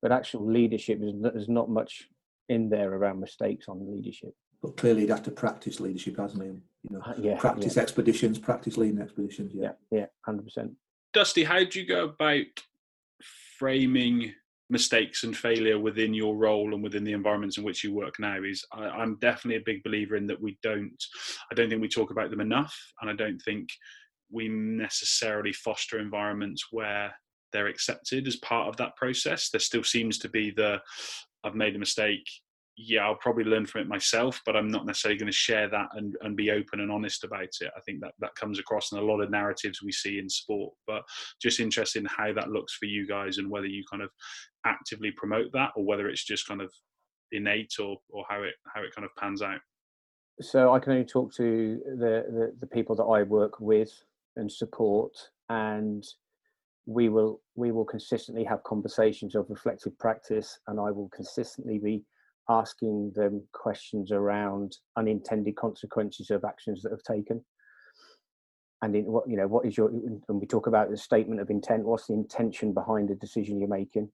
But 0.03 0.13
actual 0.13 0.51
leadership 0.51 1.01
is 1.03 1.13
there's 1.21 1.49
not 1.49 1.69
much 1.69 2.09
in 2.49 2.71
there 2.71 2.93
around 2.93 3.21
mistakes 3.21 3.67
on 3.69 3.91
leadership. 3.91 4.35
But 4.63 4.77
clearly, 4.77 5.03
he'd 5.03 5.11
have 5.11 5.23
to 5.25 5.31
practice 5.31 5.81
leadership, 5.81 6.19
hasn't 6.19 6.43
he? 6.43 6.51
you 6.89 6.97
know, 6.97 7.03
uh, 7.05 7.15
yeah, 7.19 7.37
practice 7.39 7.77
yeah. 7.77 7.83
expeditions, 7.83 8.39
practice 8.39 8.77
leading 8.77 9.01
expeditions. 9.01 9.53
Yeah, 9.55 9.73
yeah, 9.91 10.07
hundred 10.25 10.45
percent. 10.45 10.73
Dusty, 11.13 11.45
how 11.45 11.65
do 11.65 11.81
you 11.81 11.87
go 11.87 12.05
about 12.05 12.47
framing 13.59 14.33
mistakes 14.71 15.25
and 15.25 15.37
failure 15.37 15.79
within 15.79 16.15
your 16.15 16.37
role 16.37 16.73
and 16.73 16.83
within 16.83 17.03
the 17.03 17.13
environments 17.13 17.59
in 17.59 17.65
which 17.65 17.85
you 17.85 17.93
work 17.93 18.19
now? 18.19 18.43
Is 18.43 18.65
I, 18.73 19.03
am 19.03 19.19
definitely 19.21 19.61
a 19.61 19.65
big 19.65 19.83
believer 19.83 20.17
in 20.17 20.27
that 20.29 20.41
we 20.41 20.59
don't. 20.63 21.03
I 21.51 21.55
don't 21.55 21.69
think 21.69 21.83
we 21.83 21.89
talk 21.89 22.11
about 22.11 22.31
them 22.31 22.41
enough, 22.41 22.77
and 23.01 23.11
I 23.11 23.15
don't 23.15 23.41
think 23.41 23.69
we 24.31 24.49
necessarily 24.49 25.53
foster 25.53 25.99
environments 25.99 26.67
where 26.71 27.15
they're 27.53 27.67
accepted 27.67 28.27
as 28.29 28.37
part 28.37 28.69
of 28.69 28.77
that 28.77 28.97
process. 28.97 29.51
There 29.51 29.61
still 29.61 29.85
seems 29.85 30.19
to 30.19 30.29
be 30.29 30.51
the 30.51 30.81
I've 31.43 31.55
made 31.55 31.75
a 31.75 31.79
mistake 31.79 32.27
yeah, 32.83 33.05
I'll 33.05 33.17
probably 33.17 33.45
learn 33.45 33.67
from 33.67 33.83
it 33.83 33.89
myself, 33.89 34.41
but 34.47 34.57
I'm 34.57 34.69
not 34.69 34.87
necessarily 34.87 35.19
going 35.19 35.31
to 35.31 35.37
share 35.37 35.69
that 35.69 35.89
and, 35.95 36.17
and 36.23 36.37
be 36.37 36.51
open 36.51 36.81
and 36.81 36.91
honest 36.91 37.25
about 37.25 37.49
it. 37.61 37.71
I 37.77 37.81
think 37.81 38.01
that 38.01 38.15
that 38.21 38.35
comes 38.37 38.59
across 38.59 38.93
in 38.93 38.99
a 38.99 39.03
lot 39.03 39.21
of 39.21 39.31
narratives 39.31 39.83
we 39.83 39.93
see 39.93 40.19
in 40.19 40.29
sport. 40.29 40.73
But 40.87 41.03
just 41.43 41.61
interested 41.61 42.01
in 42.01 42.07
how 42.07 42.33
that 42.33 42.49
looks 42.49 42.75
for 42.75 42.87
you 42.87 43.07
guys 43.07 43.39
and 43.39 43.51
whether 43.51 43.67
you 43.67 43.85
kind 43.91 44.03
of 44.03 44.11
actively 44.65 45.11
promote 45.11 45.53
that 45.53 45.71
or 45.77 45.85
whether 45.85 46.09
it's 46.09 46.25
just 46.25 46.49
kind 46.49 46.63
of 46.63 46.73
innate 47.33 47.75
or 47.79 47.99
or 48.09 48.25
how 48.29 48.43
it 48.43 48.55
how 48.75 48.83
it 48.83 48.95
kind 48.95 49.05
of 49.05 49.11
pans 49.19 49.43
out. 49.43 49.61
So 50.41 50.73
I 50.73 50.79
can 50.79 50.93
only 50.93 51.05
talk 51.05 51.35
to 51.35 51.81
the 51.99 52.25
the, 52.29 52.55
the 52.61 52.67
people 52.67 52.97
that 52.97 53.05
I 53.05 53.25
work 53.25 53.61
with 53.61 53.93
and 54.37 54.51
support 54.51 55.13
and 55.49 56.05
we 56.87 57.09
will 57.09 57.41
we 57.55 57.73
will 57.73 57.85
consistently 57.85 58.45
have 58.45 58.63
conversations 58.65 59.35
of 59.35 59.47
reflective 59.49 59.97
practice 59.99 60.59
and 60.67 60.81
I 60.81 60.91
will 60.91 61.09
consistently 61.15 61.79
be 61.79 62.03
asking 62.49 63.13
them 63.15 63.47
questions 63.53 64.11
around 64.11 64.77
unintended 64.97 65.55
consequences 65.57 66.31
of 66.31 66.45
actions 66.45 66.83
that 66.83 66.91
have 66.91 67.03
taken. 67.03 67.45
And 68.83 68.97
in 68.97 69.05
what 69.05 69.29
you 69.29 69.37
know 69.37 69.47
what 69.47 69.67
is 69.67 69.77
your 69.77 69.89
when 69.89 70.41
we 70.41 70.47
talk 70.47 70.67
about 70.67 70.91
the 70.91 70.97
statement 70.97 71.41
of 71.41 71.51
intent 71.51 71.85
what's 71.85 72.07
the 72.07 72.15
intention 72.15 72.73
behind 72.73 73.09
the 73.09 73.15
decision 73.15 73.61
you're 73.61 73.69
making? 73.69 74.11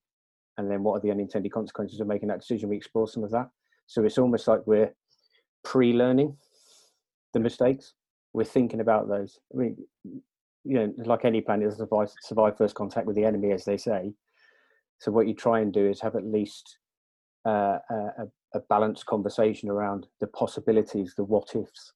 And 0.59 0.71
then 0.71 0.83
what 0.83 0.95
are 0.95 1.01
the 1.01 1.11
unintended 1.11 1.53
consequences 1.53 2.01
of 2.01 2.07
making 2.07 2.29
that 2.29 2.41
decision? 2.41 2.69
We 2.69 2.77
explore 2.77 3.07
some 3.07 3.25
of 3.25 3.31
that. 3.31 3.49
So 3.87 4.05
it's 4.05 4.19
almost 4.19 4.49
like 4.49 4.67
we're 4.67 4.93
pre-learning 5.65 6.37
the 7.33 7.41
mistakes 7.41 7.95
we're 8.37 8.45
thinking 8.45 8.81
about 8.81 9.09
those 9.09 9.39
i 9.55 9.57
mean 9.57 9.77
you 10.05 10.75
know 10.79 10.93
like 10.99 11.25
any 11.25 11.41
plan 11.41 11.63
it 11.63 11.73
survive, 11.77 12.13
survive 12.21 12.57
first 12.57 12.75
contact 12.75 13.07
with 13.07 13.17
the 13.17 13.25
enemy 13.25 13.53
as 13.53 13.65
they 13.65 13.77
say 13.77 14.13
so 14.99 15.11
what 15.11 15.27
you 15.27 15.35
try 15.35 15.61
and 15.61 15.73
do 15.73 15.87
is 15.89 16.01
have 16.01 16.17
at 16.17 16.25
least 16.25 16.79
uh, 17.47 17.79
a, 17.91 18.27
a, 18.55 18.61
balanced 18.69 19.07
conversation 19.07 19.69
around 19.69 20.07
the 20.21 20.27
possibilities, 20.27 21.15
the 21.17 21.25
what 21.25 21.55
ifs, 21.55 21.93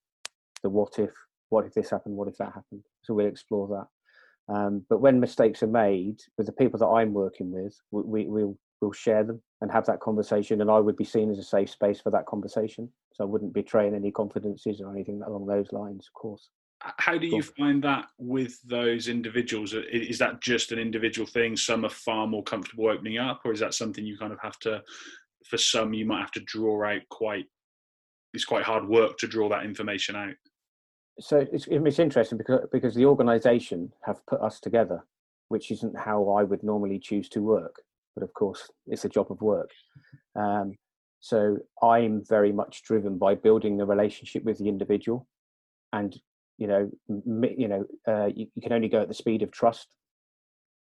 the 0.62 0.68
what 0.68 0.98
if, 0.98 1.10
what 1.48 1.66
if 1.66 1.74
this 1.74 1.90
happened, 1.90 2.16
what 2.16 2.28
if 2.28 2.36
that 2.36 2.52
happened. 2.54 2.84
So 3.02 3.14
we'll 3.14 3.26
explore 3.26 3.66
that. 3.68 4.54
Um, 4.54 4.84
but 4.88 5.00
when 5.00 5.18
mistakes 5.18 5.62
are 5.62 5.68
made 5.68 6.20
with 6.38 6.46
the 6.46 6.52
people 6.52 6.78
that 6.78 6.86
I'm 6.86 7.12
working 7.12 7.50
with, 7.50 7.74
we, 7.90 8.26
will 8.26 8.56
we'll 8.80 8.92
share 8.92 9.24
them 9.24 9.42
and 9.60 9.70
have 9.70 9.86
that 9.86 10.00
conversation. 10.00 10.60
And 10.60 10.70
I 10.70 10.78
would 10.78 10.96
be 10.96 11.04
seen 11.04 11.30
as 11.30 11.38
a 11.38 11.42
safe 11.42 11.70
space 11.70 12.00
for 12.00 12.10
that 12.10 12.26
conversation. 12.26 12.88
So 13.12 13.24
I 13.24 13.26
wouldn't 13.26 13.52
betraying 13.52 13.94
any 13.94 14.10
confidences 14.10 14.80
or 14.80 14.90
anything 14.90 15.22
along 15.26 15.46
those 15.46 15.72
lines, 15.72 16.06
of 16.06 16.14
course. 16.14 16.48
How 16.82 17.18
do 17.18 17.26
you 17.26 17.42
find 17.42 17.84
that 17.84 18.06
with 18.18 18.58
those 18.62 19.08
individuals? 19.08 19.74
Is 19.74 20.18
that 20.18 20.40
just 20.40 20.72
an 20.72 20.78
individual 20.78 21.26
thing? 21.26 21.54
Some 21.54 21.84
are 21.84 21.90
far 21.90 22.26
more 22.26 22.42
comfortable 22.42 22.88
opening 22.88 23.18
up, 23.18 23.42
or 23.44 23.52
is 23.52 23.60
that 23.60 23.74
something 23.74 24.06
you 24.06 24.16
kind 24.16 24.32
of 24.32 24.38
have 24.40 24.58
to 24.60 24.82
for 25.44 25.58
some 25.58 25.92
you 25.92 26.06
might 26.06 26.20
have 26.20 26.30
to 26.32 26.40
draw 26.40 26.84
out 26.84 27.02
quite 27.08 27.46
it's 28.32 28.44
quite 28.44 28.62
hard 28.62 28.88
work 28.88 29.18
to 29.18 29.26
draw 29.26 29.48
that 29.48 29.64
information 29.64 30.16
out 30.16 30.34
so 31.18 31.44
it's, 31.52 31.66
it's 31.68 31.98
interesting 31.98 32.38
because 32.38 32.66
because 32.72 32.94
the 32.94 33.04
organization 33.04 33.92
have 34.04 34.24
put 34.26 34.40
us 34.40 34.60
together 34.60 35.04
which 35.48 35.70
isn't 35.70 35.98
how 35.98 36.28
i 36.30 36.42
would 36.42 36.62
normally 36.62 36.98
choose 36.98 37.28
to 37.28 37.42
work 37.42 37.82
but 38.14 38.24
of 38.24 38.32
course 38.34 38.70
it's 38.86 39.04
a 39.04 39.08
job 39.08 39.30
of 39.30 39.40
work. 39.40 39.70
Um, 40.36 40.76
so 41.22 41.58
i'm 41.82 42.24
very 42.26 42.50
much 42.50 42.82
driven 42.82 43.18
by 43.18 43.34
building 43.34 43.76
the 43.76 43.84
relationship 43.84 44.42
with 44.42 44.56
the 44.56 44.66
individual 44.70 45.26
and 45.92 46.18
you 46.60 46.66
know 46.66 46.90
you 47.08 47.66
know 47.66 47.84
uh, 48.06 48.26
you, 48.26 48.46
you, 48.54 48.62
can 48.62 48.72
only 48.72 48.88
go 48.88 49.00
at 49.00 49.08
the 49.08 49.14
speed 49.14 49.42
of 49.42 49.50
trust. 49.50 49.88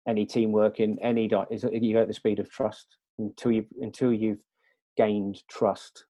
Any 0.08 0.24
teamwork 0.24 0.80
in 0.80 0.98
any 1.00 1.30
is 1.50 1.64
you 1.70 1.92
go 1.92 2.02
at 2.02 2.08
the 2.08 2.14
speed 2.14 2.40
of 2.40 2.50
trust 2.50 2.96
until 3.18 3.52
you 3.52 3.66
until 3.80 4.12
you've 4.12 4.42
gained 4.96 5.42
trust. 5.48 6.06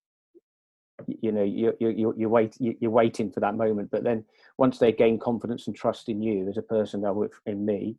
You 1.06 1.32
know 1.32 1.42
you 1.42 1.74
you 1.80 2.14
you 2.16 2.28
wait 2.28 2.56
you're 2.58 2.90
waiting 2.90 3.30
for 3.30 3.40
that 3.40 3.56
moment 3.56 3.90
but 3.90 4.04
then 4.04 4.24
once 4.56 4.78
they 4.78 4.92
gain 4.92 5.18
confidence 5.18 5.66
and 5.66 5.76
trust 5.76 6.08
in 6.08 6.22
you 6.22 6.48
as 6.48 6.56
a 6.56 6.62
person 6.62 7.04
in 7.46 7.64
me 7.66 7.96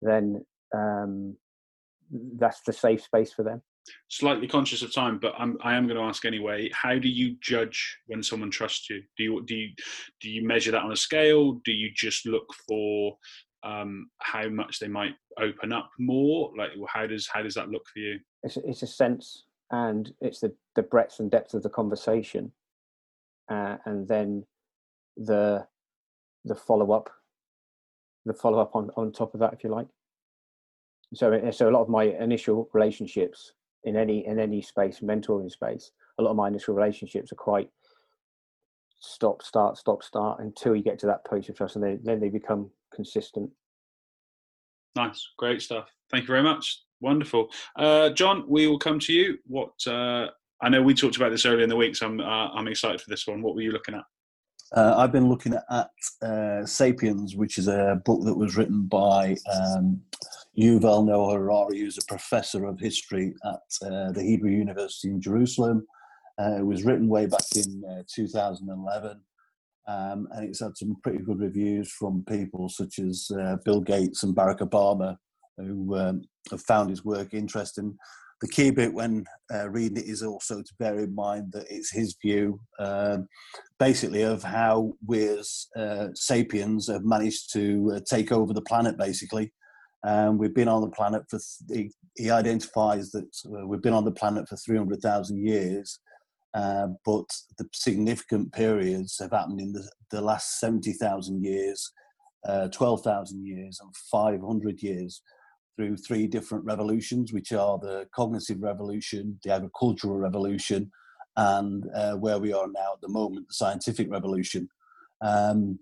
then 0.00 0.44
um 0.74 1.36
that's 2.10 2.60
the 2.62 2.72
safe 2.72 3.02
space 3.02 3.32
for 3.32 3.42
them 3.42 3.62
slightly 4.08 4.46
conscious 4.46 4.82
of 4.82 4.92
time 4.92 5.18
but 5.18 5.34
I'm, 5.38 5.56
i 5.62 5.74
am 5.74 5.86
going 5.86 5.98
to 5.98 6.04
ask 6.04 6.24
anyway 6.24 6.70
how 6.74 6.98
do 6.98 7.08
you 7.08 7.36
judge 7.40 7.98
when 8.06 8.22
someone 8.22 8.50
trusts 8.50 8.90
you 8.90 9.02
do 9.16 9.24
you 9.24 9.44
do 9.46 9.54
you 9.54 9.68
do 10.20 10.30
you 10.30 10.46
measure 10.46 10.70
that 10.72 10.82
on 10.82 10.92
a 10.92 10.96
scale 10.96 11.54
do 11.64 11.72
you 11.72 11.90
just 11.94 12.26
look 12.26 12.46
for 12.66 13.16
um, 13.62 14.10
how 14.18 14.48
much 14.48 14.78
they 14.78 14.88
might 14.88 15.14
open 15.40 15.72
up 15.72 15.90
more? 15.98 16.52
Like, 16.56 16.70
how 16.88 17.06
does 17.06 17.28
how 17.32 17.42
does 17.42 17.54
that 17.54 17.70
look 17.70 17.86
for 17.92 17.98
you? 17.98 18.20
It's 18.42 18.56
a, 18.56 18.68
it's 18.68 18.82
a 18.82 18.86
sense, 18.86 19.44
and 19.70 20.12
it's 20.20 20.40
the 20.40 20.54
the 20.74 20.82
breadth 20.82 21.20
and 21.20 21.30
depth 21.30 21.54
of 21.54 21.62
the 21.62 21.70
conversation, 21.70 22.52
uh, 23.50 23.76
and 23.84 24.06
then 24.06 24.44
the 25.16 25.66
the 26.44 26.54
follow 26.54 26.92
up, 26.92 27.10
the 28.24 28.34
follow 28.34 28.60
up 28.60 28.76
on 28.76 28.90
on 28.96 29.12
top 29.12 29.34
of 29.34 29.40
that, 29.40 29.52
if 29.52 29.64
you 29.64 29.70
like. 29.70 29.88
So 31.14 31.50
so 31.50 31.68
a 31.68 31.72
lot 31.72 31.82
of 31.82 31.88
my 31.88 32.04
initial 32.04 32.68
relationships 32.72 33.52
in 33.84 33.96
any 33.96 34.26
in 34.26 34.38
any 34.38 34.60
space, 34.60 35.00
mentoring 35.00 35.50
space, 35.50 35.90
a 36.18 36.22
lot 36.22 36.30
of 36.30 36.36
my 36.36 36.48
initial 36.48 36.74
relationships 36.74 37.32
are 37.32 37.36
quite 37.36 37.70
stop, 39.00 39.42
start, 39.42 39.78
stop, 39.78 40.02
start 40.02 40.40
until 40.40 40.74
you 40.74 40.82
get 40.82 40.98
to 40.98 41.06
that 41.06 41.24
place 41.24 41.48
of 41.48 41.56
trust, 41.56 41.76
and 41.76 41.84
then 41.84 42.00
then 42.02 42.20
they 42.20 42.28
become 42.28 42.70
consistent. 42.94 43.50
Nice, 44.96 45.26
great 45.38 45.62
stuff. 45.62 45.88
Thank 46.10 46.24
you 46.24 46.28
very 46.28 46.42
much. 46.42 46.82
Wonderful, 47.00 47.50
uh, 47.76 48.10
John. 48.10 48.44
We 48.48 48.66
will 48.66 48.78
come 48.78 48.98
to 49.00 49.12
you. 49.12 49.38
What 49.46 49.72
uh, 49.86 50.26
I 50.60 50.68
know 50.68 50.82
we 50.82 50.94
talked 50.94 51.16
about 51.16 51.30
this 51.30 51.46
earlier 51.46 51.62
in 51.62 51.68
the 51.68 51.76
week, 51.76 51.96
so 51.96 52.06
I'm 52.06 52.20
uh, 52.20 52.48
I'm 52.48 52.68
excited 52.68 53.00
for 53.00 53.08
this 53.08 53.26
one. 53.26 53.40
What 53.40 53.54
were 53.54 53.62
you 53.62 53.70
looking 53.70 53.94
at? 53.94 54.04
Uh, 54.76 54.96
I've 54.98 55.12
been 55.12 55.28
looking 55.28 55.54
at 55.54 55.90
uh, 56.20 56.66
*Sapiens*, 56.66 57.36
which 57.36 57.56
is 57.56 57.68
a 57.68 58.02
book 58.04 58.24
that 58.24 58.34
was 58.34 58.56
written 58.56 58.82
by 58.86 59.36
um, 59.50 60.02
Yuval 60.58 61.06
Noah 61.06 61.34
Harari, 61.34 61.78
who's 61.78 61.98
a 61.98 62.06
professor 62.06 62.66
of 62.66 62.80
history 62.80 63.32
at 63.44 63.86
uh, 63.86 64.10
the 64.10 64.22
Hebrew 64.22 64.50
University 64.50 65.08
in 65.08 65.20
Jerusalem. 65.20 65.86
Uh, 66.40 66.56
it 66.58 66.66
was 66.66 66.84
written 66.84 67.08
way 67.08 67.26
back 67.26 67.44
in 67.54 67.84
uh, 67.88 68.02
2011, 68.12 69.20
um, 69.86 70.28
and 70.32 70.48
it's 70.48 70.60
had 70.60 70.76
some 70.76 70.96
pretty 71.04 71.18
good 71.18 71.38
reviews 71.38 71.92
from 71.92 72.24
people 72.28 72.68
such 72.68 72.98
as 72.98 73.30
uh, 73.40 73.56
Bill 73.64 73.80
Gates 73.80 74.24
and 74.24 74.34
Barack 74.34 74.58
Obama, 74.58 75.16
who 75.58 75.96
um, 75.96 76.22
have 76.50 76.62
found 76.62 76.90
his 76.90 77.04
work 77.04 77.34
interesting. 77.34 77.96
The 78.40 78.48
key 78.48 78.70
bit 78.70 78.92
when 78.92 79.24
uh, 79.52 79.68
reading 79.70 79.98
it 79.98 80.06
is 80.06 80.24
also 80.24 80.62
to 80.62 80.74
bear 80.80 80.98
in 80.98 81.14
mind 81.14 81.52
that 81.52 81.66
it's 81.70 81.92
his 81.92 82.16
view, 82.20 82.60
um, 82.80 83.28
basically, 83.78 84.22
of 84.22 84.42
how 84.42 84.94
we 85.06 85.28
as 85.28 85.66
uh, 85.76 86.08
sapiens 86.14 86.88
have 86.88 87.04
managed 87.04 87.52
to 87.52 88.00
take 88.10 88.32
over 88.32 88.52
the 88.52 88.62
planet, 88.62 88.98
basically. 88.98 89.52
Um, 90.04 90.38
we've 90.38 90.54
been 90.54 90.68
on 90.68 90.82
the 90.82 90.90
planet 90.90 91.22
for, 91.28 91.38
th- 91.38 91.90
he, 92.16 92.22
he, 92.22 92.30
identifies 92.30 93.10
that 93.10 93.26
we've 93.66 93.82
been 93.82 93.92
on 93.92 94.04
the 94.04 94.12
planet 94.12 94.48
for 94.48 94.56
300,000 94.56 95.44
years 95.44 95.98
uh, 96.54 96.88
but 97.04 97.26
the 97.58 97.68
significant 97.72 98.52
periods 98.52 99.18
have 99.20 99.32
happened 99.32 99.60
in 99.60 99.72
the, 99.72 99.88
the 100.10 100.20
last 100.20 100.58
70,000 100.60 101.44
years, 101.44 101.92
uh, 102.48 102.68
12,000 102.68 103.46
years, 103.46 103.78
and 103.80 103.94
500 104.10 104.82
years 104.82 105.22
through 105.76 105.96
three 105.96 106.26
different 106.26 106.64
revolutions, 106.64 107.32
which 107.32 107.52
are 107.52 107.78
the 107.78 108.06
cognitive 108.14 108.60
revolution, 108.62 109.38
the 109.44 109.52
agricultural 109.52 110.16
revolution, 110.16 110.90
and 111.36 111.84
uh, 111.94 112.14
where 112.14 112.38
we 112.38 112.52
are 112.52 112.66
now 112.66 112.94
at 112.94 113.00
the 113.02 113.08
moment, 113.08 113.46
the 113.46 113.54
scientific 113.54 114.10
revolution. 114.10 114.68
Um, 115.20 115.78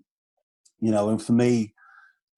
you 0.79 0.91
know, 0.91 1.09
and 1.09 1.21
for 1.21 1.33
me, 1.33 1.73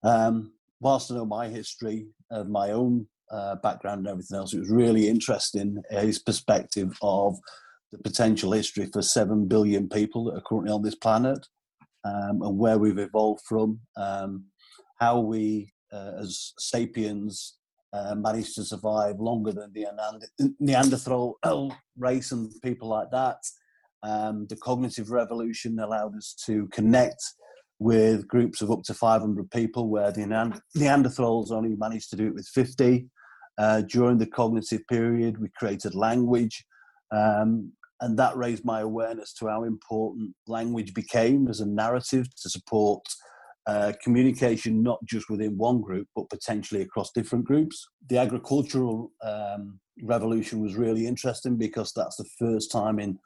um, 0.04 0.54
whilst 0.80 1.12
I 1.12 1.16
know 1.16 1.26
my 1.26 1.48
history 1.48 2.08
of 2.32 2.50
my 2.50 2.72
own 2.72 3.08
uh, 3.32 3.56
background 3.56 4.00
and 4.00 4.08
everything 4.08 4.38
else, 4.38 4.54
it 4.54 4.60
was 4.60 4.70
really 4.70 5.08
interesting 5.08 5.82
his 5.90 6.20
perspective 6.20 6.98
of 7.02 7.38
the 7.92 7.98
potential 8.00 8.52
history 8.52 8.88
for 8.92 9.02
7 9.02 9.48
billion 9.48 9.90
people 9.90 10.26
that 10.26 10.38
are 10.38 10.42
currently 10.42 10.72
on 10.72 10.84
this 10.84 10.96
planet 10.96 11.46
um, 12.06 12.42
and 12.42 12.58
where 12.58 12.78
we've 12.78 13.00
evolved 13.00 13.42
from, 13.46 13.80
um, 13.98 14.46
how 15.00 15.20
we 15.20 15.74
uh, 15.92 16.14
as 16.20 16.54
sapiens 16.60 17.56
uh, 17.94 18.14
managed 18.16 18.56
to 18.56 18.64
survive 18.64 19.20
longer 19.20 19.52
than 19.52 19.74
the 19.74 19.88
Neanderthal 20.60 21.38
race 21.98 22.32
and 22.32 22.52
people 22.62 22.88
like 22.88 23.10
that. 23.12 23.38
Um, 24.04 24.46
the 24.48 24.56
cognitive 24.56 25.12
revolution 25.12 25.80
allowed 25.80 26.16
us 26.16 26.36
to 26.46 26.68
connect 26.68 27.22
with 27.80 28.28
groups 28.28 28.62
of 28.62 28.72
up 28.72 28.84
to 28.84 28.94
500 28.94 29.50
people, 29.52 29.90
where 29.90 30.12
the 30.12 30.22
Neanderthals 30.78 31.52
only 31.52 31.76
managed 31.76 32.10
to 32.12 32.16
do 32.18 32.28
it 32.28 32.36
with 32.36 32.48
50. 32.48 33.08
Uh, 33.58 33.82
during 33.82 34.18
the 34.18 34.28
cognitive 34.28 34.82
period, 34.88 35.40
we 35.40 35.50
created 35.58 35.96
language, 35.96 36.66
um, 37.12 37.72
and 38.02 38.18
that 38.18 38.38
raised 38.38 38.64
my 38.64 38.82
awareness 38.82 39.34
to 39.34 39.48
how 39.48 39.64
important 39.64 40.34
language 40.48 40.94
became 40.94 41.48
as 41.48 41.60
a 41.60 41.66
narrative 41.66 42.28
to 42.36 42.50
support 42.50 43.04
uh, 43.68 43.94
communication, 44.02 44.82
not 44.82 45.00
just 45.06 45.30
within 45.30 45.58
one 45.58 45.82
group, 45.82 46.08
but 46.16 46.30
potentially 46.30 46.82
across 46.82 47.12
different 47.12 47.46
groups. 47.46 47.88
The 48.10 48.18
agricultural 48.18 49.12
um, 49.22 49.80
revolution 50.02 50.60
was 50.60 50.76
really 50.76 51.06
interesting 51.06 51.58
because 51.58 51.92
that's 51.94 52.16
the 52.16 52.30
first 52.40 52.72
time 52.72 53.00
in 53.00 53.20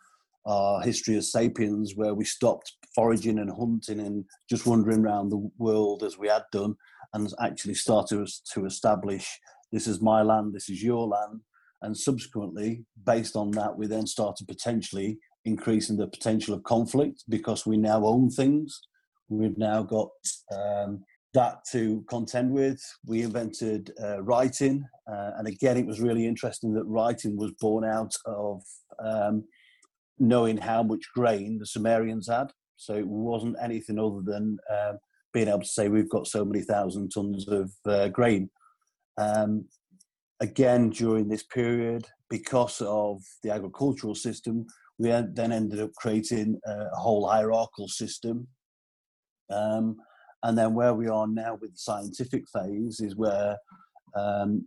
our 0.46 0.82
history 0.82 1.16
as 1.16 1.32
sapiens 1.32 1.94
where 1.96 2.14
we 2.14 2.26
stopped 2.26 2.74
foraging 2.96 3.40
and 3.40 3.52
hunting 3.52 4.00
and 4.00 4.26
just 4.50 4.66
wandering 4.66 5.00
around 5.00 5.30
the 5.30 5.50
world 5.58 6.04
as 6.04 6.18
we 6.18 6.28
had 6.28 6.44
done 6.52 6.76
and 7.14 7.32
actually 7.42 7.74
started 7.74 8.28
to 8.54 8.66
establish 8.66 9.40
this 9.72 9.88
is 9.88 10.02
my 10.02 10.22
land, 10.22 10.54
this 10.54 10.70
is 10.70 10.84
your 10.84 11.08
land, 11.08 11.42
and 11.82 11.98
subsequently, 11.98 12.86
based 13.06 13.36
on 13.36 13.52
that, 13.52 13.78
we 13.78 13.88
then 13.88 14.08
started 14.08 14.48
potentially 14.48 15.18
increasing 15.46 15.98
the 15.98 16.08
potential 16.08 16.54
of 16.54 16.64
conflict 16.64 17.24
because 17.28 17.66
we 17.66 17.76
now 17.76 18.06
own 18.06 18.30
things. 18.30 18.80
We've 19.30 19.58
now 19.58 19.84
got 19.84 20.10
um, 20.56 21.04
that 21.34 21.66
to 21.72 22.06
contend 22.08 22.52
with. 22.52 22.80
We 23.06 23.24
invented 23.24 23.92
uh, 24.02 24.22
writing, 24.22 24.86
uh, 25.12 25.32
and 25.38 25.48
again, 25.48 25.78
it 25.78 25.88
was 25.88 26.00
really 26.00 26.26
interesting 26.26 26.74
that 26.76 26.86
writing 26.86 27.36
was 27.36 27.52
born 27.60 27.84
out 27.84 28.14
of 28.26 28.62
um, 29.04 29.44
knowing 30.20 30.58
how 30.58 30.84
much 30.84 31.06
grain 31.16 31.60
the 31.60 31.66
Sumerians 31.66 32.28
had. 32.28 32.52
So 32.78 32.96
it 32.96 33.08
wasn't 33.08 33.56
anything 33.62 34.00
other 34.00 34.22
than 34.24 34.58
uh, 34.72 34.94
being 35.32 35.48
able 35.48 35.62
to 35.62 35.66
say 35.66 35.90
we've 35.90 36.10
got 36.10 36.28
so 36.28 36.44
many 36.46 36.62
thousand 36.62 37.10
tons 37.10 37.48
of 37.48 37.72
uh, 37.86 38.10
grain. 38.10 38.50
Um, 39.18 39.66
again 40.44 40.90
during 40.90 41.30
this 41.30 41.44
period 41.44 42.06
because 42.30 42.82
of 42.82 43.22
the 43.44 43.52
agricultural 43.52 44.14
system 44.14 44.66
we 44.98 45.10
then 45.10 45.52
ended 45.52 45.80
up 45.80 45.92
creating 45.96 46.60
a 46.66 46.96
whole 46.96 47.28
hierarchical 47.28 47.88
system 47.88 48.48
um, 49.50 49.96
and 50.44 50.58
then 50.58 50.74
where 50.74 50.94
we 50.94 51.08
are 51.08 51.28
now 51.28 51.58
with 51.62 51.72
the 51.72 51.78
scientific 51.78 52.44
phase 52.54 53.00
is 53.00 53.16
where 53.16 53.58
um, 54.16 54.66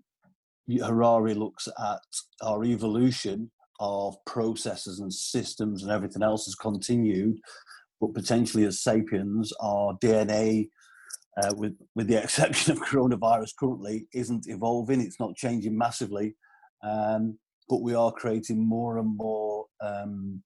harari 0.82 1.34
looks 1.34 1.68
at 1.78 2.00
our 2.42 2.64
evolution 2.64 3.50
of 3.80 4.16
processes 4.24 5.00
and 5.00 5.12
systems 5.12 5.82
and 5.82 5.92
everything 5.92 6.22
else 6.22 6.46
has 6.46 6.54
continued 6.54 7.38
but 8.00 8.14
potentially 8.14 8.64
as 8.64 8.82
sapiens 8.82 9.52
our 9.60 9.94
dna 9.98 10.68
uh, 11.42 11.52
with 11.56 11.74
with 11.94 12.06
the 12.06 12.16
exception 12.22 12.72
of 12.72 12.80
coronavirus 12.80 13.52
currently, 13.58 14.06
isn't 14.12 14.48
evolving. 14.48 15.00
It's 15.00 15.20
not 15.20 15.36
changing 15.36 15.76
massively, 15.76 16.34
um, 16.82 17.38
but 17.68 17.82
we 17.82 17.94
are 17.94 18.12
creating 18.12 18.66
more 18.66 18.98
and 18.98 19.16
more 19.16 19.66
um, 19.80 20.42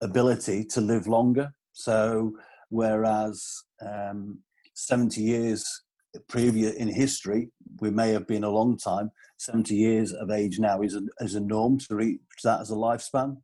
ability 0.00 0.64
to 0.64 0.80
live 0.80 1.06
longer. 1.06 1.52
So, 1.72 2.32
whereas 2.70 3.44
um, 3.80 4.38
70 4.74 5.20
years 5.20 5.82
previous 6.28 6.74
in 6.74 6.88
history, 6.88 7.50
we 7.80 7.90
may 7.90 8.10
have 8.10 8.26
been 8.26 8.44
a 8.44 8.50
long 8.50 8.76
time. 8.76 9.10
70 9.38 9.74
years 9.74 10.12
of 10.12 10.30
age 10.30 10.58
now 10.58 10.82
is 10.82 10.94
a, 10.94 11.02
is 11.20 11.34
a 11.34 11.40
norm 11.40 11.78
to 11.78 11.94
reach 11.94 12.20
that 12.44 12.60
as 12.60 12.70
a 12.70 12.74
lifespan. 12.74 13.36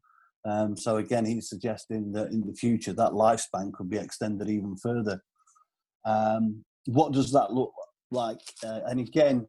Um, 0.45 0.77
so 0.77 0.97
again, 0.97 1.25
he's 1.25 1.49
suggesting 1.49 2.13
that 2.13 2.29
in 2.29 2.47
the 2.47 2.55
future 2.55 2.93
that 2.93 3.13
lifespan 3.13 3.73
could 3.73 3.89
be 3.89 3.97
extended 3.97 4.49
even 4.49 4.77
further. 4.77 5.23
Um, 6.05 6.65
what 6.87 7.13
does 7.13 7.33
that 7.33 7.53
look 7.53 7.73
like? 8.11 8.41
Uh, 8.63 8.81
and 8.87 9.01
again, 9.01 9.47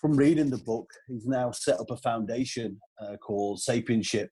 from 0.00 0.16
reading 0.16 0.50
the 0.50 0.58
book, 0.58 0.90
he's 1.08 1.26
now 1.26 1.50
set 1.50 1.80
up 1.80 1.90
a 1.90 1.96
foundation 1.96 2.80
uh, 3.00 3.16
called 3.16 3.60
Sapienship, 3.60 4.28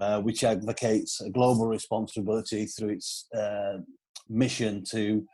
uh, 0.00 0.20
which 0.20 0.44
advocates 0.44 1.20
a 1.20 1.30
global 1.30 1.66
responsibility 1.66 2.66
through 2.66 2.90
its 2.90 3.26
uh, 3.36 3.78
mission 4.28 4.84
to 4.90 5.26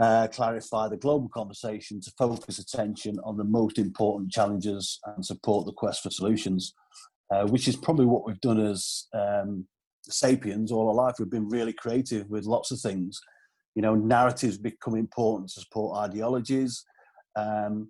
uh, 0.00 0.26
clarify 0.28 0.88
the 0.88 0.96
global 0.96 1.28
conversation, 1.28 2.00
to 2.00 2.12
focus 2.16 2.58
attention 2.58 3.18
on 3.24 3.36
the 3.36 3.44
most 3.44 3.78
important 3.78 4.30
challenges 4.30 4.98
and 5.06 5.24
support 5.24 5.66
the 5.66 5.72
quest 5.72 6.02
for 6.02 6.10
solutions, 6.10 6.74
uh, 7.32 7.46
which 7.46 7.68
is 7.68 7.76
probably 7.76 8.06
what 8.06 8.26
we've 8.26 8.40
done 8.40 8.60
as 8.60 9.06
um, 9.14 9.66
sapiens 10.04 10.72
all 10.72 10.88
our 10.88 10.94
life. 10.94 11.16
We've 11.18 11.30
been 11.30 11.48
really 11.48 11.72
creative 11.72 12.28
with 12.30 12.44
lots 12.44 12.70
of 12.70 12.80
things 12.80 13.20
you 13.74 13.82
know, 13.82 13.94
narratives 13.94 14.58
become 14.58 14.96
important 14.96 15.50
to 15.50 15.60
support 15.60 15.98
ideologies. 15.98 16.84
Um, 17.36 17.88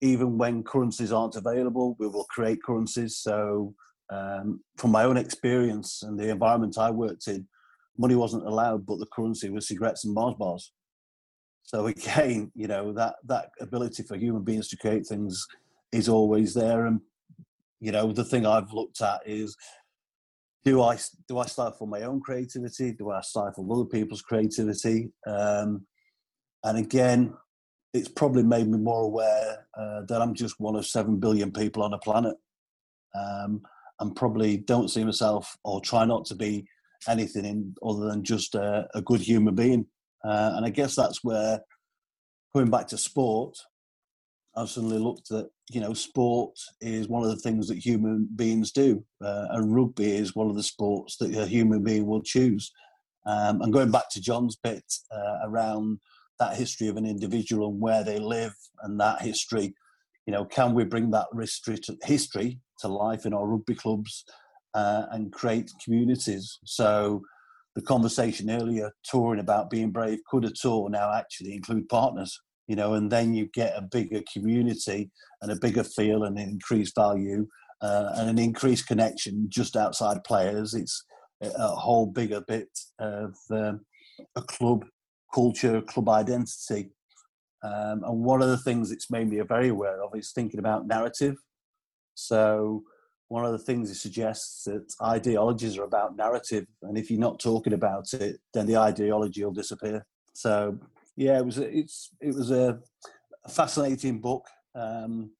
even 0.00 0.36
when 0.36 0.62
currencies 0.62 1.12
aren't 1.12 1.36
available, 1.36 1.96
we 1.98 2.08
will 2.08 2.24
create 2.24 2.62
currencies. 2.62 3.18
So, 3.18 3.74
um, 4.10 4.60
from 4.76 4.90
my 4.90 5.04
own 5.04 5.16
experience 5.16 6.02
and 6.02 6.18
the 6.18 6.28
environment 6.28 6.76
I 6.76 6.90
worked 6.90 7.28
in, 7.28 7.46
money 7.96 8.14
wasn't 8.14 8.46
allowed, 8.46 8.84
but 8.84 8.98
the 8.98 9.06
currency 9.06 9.48
was 9.48 9.68
cigarettes 9.68 10.04
and 10.04 10.12
Mars 10.12 10.34
bars. 10.38 10.72
So 11.74 11.86
again, 11.86 12.50
you 12.54 12.68
know 12.68 12.92
that 12.92 13.16
that 13.26 13.50
ability 13.60 14.02
for 14.02 14.16
human 14.16 14.42
beings 14.42 14.68
to 14.68 14.76
create 14.76 15.06
things 15.06 15.46
is 15.92 16.08
always 16.08 16.54
there. 16.54 16.86
And 16.86 17.00
you 17.80 17.92
know 17.92 18.12
the 18.12 18.24
thing 18.24 18.46
I've 18.46 18.72
looked 18.72 19.00
at 19.00 19.20
is 19.26 19.56
do 20.64 20.82
I 20.82 20.98
do 21.28 21.38
I 21.38 21.46
stifle 21.46 21.86
my 21.86 22.02
own 22.02 22.20
creativity? 22.20 22.92
Do 22.92 23.10
I 23.10 23.20
stifle 23.22 23.70
other 23.72 23.84
people's 23.84 24.22
creativity? 24.22 25.10
Um, 25.26 25.86
and 26.64 26.78
again, 26.78 27.34
it's 27.92 28.08
probably 28.08 28.44
made 28.44 28.68
me 28.68 28.78
more 28.78 29.02
aware 29.02 29.66
uh, 29.76 30.02
that 30.08 30.22
I'm 30.22 30.34
just 30.34 30.60
one 30.60 30.76
of 30.76 30.86
seven 30.86 31.18
billion 31.18 31.52
people 31.52 31.82
on 31.82 31.92
a 31.92 31.98
planet, 31.98 32.36
um, 33.14 33.62
and 33.98 34.14
probably 34.14 34.58
don't 34.58 34.88
see 34.88 35.04
myself 35.04 35.56
or 35.64 35.80
try 35.80 36.04
not 36.04 36.24
to 36.26 36.36
be 36.36 36.64
anything 37.08 37.44
in, 37.44 37.74
other 37.84 38.06
than 38.06 38.22
just 38.22 38.54
a, 38.54 38.86
a 38.94 39.02
good 39.02 39.20
human 39.20 39.56
being. 39.56 39.86
Uh, 40.24 40.52
and 40.56 40.66
I 40.66 40.70
guess 40.70 40.94
that's 40.94 41.24
where 41.24 41.60
going 42.54 42.70
back 42.70 42.88
to 42.88 42.98
sport, 42.98 43.56
I've 44.54 44.68
suddenly 44.68 44.98
looked 44.98 45.30
at 45.30 45.46
you 45.70 45.80
know 45.80 45.94
sport 45.94 46.58
is 46.80 47.08
one 47.08 47.22
of 47.22 47.30
the 47.30 47.36
things 47.36 47.68
that 47.68 47.78
human 47.78 48.28
beings 48.36 48.70
do, 48.70 49.04
uh, 49.24 49.46
and 49.50 49.74
rugby 49.74 50.12
is 50.12 50.34
one 50.34 50.48
of 50.48 50.56
the 50.56 50.62
sports 50.62 51.16
that 51.18 51.34
a 51.34 51.46
human 51.46 51.82
being 51.82 52.06
will 52.06 52.22
choose. 52.22 52.70
Um, 53.24 53.62
and 53.62 53.72
going 53.72 53.90
back 53.90 54.10
to 54.10 54.20
John's 54.20 54.56
bit 54.56 54.84
uh, 55.14 55.38
around 55.44 56.00
that 56.38 56.56
history 56.56 56.88
of 56.88 56.96
an 56.96 57.06
individual 57.06 57.68
and 57.68 57.80
where 57.80 58.02
they 58.02 58.18
live 58.18 58.54
and 58.82 58.98
that 59.00 59.22
history, 59.22 59.74
you 60.26 60.32
know, 60.32 60.44
can 60.44 60.74
we 60.74 60.84
bring 60.84 61.10
that 61.12 61.26
history 61.38 61.78
to, 61.78 61.96
history 62.02 62.58
to 62.80 62.88
life 62.88 63.24
in 63.24 63.32
our 63.32 63.46
rugby 63.46 63.74
clubs 63.74 64.24
uh, 64.74 65.04
and 65.12 65.32
create 65.32 65.70
communities? 65.84 66.58
So 66.64 67.22
the 67.74 67.82
conversation 67.82 68.50
earlier, 68.50 68.92
touring 69.04 69.40
about 69.40 69.70
being 69.70 69.90
brave, 69.90 70.18
could 70.30 70.44
a 70.44 70.50
tour 70.50 70.90
now 70.90 71.12
actually 71.12 71.54
include 71.54 71.88
partners? 71.88 72.38
You 72.68 72.76
know, 72.76 72.94
and 72.94 73.10
then 73.10 73.34
you 73.34 73.48
get 73.52 73.76
a 73.76 73.82
bigger 73.82 74.22
community 74.32 75.10
and 75.40 75.50
a 75.50 75.56
bigger 75.56 75.84
feel 75.84 76.24
and 76.24 76.38
an 76.38 76.48
increased 76.48 76.94
value 76.94 77.46
uh, 77.80 78.12
and 78.14 78.30
an 78.30 78.38
increased 78.38 78.86
connection 78.86 79.46
just 79.48 79.76
outside 79.76 80.22
players. 80.24 80.74
It's 80.74 81.04
a 81.42 81.68
whole 81.68 82.06
bigger 82.06 82.40
bit 82.46 82.68
of 82.98 83.34
um, 83.50 83.80
a 84.36 84.42
club 84.42 84.84
culture, 85.34 85.80
club 85.82 86.08
identity. 86.08 86.90
Um, 87.64 88.02
and 88.04 88.24
one 88.24 88.42
of 88.42 88.48
the 88.48 88.58
things 88.58 88.90
it's 88.90 89.10
made 89.10 89.28
me 89.28 89.40
very 89.40 89.68
aware 89.68 90.02
of 90.02 90.16
is 90.16 90.32
thinking 90.32 90.60
about 90.60 90.86
narrative. 90.86 91.36
So 92.14 92.84
one 93.32 93.46
of 93.46 93.52
the 93.52 93.58
things 93.58 93.90
it 93.90 93.94
suggests 93.94 94.64
that 94.64 94.94
ideologies 95.02 95.78
are 95.78 95.84
about 95.84 96.16
narrative, 96.16 96.66
and 96.82 96.98
if 96.98 97.10
you're 97.10 97.18
not 97.18 97.40
talking 97.40 97.72
about 97.72 98.12
it, 98.12 98.38
then 98.52 98.66
the 98.66 98.76
ideology 98.76 99.42
will 99.42 99.54
disappear. 99.54 100.04
So 100.34 100.78
yeah, 101.16 101.38
it 101.38 101.46
was 101.46 101.56
a, 101.56 101.78
it's 101.78 102.10
it 102.20 102.34
was 102.34 102.50
a 102.50 102.78
fascinating 103.48 104.20
book 104.20 104.46
um, 104.74 105.30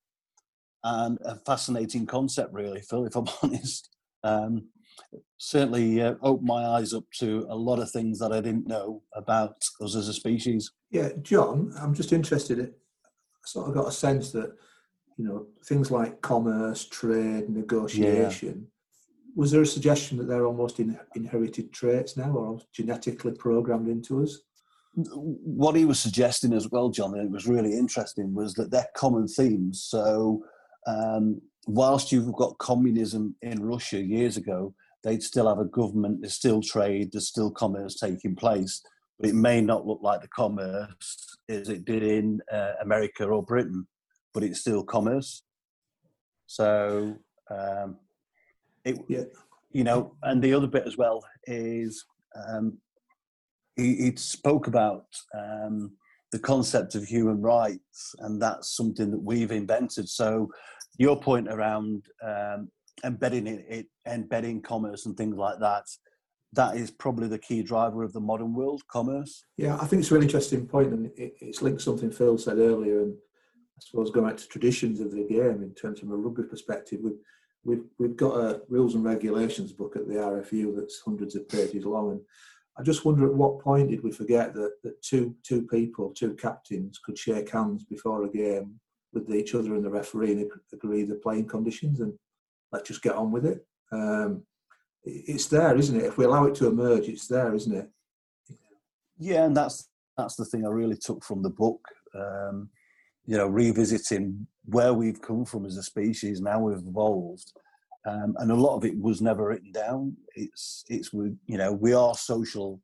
and 0.82 1.18
a 1.22 1.36
fascinating 1.44 2.06
concept, 2.06 2.54
really, 2.54 2.80
Phil. 2.80 3.04
If 3.04 3.14
I'm 3.14 3.28
honest, 3.42 3.90
um, 4.24 4.68
certainly 5.36 6.00
uh, 6.00 6.14
opened 6.22 6.48
my 6.48 6.64
eyes 6.64 6.94
up 6.94 7.04
to 7.18 7.46
a 7.50 7.54
lot 7.54 7.78
of 7.78 7.90
things 7.90 8.18
that 8.20 8.32
I 8.32 8.40
didn't 8.40 8.66
know 8.66 9.02
about 9.14 9.56
us 9.82 9.94
as 9.94 10.08
a 10.08 10.14
species. 10.14 10.72
Yeah, 10.90 11.10
John, 11.20 11.74
I'm 11.78 11.92
just 11.92 12.14
interested. 12.14 12.58
I 12.58 12.68
sort 13.44 13.68
of 13.68 13.74
got 13.74 13.88
a 13.88 13.92
sense 13.92 14.32
that 14.32 14.56
you 15.16 15.24
know 15.24 15.46
things 15.64 15.90
like 15.90 16.20
commerce, 16.20 16.86
trade, 16.86 17.48
negotiation. 17.48 18.48
Yeah. 18.48 18.68
Was 19.34 19.50
there 19.50 19.62
a 19.62 19.66
suggestion 19.66 20.18
that 20.18 20.24
they're 20.24 20.46
almost 20.46 20.78
in, 20.78 20.98
inherited 21.14 21.72
traits 21.72 22.16
now, 22.16 22.32
or 22.32 22.60
genetically 22.72 23.32
programmed 23.32 23.88
into 23.88 24.22
us? 24.22 24.38
What 24.94 25.74
he 25.74 25.86
was 25.86 25.98
suggesting 25.98 26.52
as 26.52 26.68
well, 26.70 26.90
John, 26.90 27.14
and 27.14 27.24
it 27.24 27.30
was 27.30 27.46
really 27.46 27.72
interesting, 27.72 28.34
was 28.34 28.52
that 28.54 28.70
they're 28.70 28.88
common 28.94 29.26
themes. 29.26 29.86
So, 29.88 30.44
um, 30.86 31.40
whilst 31.66 32.12
you've 32.12 32.34
got 32.34 32.58
communism 32.58 33.34
in 33.40 33.64
Russia 33.64 34.02
years 34.02 34.36
ago, 34.36 34.74
they'd 35.02 35.22
still 35.22 35.48
have 35.48 35.58
a 35.58 35.64
government, 35.64 36.20
there's 36.20 36.34
still 36.34 36.60
trade, 36.60 37.10
there's 37.12 37.28
still 37.28 37.50
commerce 37.50 37.94
taking 37.94 38.36
place, 38.36 38.82
but 39.18 39.30
it 39.30 39.34
may 39.34 39.60
not 39.60 39.86
look 39.86 40.00
like 40.02 40.20
the 40.20 40.28
commerce 40.28 41.36
as 41.48 41.68
it 41.68 41.84
did 41.84 42.02
in 42.02 42.40
uh, 42.52 42.72
America 42.82 43.24
or 43.24 43.42
Britain, 43.42 43.86
but 44.34 44.42
it's 44.42 44.60
still 44.60 44.82
commerce. 44.82 45.42
So, 46.46 47.16
um, 47.50 47.96
it, 48.84 48.98
yeah. 49.08 49.24
you 49.72 49.84
know, 49.84 50.14
and 50.22 50.42
the 50.42 50.54
other 50.54 50.66
bit 50.66 50.86
as 50.86 50.96
well 50.96 51.24
is 51.46 52.04
um, 52.48 52.78
he, 53.76 53.96
he, 53.96 54.16
spoke 54.16 54.66
about 54.66 55.06
um, 55.34 55.92
the 56.30 56.38
concept 56.38 56.94
of 56.94 57.04
human 57.04 57.40
rights, 57.40 58.14
and 58.20 58.40
that's 58.40 58.76
something 58.76 59.10
that 59.10 59.22
we've 59.22 59.52
invented. 59.52 60.08
So, 60.08 60.50
your 60.98 61.18
point 61.18 61.48
around 61.48 62.04
um, 62.22 62.70
embedding 63.04 63.46
it, 63.46 63.64
it, 63.68 63.86
embedding 64.06 64.62
commerce 64.62 65.06
and 65.06 65.16
things 65.16 65.36
like 65.36 65.58
that 65.60 65.84
that 66.54 66.76
is 66.76 66.90
probably 66.90 67.28
the 67.28 67.38
key 67.38 67.62
driver 67.62 68.02
of 68.02 68.12
the 68.12 68.20
modern 68.20 68.54
world 68.54 68.82
commerce 68.88 69.44
yeah 69.56 69.76
i 69.80 69.86
think 69.86 70.00
it's 70.00 70.10
a 70.10 70.14
really 70.14 70.26
interesting 70.26 70.66
point 70.66 70.92
and 70.92 71.06
it, 71.16 71.34
it's 71.40 71.62
linked 71.62 71.78
to 71.78 71.84
something 71.84 72.10
phil 72.10 72.38
said 72.38 72.58
earlier 72.58 73.02
and 73.02 73.14
suppose 73.80 74.10
going 74.10 74.26
back 74.26 74.36
to 74.36 74.48
traditions 74.48 75.00
of 75.00 75.10
the 75.10 75.24
game 75.24 75.62
in 75.62 75.74
terms 75.74 76.02
of 76.02 76.10
a 76.10 76.16
rugby 76.16 76.42
perspective 76.44 77.00
we've 77.02 77.18
we've, 77.64 77.84
we've 77.98 78.16
got 78.16 78.36
a 78.36 78.60
rules 78.68 78.94
and 78.94 79.04
regulations 79.04 79.72
book 79.72 79.96
at 79.96 80.06
the 80.08 80.14
rfu 80.14 80.74
that's 80.74 81.00
hundreds 81.04 81.36
of 81.36 81.48
pages 81.48 81.84
long 81.84 82.12
and 82.12 82.20
i 82.78 82.82
just 82.82 83.04
wonder 83.04 83.26
at 83.26 83.34
what 83.34 83.60
point 83.60 83.90
did 83.90 84.02
we 84.02 84.10
forget 84.10 84.54
that, 84.54 84.72
that 84.82 85.00
two 85.02 85.34
two 85.42 85.62
people 85.62 86.10
two 86.10 86.34
captains 86.34 86.98
could 86.98 87.18
shake 87.18 87.50
hands 87.50 87.84
before 87.84 88.24
a 88.24 88.30
game 88.30 88.78
with 89.12 89.32
each 89.34 89.54
other 89.54 89.74
and 89.74 89.84
the 89.84 89.90
referee 89.90 90.32
and 90.32 90.50
agree 90.72 91.02
the 91.02 91.14
playing 91.16 91.46
conditions 91.46 92.00
and 92.00 92.12
let's 92.72 92.88
just 92.88 93.02
get 93.02 93.14
on 93.14 93.30
with 93.30 93.44
it. 93.44 93.64
Um, 93.92 94.42
it's 95.04 95.46
there, 95.46 95.76
isn't 95.76 96.00
it? 96.00 96.04
If 96.04 96.16
we 96.16 96.24
allow 96.24 96.44
it 96.46 96.54
to 96.56 96.68
emerge, 96.68 97.08
it's 97.08 97.26
there, 97.26 97.54
isn't 97.54 97.74
it? 97.74 97.88
Yeah, 99.18 99.44
and 99.44 99.56
that's 99.56 99.88
that's 100.16 100.36
the 100.36 100.44
thing 100.44 100.66
I 100.66 100.70
really 100.70 100.96
took 100.96 101.24
from 101.24 101.42
the 101.42 101.50
book. 101.50 101.80
Um, 102.14 102.70
you 103.26 103.36
know, 103.36 103.46
revisiting 103.46 104.46
where 104.64 104.94
we've 104.94 105.20
come 105.20 105.44
from 105.44 105.66
as 105.66 105.76
a 105.76 105.82
species 105.82 106.38
and 106.38 106.48
how 106.48 106.60
we've 106.60 106.86
evolved, 106.86 107.52
um, 108.06 108.34
and 108.38 108.50
a 108.50 108.54
lot 108.54 108.76
of 108.76 108.84
it 108.84 108.98
was 108.98 109.20
never 109.20 109.48
written 109.48 109.72
down. 109.72 110.16
It's 110.34 110.84
it's 110.88 111.12
we 111.12 111.32
you 111.46 111.58
know 111.58 111.72
we 111.72 111.92
are 111.92 112.14
social. 112.14 112.80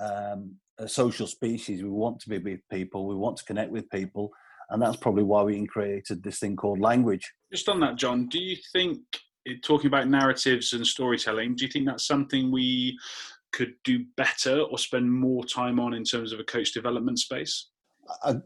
Um, 0.00 0.56
a 0.78 0.88
social 0.88 1.26
species. 1.26 1.82
We 1.82 1.90
want 1.90 2.18
to 2.20 2.30
be 2.30 2.38
with 2.38 2.60
people. 2.70 3.06
We 3.06 3.14
want 3.14 3.36
to 3.36 3.44
connect 3.44 3.70
with 3.70 3.88
people, 3.90 4.32
and 4.70 4.80
that's 4.80 4.96
probably 4.96 5.22
why 5.22 5.42
we 5.42 5.64
created 5.66 6.22
this 6.22 6.38
thing 6.38 6.56
called 6.56 6.80
language. 6.80 7.30
Just 7.52 7.68
on 7.68 7.78
that, 7.80 7.96
John, 7.96 8.26
do 8.26 8.42
you 8.42 8.56
think 8.72 8.98
talking 9.62 9.88
about 9.88 10.08
narratives 10.08 10.72
and 10.72 10.86
storytelling, 10.86 11.56
do 11.56 11.64
you 11.64 11.70
think 11.70 11.86
that's 11.86 12.06
something 12.06 12.50
we 12.50 12.98
could 13.52 13.74
do 13.84 14.04
better 14.16 14.60
or 14.60 14.78
spend 14.78 15.10
more 15.12 15.44
time 15.44 15.78
on 15.78 15.94
in 15.94 16.04
terms 16.04 16.32
of 16.32 16.40
a 16.40 16.44
coach 16.44 16.72
development 16.72 17.18
space? 17.18 17.68
I, 18.22 18.36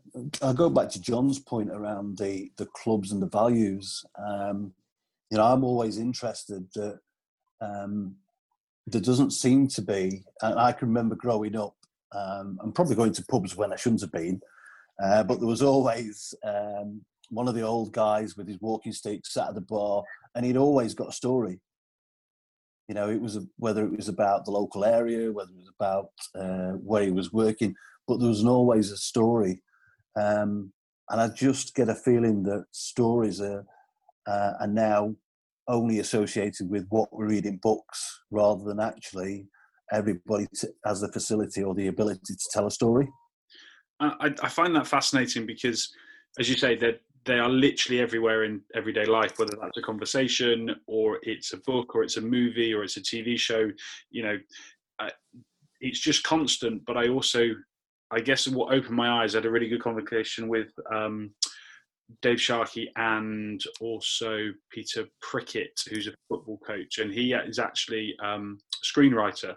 will 0.42 0.54
go 0.54 0.70
back 0.70 0.90
to 0.90 1.00
John's 1.00 1.38
point 1.38 1.70
around 1.70 2.18
the, 2.18 2.50
the 2.57 2.66
clubs 2.66 3.12
and 3.12 3.22
the 3.22 3.28
values. 3.28 4.04
Um, 4.18 4.72
you 5.30 5.38
know, 5.38 5.44
I'm 5.44 5.64
always 5.64 5.98
interested 5.98 6.66
that 6.74 7.00
um, 7.61 8.16
there 8.86 9.00
doesn't 9.00 9.32
seem 9.32 9.68
to 9.68 9.82
be, 9.82 10.22
and 10.42 10.59
I 10.59 10.72
can 10.72 10.88
remember 10.88 11.16
growing 11.16 11.57
up, 11.57 11.74
um, 12.12 12.59
I'm 12.62 12.72
probably 12.72 12.94
going 12.94 13.12
to 13.14 13.24
pubs 13.24 13.57
when 13.57 13.72
I 13.72 13.76
shouldn't 13.76 14.02
have 14.02 14.12
been, 14.12 14.40
uh, 15.02 15.24
but 15.24 15.38
there 15.38 15.48
was 15.48 15.62
always 15.62 16.34
um, 16.44 17.02
one 17.30 17.48
of 17.48 17.54
the 17.54 17.62
old 17.62 17.92
guys 17.92 18.36
with 18.36 18.46
his 18.46 18.61
walking 18.61 18.92
stick 18.92 19.26
sat 19.26 19.48
at 19.48 19.54
the 19.54 19.61
bar, 19.61 20.04
and 20.34 20.46
he'd 20.46 20.57
always 20.57 20.94
got 20.94 21.09
a 21.09 21.12
story. 21.12 21.61
You 22.88 22.94
know, 22.94 23.11
it 23.11 23.20
was 23.20 23.38
whether 23.59 23.84
it 23.84 23.96
was 23.96 24.09
about 24.09 24.44
the 24.44 24.52
local 24.52 24.84
area, 24.84 25.32
whether 25.32 25.50
it 25.50 25.59
was 25.59 25.72
about 25.78 26.11
uh, 26.36 26.78
where 26.78 27.02
he 27.02 27.11
was 27.11 27.32
working, 27.32 27.74
but 28.07 28.18
there 28.18 28.28
was 28.28 28.44
always 28.44 28.90
a 28.90 28.96
story. 28.96 29.62
Um, 30.16 30.72
and 31.11 31.20
I 31.20 31.28
just 31.28 31.74
get 31.74 31.88
a 31.88 31.94
feeling 31.94 32.42
that 32.44 32.64
stories 32.72 33.40
are, 33.40 33.64
uh, 34.26 34.52
are 34.61 34.66
now 34.66 35.14
only 35.68 35.98
associated 35.98 36.70
with 36.70 36.86
what 36.88 37.09
we 37.16 37.26
read 37.26 37.46
in 37.46 37.59
books 37.59 38.22
rather 38.30 38.64
than 38.64 38.80
actually 38.80 39.46
everybody 39.92 40.46
has 40.84 41.00
the 41.00 41.12
facility 41.12 41.62
or 41.62 41.74
the 41.74 41.88
ability 41.88 42.34
to 42.34 42.48
tell 42.52 42.66
a 42.66 42.70
story. 42.70 43.09
I, 44.00 44.34
I 44.42 44.48
find 44.48 44.74
that 44.76 44.86
fascinating 44.86 45.46
because, 45.46 45.92
as 46.38 46.48
you 46.48 46.57
say, 46.57 46.76
that 46.76 47.00
they 47.24 47.38
are 47.38 47.48
literally 47.48 48.00
everywhere 48.00 48.44
in 48.44 48.61
everyday 48.74 49.04
life, 49.04 49.38
whether 49.38 49.57
that's 49.61 49.76
a 49.76 49.82
conversation 49.82 50.74
or 50.86 51.18
it's 51.22 51.52
a 51.52 51.59
book 51.59 51.94
or 51.94 52.02
it's 52.02 52.16
a 52.16 52.20
movie 52.20 52.72
or 52.72 52.84
it's 52.84 52.96
a 52.96 53.00
TV 53.00 53.38
show. 53.38 53.70
You 54.11 54.22
know, 54.22 54.38
uh, 54.98 55.11
it's 55.80 55.98
just 55.98 56.24
constant. 56.24 56.84
But 56.86 56.96
I 56.96 57.09
also, 57.09 57.50
I 58.11 58.20
guess, 58.20 58.46
what 58.46 58.72
opened 58.72 58.96
my 58.96 59.22
eyes, 59.22 59.34
I 59.34 59.38
had 59.38 59.46
a 59.46 59.50
really 59.50 59.68
good 59.68 59.82
conversation 59.82 60.48
with 60.48 60.68
um, 60.92 61.30
Dave 62.22 62.40
Sharkey 62.40 62.90
and 62.96 63.61
also 63.80 64.50
Peter 64.70 65.07
Prickett, 65.20 65.80
who's 65.88 66.07
a 66.07 66.14
football 66.28 66.59
coach, 66.66 66.98
and 66.98 67.12
he 67.12 67.32
is 67.32 67.59
actually 67.59 68.14
um, 68.22 68.59
a 68.74 68.86
screenwriter. 68.86 69.57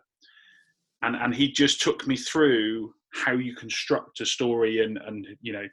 And, 1.02 1.16
and 1.16 1.34
he 1.34 1.52
just 1.52 1.82
took 1.82 2.08
me 2.08 2.18
through 2.18 2.94
how 3.14 3.32
you 3.32 3.56
construct 3.56 4.22
a 4.22 4.26
story 4.26 4.84
and 4.84 4.98
and 5.06 5.28
you 5.42 5.52
know 5.52 5.68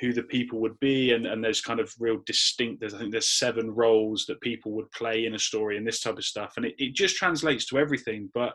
who 0.00 0.12
the 0.12 0.22
people 0.24 0.60
would 0.60 0.78
be 0.80 1.12
and 1.12 1.26
and 1.26 1.42
there's 1.42 1.60
kind 1.60 1.78
of 1.78 1.92
real 1.98 2.18
distinct 2.26 2.80
there's 2.80 2.94
i 2.94 2.98
think 2.98 3.12
there's 3.12 3.28
seven 3.28 3.70
roles 3.70 4.26
that 4.26 4.40
people 4.40 4.72
would 4.72 4.90
play 4.90 5.24
in 5.24 5.34
a 5.34 5.38
story 5.38 5.76
and 5.76 5.86
this 5.86 6.00
type 6.00 6.18
of 6.18 6.24
stuff 6.24 6.54
and 6.56 6.66
it, 6.66 6.74
it 6.78 6.94
just 6.94 7.16
translates 7.16 7.64
to 7.66 7.78
everything 7.78 8.28
but 8.34 8.54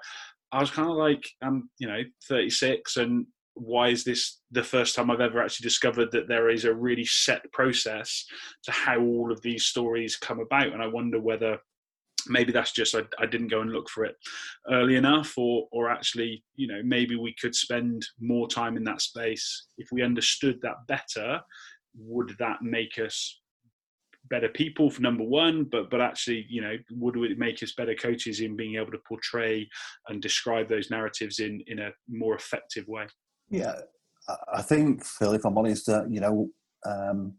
i 0.51 0.59
was 0.59 0.69
kind 0.69 0.89
of 0.89 0.97
like 0.97 1.25
i'm 1.41 1.69
you 1.79 1.87
know 1.87 2.01
36 2.27 2.97
and 2.97 3.25
why 3.55 3.89
is 3.89 4.03
this 4.03 4.41
the 4.51 4.63
first 4.63 4.95
time 4.95 5.09
I've 5.09 5.21
ever 5.21 5.41
actually 5.41 5.63
discovered 5.63 6.11
that 6.11 6.27
there 6.27 6.49
is 6.49 6.65
a 6.65 6.73
really 6.73 7.05
set 7.05 7.51
process 7.51 8.25
to 8.63 8.71
how 8.71 8.99
all 8.99 9.31
of 9.31 9.41
these 9.41 9.65
stories 9.65 10.17
come 10.17 10.39
about? 10.39 10.73
And 10.73 10.81
I 10.81 10.87
wonder 10.87 11.19
whether 11.19 11.57
maybe 12.27 12.51
that's 12.51 12.73
just 12.73 12.95
I, 12.95 13.03
I, 13.19 13.25
didn't 13.25 13.49
go 13.49 13.61
and 13.61 13.71
look 13.71 13.89
for 13.89 14.03
it 14.03 14.15
early 14.71 14.95
enough 14.95 15.37
or 15.37 15.67
or 15.71 15.89
actually 15.89 16.43
you 16.55 16.67
know 16.67 16.81
maybe 16.83 17.15
we 17.15 17.35
could 17.39 17.53
spend 17.53 18.05
more 18.19 18.47
time 18.47 18.77
in 18.77 18.83
that 18.85 19.01
space. 19.01 19.67
If 19.77 19.89
we 19.91 20.01
understood 20.01 20.59
that 20.61 20.87
better 20.87 21.39
would 21.97 22.35
that 22.39 22.61
make 22.61 22.99
us 22.99 23.41
better 24.29 24.49
people 24.49 24.89
for 24.89 25.01
number 25.01 25.23
one? 25.23 25.65
But 25.65 25.89
but 25.89 26.01
actually 26.01 26.45
you 26.49 26.61
know 26.61 26.75
would 26.91 27.15
it 27.17 27.37
make 27.37 27.61
us 27.63 27.73
better 27.73 27.95
coaches 27.95 28.41
in 28.41 28.55
being 28.55 28.75
able 28.75 28.91
to 28.91 29.01
portray 29.07 29.69
and 30.09 30.21
describe 30.21 30.67
those 30.67 30.89
narratives 30.89 31.39
in 31.39 31.63
in 31.67 31.79
a 31.79 31.91
more 32.09 32.35
effective 32.35 32.87
way 32.87 33.07
yeah 33.49 33.75
i 34.53 34.61
think 34.61 35.03
phil 35.03 35.33
if 35.33 35.45
i'm 35.45 35.57
honest 35.57 35.87
uh, 35.89 36.05
you 36.07 36.19
know 36.19 36.49
um, 36.85 37.33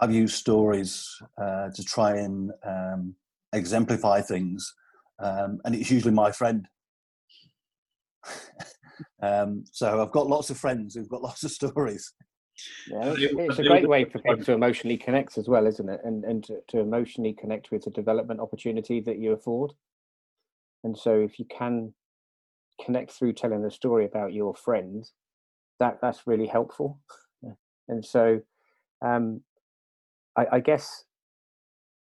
i've 0.00 0.12
used 0.12 0.34
stories 0.34 1.08
uh, 1.40 1.68
to 1.74 1.84
try 1.84 2.16
and 2.16 2.50
um, 2.66 3.14
exemplify 3.54 4.20
things, 4.20 4.74
um, 5.20 5.60
and 5.64 5.74
it's 5.74 5.90
usually 5.90 6.12
my 6.12 6.30
friend. 6.30 6.66
um, 9.22 9.64
so 9.70 10.02
I've 10.02 10.12
got 10.12 10.26
lots 10.26 10.50
of 10.50 10.58
friends 10.58 10.94
who've 10.94 11.08
got 11.08 11.22
lots 11.28 11.44
of 11.44 11.50
stories. 11.50 12.12
Yeah, 12.88 13.14
it's, 13.18 13.58
a 13.58 13.64
great 13.64 13.88
way 13.88 14.04
for 14.04 14.20
people 14.20 14.44
to 14.44 14.52
emotionally 14.52 14.96
connect 14.96 15.38
as 15.38 15.48
well, 15.48 15.66
isn't 15.66 15.88
it? 15.88 16.00
And 16.04 16.24
and 16.24 16.44
to, 16.44 16.60
to 16.68 16.78
emotionally 16.78 17.32
connect 17.32 17.70
with 17.72 17.84
the 17.84 17.90
development 17.90 18.40
opportunity 18.40 19.00
that 19.00 19.18
you 19.18 19.32
afford. 19.32 19.72
And 20.84 20.96
so, 20.96 21.18
if 21.20 21.38
you 21.38 21.46
can 21.46 21.94
connect 22.82 23.12
through 23.12 23.34
telling 23.34 23.64
a 23.64 23.70
story 23.70 24.04
about 24.04 24.32
your 24.32 24.54
friend, 24.54 25.04
that 25.80 25.98
that's 26.00 26.26
really 26.26 26.46
helpful. 26.46 27.00
And 27.88 28.04
so, 28.04 28.40
um, 29.04 29.42
I, 30.36 30.46
I 30.52 30.60
guess 30.60 31.04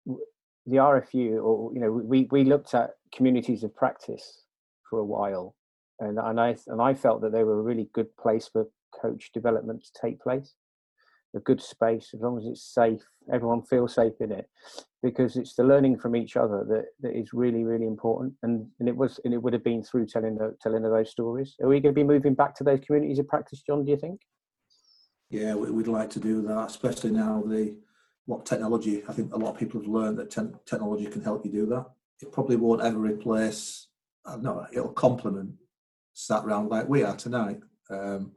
the 0.06 0.76
RFU, 0.76 1.42
or 1.42 1.72
you 1.74 1.80
know, 1.80 1.90
we 1.90 2.28
we 2.30 2.44
looked 2.44 2.74
at 2.74 2.90
communities 3.14 3.64
of 3.64 3.74
practice 3.74 4.44
for 4.88 4.98
a 4.98 5.04
while, 5.04 5.56
and 6.00 6.18
and 6.18 6.40
I 6.40 6.56
and 6.68 6.80
I 6.80 6.94
felt 6.94 7.22
that 7.22 7.32
they 7.32 7.44
were 7.44 7.58
a 7.58 7.62
really 7.62 7.88
good 7.92 8.16
place 8.16 8.48
for 8.48 8.68
coach 9.00 9.30
development 9.32 9.84
to 9.84 10.00
take 10.00 10.20
place, 10.20 10.54
a 11.34 11.40
good 11.40 11.60
space 11.60 12.10
as 12.14 12.20
long 12.20 12.38
as 12.38 12.44
it's 12.46 12.62
safe, 12.62 13.02
everyone 13.32 13.62
feels 13.62 13.94
safe 13.94 14.14
in 14.20 14.32
it, 14.32 14.48
because 15.02 15.36
it's 15.36 15.54
the 15.54 15.64
learning 15.64 15.98
from 15.98 16.16
each 16.16 16.36
other 16.36 16.64
that, 16.68 16.86
that 17.00 17.18
is 17.18 17.32
really 17.32 17.64
really 17.64 17.86
important, 17.86 18.34
and 18.42 18.66
and 18.80 18.88
it 18.88 18.96
was 18.96 19.20
and 19.24 19.34
it 19.34 19.42
would 19.42 19.52
have 19.52 19.64
been 19.64 19.82
through 19.82 20.06
telling 20.06 20.36
the, 20.36 20.56
telling 20.60 20.84
of 20.84 20.90
those 20.90 21.10
stories. 21.10 21.54
Are 21.62 21.68
we 21.68 21.80
going 21.80 21.94
to 21.94 22.00
be 22.00 22.04
moving 22.04 22.34
back 22.34 22.54
to 22.56 22.64
those 22.64 22.80
communities 22.80 23.18
of 23.18 23.28
practice, 23.28 23.62
John? 23.62 23.84
Do 23.84 23.90
you 23.90 23.98
think? 23.98 24.20
Yeah, 25.30 25.54
we'd 25.54 25.88
like 25.88 26.10
to 26.10 26.20
do 26.20 26.42
that, 26.42 26.66
especially 26.66 27.10
now 27.10 27.42
the 27.46 27.76
what 28.26 28.46
technology. 28.46 29.02
I 29.08 29.12
think 29.12 29.34
a 29.34 29.38
lot 29.38 29.50
of 29.50 29.58
people 29.58 29.80
have 29.80 29.88
learned 29.88 30.18
that 30.18 30.30
te- 30.30 30.58
technology 30.66 31.06
can 31.06 31.22
help 31.22 31.44
you 31.44 31.52
do 31.52 31.66
that. 31.66 31.86
It 32.22 32.32
probably 32.32 32.56
won't 32.56 32.82
ever 32.82 32.98
replace. 32.98 33.88
no 34.40 34.66
it'll 34.72 34.92
complement 34.92 35.54
sat 36.14 36.44
round 36.44 36.70
like 36.70 36.88
we 36.88 37.02
are 37.02 37.16
tonight. 37.16 37.58
Um, 37.90 38.32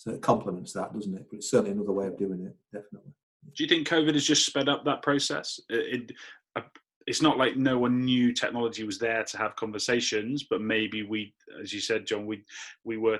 so 0.00 0.12
it 0.12 0.22
complements 0.22 0.72
that, 0.72 0.94
doesn't 0.94 1.14
it? 1.14 1.26
But 1.28 1.36
it's 1.36 1.50
certainly 1.50 1.72
another 1.72 1.92
way 1.92 2.06
of 2.06 2.16
doing 2.16 2.40
it, 2.40 2.56
definitely. 2.72 3.12
Do 3.54 3.62
you 3.62 3.68
think 3.68 3.86
COVID 3.86 4.14
has 4.14 4.24
just 4.24 4.46
sped 4.46 4.66
up 4.66 4.82
that 4.86 5.02
process? 5.02 5.60
It, 5.68 6.12
it, 6.56 6.64
it's 7.06 7.20
not 7.20 7.36
like 7.36 7.58
no 7.58 7.78
one 7.78 8.06
knew 8.06 8.32
technology 8.32 8.82
was 8.84 8.98
there 8.98 9.24
to 9.24 9.36
have 9.36 9.56
conversations, 9.56 10.46
but 10.48 10.62
maybe 10.62 11.02
we, 11.02 11.34
as 11.60 11.74
you 11.74 11.80
said, 11.80 12.06
John, 12.06 12.24
we 12.24 12.42
we 12.82 12.96
were 12.96 13.18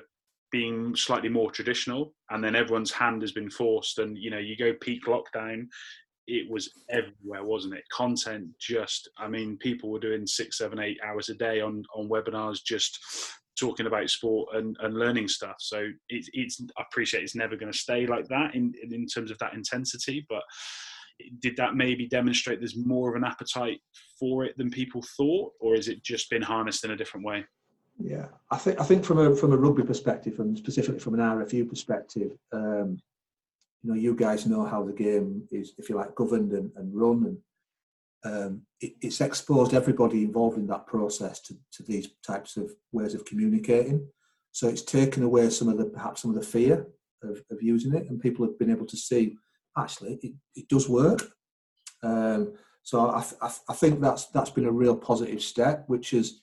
being 0.50 0.96
slightly 0.96 1.28
more 1.28 1.50
traditional 1.50 2.14
and 2.30 2.42
then 2.42 2.56
everyone's 2.56 2.90
hand 2.90 3.20
has 3.20 3.32
been 3.32 3.50
forced 3.50 3.98
and 3.98 4.16
you 4.16 4.30
know 4.30 4.38
you 4.38 4.56
go 4.56 4.72
peak 4.80 5.04
lockdown 5.04 5.66
it 6.26 6.50
was 6.50 6.72
everywhere 6.88 7.44
wasn't 7.44 7.72
it 7.72 7.84
content 7.92 8.48
just 8.58 9.08
i 9.16 9.28
mean 9.28 9.56
people 9.58 9.90
were 9.90 10.00
doing 10.00 10.26
six 10.26 10.58
seven 10.58 10.80
eight 10.80 10.98
hours 11.06 11.28
a 11.28 11.34
day 11.34 11.60
on 11.60 11.84
on 11.94 12.08
webinars 12.08 12.64
just 12.64 12.98
talking 13.60 13.86
about 13.86 14.10
sport 14.10 14.48
and, 14.54 14.76
and 14.80 14.98
learning 14.98 15.28
stuff. 15.28 15.56
So 15.58 15.86
it's 16.08 16.28
it's 16.32 16.62
i 16.78 16.82
appreciate 16.82 17.22
it's 17.22 17.36
never 17.36 17.56
going 17.56 17.70
to 17.70 17.78
stay 17.78 18.06
like 18.06 18.26
that 18.28 18.54
in 18.54 18.74
in 18.90 19.06
terms 19.06 19.30
of 19.30 19.38
that 19.38 19.54
intensity 19.54 20.26
but 20.28 20.42
did 21.40 21.56
that 21.56 21.74
maybe 21.74 22.06
demonstrate 22.06 22.60
there's 22.60 22.76
more 22.76 23.10
of 23.10 23.16
an 23.16 23.24
appetite 23.24 23.80
for 24.18 24.44
it 24.44 24.56
than 24.56 24.70
people 24.70 25.02
thought 25.16 25.52
or 25.60 25.74
is 25.74 25.88
it 25.88 26.02
just 26.02 26.30
been 26.30 26.42
harnessed 26.42 26.84
in 26.84 26.92
a 26.92 26.96
different 26.96 27.26
way? 27.26 27.44
Yeah, 28.02 28.26
I 28.50 28.56
think 28.56 28.80
I 28.80 28.84
think 28.84 29.04
from 29.04 29.18
a 29.18 29.36
from 29.36 29.52
a 29.52 29.56
rugby 29.56 29.82
perspective 29.82 30.40
and 30.40 30.56
specifically 30.56 31.00
from 31.00 31.14
an 31.14 31.20
RFU 31.20 31.68
perspective, 31.68 32.32
um, 32.52 32.98
you 33.82 33.90
know, 33.90 33.94
you 33.94 34.14
guys 34.14 34.46
know 34.46 34.64
how 34.64 34.82
the 34.82 34.92
game 34.92 35.46
is, 35.50 35.74
if 35.76 35.90
you 35.90 35.96
like, 35.96 36.14
governed 36.14 36.52
and, 36.52 36.70
and 36.76 36.94
run, 36.94 37.26
and 37.26 37.36
um, 38.24 38.62
it, 38.80 38.92
it's 39.00 39.20
exposed 39.20 39.74
everybody 39.74 40.24
involved 40.24 40.58
in 40.58 40.66
that 40.66 40.86
process 40.86 41.40
to, 41.42 41.54
to 41.72 41.82
these 41.82 42.08
types 42.26 42.56
of 42.56 42.70
ways 42.92 43.14
of 43.14 43.24
communicating. 43.24 44.06
So 44.52 44.68
it's 44.68 44.82
taken 44.82 45.22
away 45.22 45.48
some 45.50 45.68
of 45.68 45.78
the 45.78 45.86
perhaps 45.86 46.22
some 46.22 46.30
of 46.30 46.36
the 46.36 46.46
fear 46.46 46.86
of, 47.22 47.42
of 47.50 47.62
using 47.62 47.94
it, 47.94 48.08
and 48.08 48.20
people 48.20 48.44
have 48.46 48.58
been 48.58 48.70
able 48.70 48.86
to 48.86 48.96
see 48.96 49.36
actually 49.78 50.18
it, 50.22 50.32
it 50.56 50.68
does 50.68 50.88
work. 50.88 51.30
Um, 52.02 52.54
so 52.82 53.08
I, 53.08 53.24
I, 53.42 53.52
I 53.68 53.74
think 53.74 54.00
that's 54.00 54.26
that's 54.26 54.50
been 54.50 54.66
a 54.66 54.72
real 54.72 54.96
positive 54.96 55.42
step, 55.42 55.84
which 55.86 56.10
has 56.10 56.40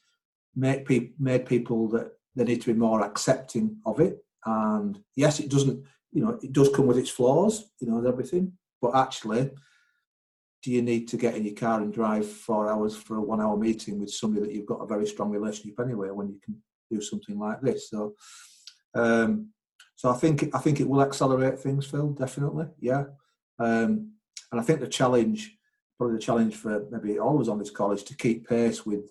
make 0.56 0.86
people 0.86 1.14
made 1.20 1.46
people 1.46 1.88
that 1.90 2.12
they 2.36 2.44
need 2.44 2.62
to 2.62 2.74
be 2.74 2.80
more 2.80 3.04
accepting 3.04 3.78
of 3.86 4.00
it. 4.00 4.20
And 4.46 5.00
yes, 5.16 5.40
it 5.40 5.50
doesn't, 5.50 5.84
you 6.12 6.24
know, 6.24 6.40
it 6.42 6.54
does 6.54 6.70
come 6.70 6.88
with 6.88 6.98
its 6.98 7.10
flaws, 7.10 7.72
you 7.82 7.88
know, 7.88 7.98
and 7.98 8.08
everything. 8.08 8.54
But 8.82 8.96
actually, 8.96 9.52
do 10.68 10.74
you 10.74 10.82
need 10.82 11.08
to 11.08 11.16
get 11.16 11.34
in 11.34 11.46
your 11.46 11.56
car 11.56 11.80
and 11.80 11.94
drive 11.94 12.30
four 12.30 12.70
hours 12.70 12.94
for 12.94 13.16
a 13.16 13.22
one-hour 13.22 13.56
meeting 13.56 14.02
with 14.02 14.12
somebody 14.12 14.46
that 14.46 14.54
you've 14.54 14.66
got 14.66 14.82
a 14.82 14.86
very 14.86 15.08
strong 15.08 15.30
relationship 15.30 15.80
anyway 15.80 16.10
when 16.10 16.28
you 16.28 16.42
can 16.44 16.62
do 16.92 17.00
something 17.00 17.40
like 17.40 17.62
this? 17.62 17.90
So, 17.90 18.16
um, 18.94 19.52
so 19.96 20.10
I 20.10 20.16
think 20.16 20.54
I 20.54 20.60
think 20.60 20.82
it 20.82 20.90
will 20.90 21.02
accelerate 21.02 21.58
things, 21.58 21.86
Phil. 21.86 22.10
Definitely, 22.10 22.66
yeah. 22.82 23.06
Um, 23.58 24.12
and 24.52 24.60
I 24.60 24.62
think 24.62 24.82
the 24.82 24.90
challenge, 24.90 25.58
probably 25.98 26.18
the 26.18 26.22
challenge 26.22 26.58
for 26.58 26.86
maybe 26.92 27.18
all 27.18 27.36
of 27.36 27.42
us 27.44 27.48
on 27.48 27.60
this 27.60 27.72
is 27.72 28.04
to 28.04 28.18
keep 28.18 28.50
pace 28.50 28.86
with 28.86 29.06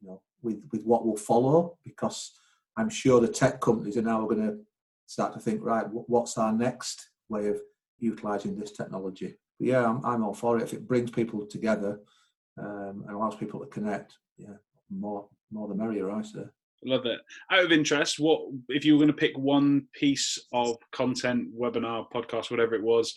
you 0.00 0.08
know, 0.08 0.22
with 0.42 0.60
with 0.72 0.82
what 0.82 1.06
will 1.06 1.16
follow 1.16 1.78
because 1.84 2.32
I'm 2.76 2.90
sure 2.90 3.20
the 3.20 3.28
tech 3.28 3.60
companies 3.60 3.96
are 3.96 4.02
now 4.02 4.26
going 4.26 4.44
to 4.44 4.58
start 5.06 5.34
to 5.34 5.38
think 5.38 5.62
right 5.62 5.86
what's 5.88 6.36
our 6.36 6.52
next 6.52 7.10
way 7.28 7.46
of 7.46 7.60
utilizing 8.00 8.58
this 8.58 8.72
technology 8.72 9.36
but 9.58 9.68
yeah 9.68 9.84
I'm, 9.84 10.04
I'm 10.04 10.24
all 10.24 10.34
for 10.34 10.58
it 10.58 10.62
if 10.62 10.72
it 10.72 10.86
brings 10.86 11.10
people 11.10 11.46
together 11.46 12.00
um, 12.58 13.04
and 13.06 13.16
allows 13.16 13.36
people 13.36 13.60
to 13.60 13.66
connect 13.66 14.16
yeah 14.38 14.56
more 14.90 15.28
more 15.50 15.68
the 15.68 15.74
merrier 15.74 16.10
I 16.10 16.22
say 16.22 16.44
Love 16.84 17.06
it. 17.06 17.20
Out 17.50 17.64
of 17.64 17.72
interest, 17.72 18.20
what 18.20 18.42
if 18.68 18.84
you 18.84 18.94
were 18.94 18.98
going 18.98 19.08
to 19.08 19.14
pick 19.14 19.36
one 19.36 19.86
piece 19.92 20.38
of 20.52 20.76
content, 20.92 21.48
webinar, 21.58 22.06
podcast, 22.12 22.50
whatever 22.50 22.74
it 22.74 22.82
was, 22.82 23.14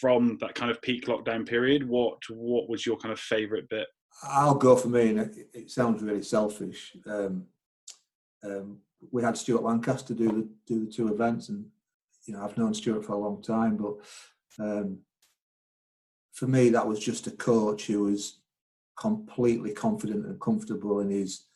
from 0.00 0.36
that 0.40 0.54
kind 0.54 0.70
of 0.70 0.82
peak 0.82 1.06
lockdown 1.06 1.48
period? 1.48 1.88
What 1.88 2.18
what 2.28 2.68
was 2.68 2.84
your 2.84 2.96
kind 2.96 3.12
of 3.12 3.20
favourite 3.20 3.68
bit? 3.68 3.86
I'll 4.22 4.54
go 4.54 4.76
for 4.76 4.88
me, 4.88 5.10
and 5.10 5.20
it, 5.20 5.48
it 5.54 5.70
sounds 5.70 6.02
really 6.02 6.22
selfish. 6.22 6.96
Um, 7.06 7.44
um, 8.44 8.78
we 9.12 9.22
had 9.22 9.36
Stuart 9.36 9.62
Lancaster 9.62 10.12
do 10.12 10.28
the 10.28 10.48
do 10.66 10.84
the 10.84 10.90
two 10.90 11.12
events, 11.12 11.48
and 11.48 11.64
you 12.26 12.34
know 12.34 12.44
I've 12.44 12.58
known 12.58 12.74
Stuart 12.74 13.04
for 13.04 13.12
a 13.12 13.18
long 13.18 13.40
time, 13.40 13.76
but 13.76 13.94
um, 14.58 14.98
for 16.36 16.46
me 16.46 16.68
that 16.70 16.86
was 16.86 17.00
just 17.00 17.26
a 17.26 17.32
coach 17.32 17.86
who 17.86 18.04
was 18.04 18.40
completely 18.98 19.72
confident 19.72 20.24
and 20.26 20.40
comfortable 20.40 21.00
in 21.00 21.10
his 21.10 21.46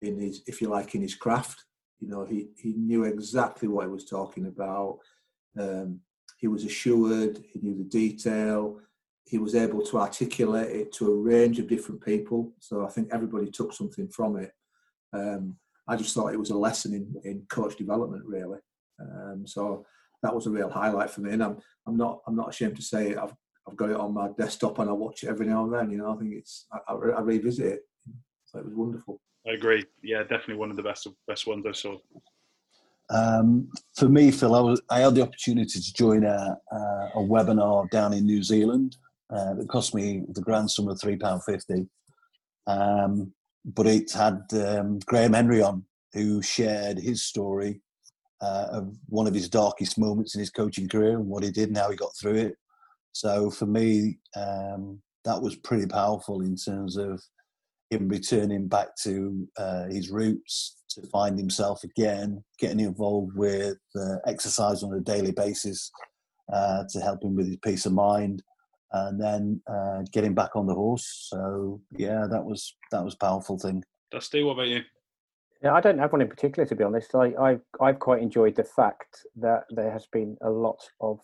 in 0.00 0.18
his 0.20 0.42
if 0.46 0.60
you 0.60 0.68
like 0.68 0.94
in 0.94 1.02
his 1.02 1.14
craft. 1.14 1.64
You 2.00 2.08
know 2.08 2.24
he 2.24 2.50
he 2.56 2.74
knew 2.74 3.04
exactly 3.04 3.68
what 3.68 3.86
he 3.86 3.90
was 3.90 4.04
talking 4.04 4.46
about. 4.46 4.98
Um, 5.58 6.00
he 6.38 6.46
was 6.46 6.64
assured. 6.64 7.44
He 7.52 7.58
knew 7.60 7.76
the 7.76 7.84
detail 7.84 8.80
he 9.28 9.38
was 9.38 9.54
able 9.54 9.82
to 9.82 9.98
articulate 9.98 10.74
it 10.74 10.90
to 10.90 11.12
a 11.12 11.14
range 11.14 11.58
of 11.58 11.68
different 11.68 12.02
people. 12.02 12.52
So 12.60 12.86
I 12.86 12.88
think 12.88 13.10
everybody 13.12 13.50
took 13.50 13.74
something 13.74 14.08
from 14.08 14.38
it. 14.38 14.52
Um, 15.12 15.56
I 15.86 15.96
just 15.96 16.14
thought 16.14 16.32
it 16.32 16.38
was 16.38 16.50
a 16.50 16.56
lesson 16.56 16.94
in, 16.94 17.14
in 17.30 17.46
coach 17.50 17.76
development, 17.76 18.24
really. 18.24 18.58
Um, 18.98 19.46
so 19.46 19.84
that 20.22 20.34
was 20.34 20.46
a 20.46 20.50
real 20.50 20.70
highlight 20.70 21.10
for 21.10 21.20
me, 21.20 21.32
and 21.32 21.42
I'm 21.42 21.58
I'm 21.86 21.96
not 21.96 22.20
I'm 22.26 22.36
not 22.36 22.48
ashamed 22.48 22.76
to 22.76 22.82
say 22.82 23.10
it. 23.10 23.18
I've 23.18 23.34
I've 23.68 23.76
got 23.76 23.90
it 23.90 23.96
on 23.96 24.14
my 24.14 24.28
desktop 24.38 24.78
and 24.78 24.88
I 24.88 24.92
watch 24.92 25.22
it 25.22 25.28
every 25.28 25.46
now 25.46 25.64
and 25.64 25.72
then. 25.72 25.90
You 25.90 25.98
know, 25.98 26.14
I 26.14 26.16
think 26.16 26.34
it's 26.34 26.66
I, 26.72 26.94
I 26.94 27.20
revisit 27.20 27.66
it. 27.66 27.80
So 28.46 28.58
it 28.60 28.64
was 28.64 28.74
wonderful. 28.74 29.20
I 29.46 29.52
agree. 29.52 29.84
Yeah, 30.02 30.22
definitely 30.22 30.56
one 30.56 30.70
of 30.70 30.76
the 30.76 30.82
best 30.82 31.06
best 31.26 31.46
ones 31.46 31.64
I 31.66 31.72
saw. 31.72 31.98
Um, 33.10 33.70
for 33.96 34.06
me, 34.08 34.30
Phil, 34.30 34.54
I, 34.54 34.60
was, 34.60 34.82
I 34.90 35.00
had 35.00 35.14
the 35.14 35.22
opportunity 35.22 35.80
to 35.80 35.94
join 35.94 36.24
a, 36.24 36.58
a, 36.70 36.76
a 37.14 37.18
webinar 37.20 37.88
down 37.88 38.12
in 38.12 38.26
New 38.26 38.42
Zealand 38.42 38.96
uh, 39.30 39.54
it 39.60 39.68
cost 39.68 39.94
me 39.94 40.24
the 40.30 40.40
grand 40.40 40.70
sum 40.70 40.88
of 40.88 41.00
three 41.00 41.16
pound 41.16 41.44
fifty, 41.44 41.86
um, 42.66 43.32
but 43.64 43.86
it 43.86 44.10
had 44.12 44.40
um, 44.52 44.98
Graham 45.00 45.34
Henry 45.34 45.62
on, 45.62 45.84
who 46.14 46.40
shared 46.40 46.98
his 46.98 47.22
story 47.22 47.82
uh, 48.40 48.66
of 48.70 48.96
one 49.06 49.26
of 49.26 49.34
his 49.34 49.48
darkest 49.48 49.98
moments 49.98 50.34
in 50.34 50.40
his 50.40 50.50
coaching 50.50 50.88
career 50.88 51.18
and 51.18 51.26
what 51.26 51.42
he 51.42 51.50
did 51.50 51.68
and 51.68 51.76
how 51.76 51.90
he 51.90 51.96
got 51.96 52.16
through 52.16 52.36
it. 52.36 52.56
So 53.18 53.50
for 53.50 53.66
me, 53.66 54.16
um, 54.36 55.02
that 55.24 55.42
was 55.42 55.56
pretty 55.56 55.88
powerful 55.88 56.40
in 56.40 56.54
terms 56.54 56.96
of 56.96 57.20
him 57.90 58.06
returning 58.06 58.68
back 58.68 58.94
to 59.02 59.44
uh, 59.58 59.86
his 59.86 60.08
roots 60.08 60.76
to 60.90 61.04
find 61.08 61.36
himself 61.36 61.82
again, 61.82 62.44
getting 62.60 62.78
involved 62.78 63.34
with 63.34 63.76
uh, 63.96 64.18
exercise 64.28 64.84
on 64.84 64.94
a 64.94 65.00
daily 65.00 65.32
basis 65.32 65.90
uh, 66.52 66.84
to 66.90 67.00
help 67.00 67.24
him 67.24 67.34
with 67.34 67.48
his 67.48 67.56
peace 67.56 67.86
of 67.86 67.92
mind, 67.92 68.40
and 68.92 69.20
then 69.20 69.60
uh, 69.68 70.02
getting 70.12 70.32
back 70.32 70.54
on 70.54 70.68
the 70.68 70.74
horse. 70.74 71.26
So 71.28 71.80
yeah, 71.96 72.24
that 72.30 72.44
was 72.44 72.76
that 72.92 73.04
was 73.04 73.16
powerful 73.16 73.58
thing. 73.58 73.82
Dusty, 74.12 74.44
what 74.44 74.52
about 74.52 74.68
you? 74.68 74.82
Yeah, 75.60 75.74
I 75.74 75.80
don't 75.80 75.98
have 75.98 76.12
one 76.12 76.22
in 76.22 76.28
particular 76.28 76.68
to 76.68 76.76
be 76.76 76.84
honest. 76.84 77.16
I, 77.16 77.34
I've 77.34 77.62
I've 77.80 77.98
quite 77.98 78.22
enjoyed 78.22 78.54
the 78.54 78.62
fact 78.62 79.26
that 79.34 79.64
there 79.70 79.90
has 79.90 80.06
been 80.06 80.36
a 80.40 80.50
lot 80.50 80.78
of 81.00 81.18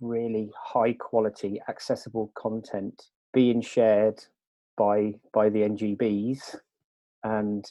really 0.00 0.50
high 0.56 0.92
quality, 0.94 1.60
accessible 1.68 2.32
content 2.36 3.02
being 3.32 3.60
shared 3.60 4.22
by 4.76 5.14
by 5.32 5.48
the 5.48 5.60
NGBs, 5.60 6.56
and 7.24 7.70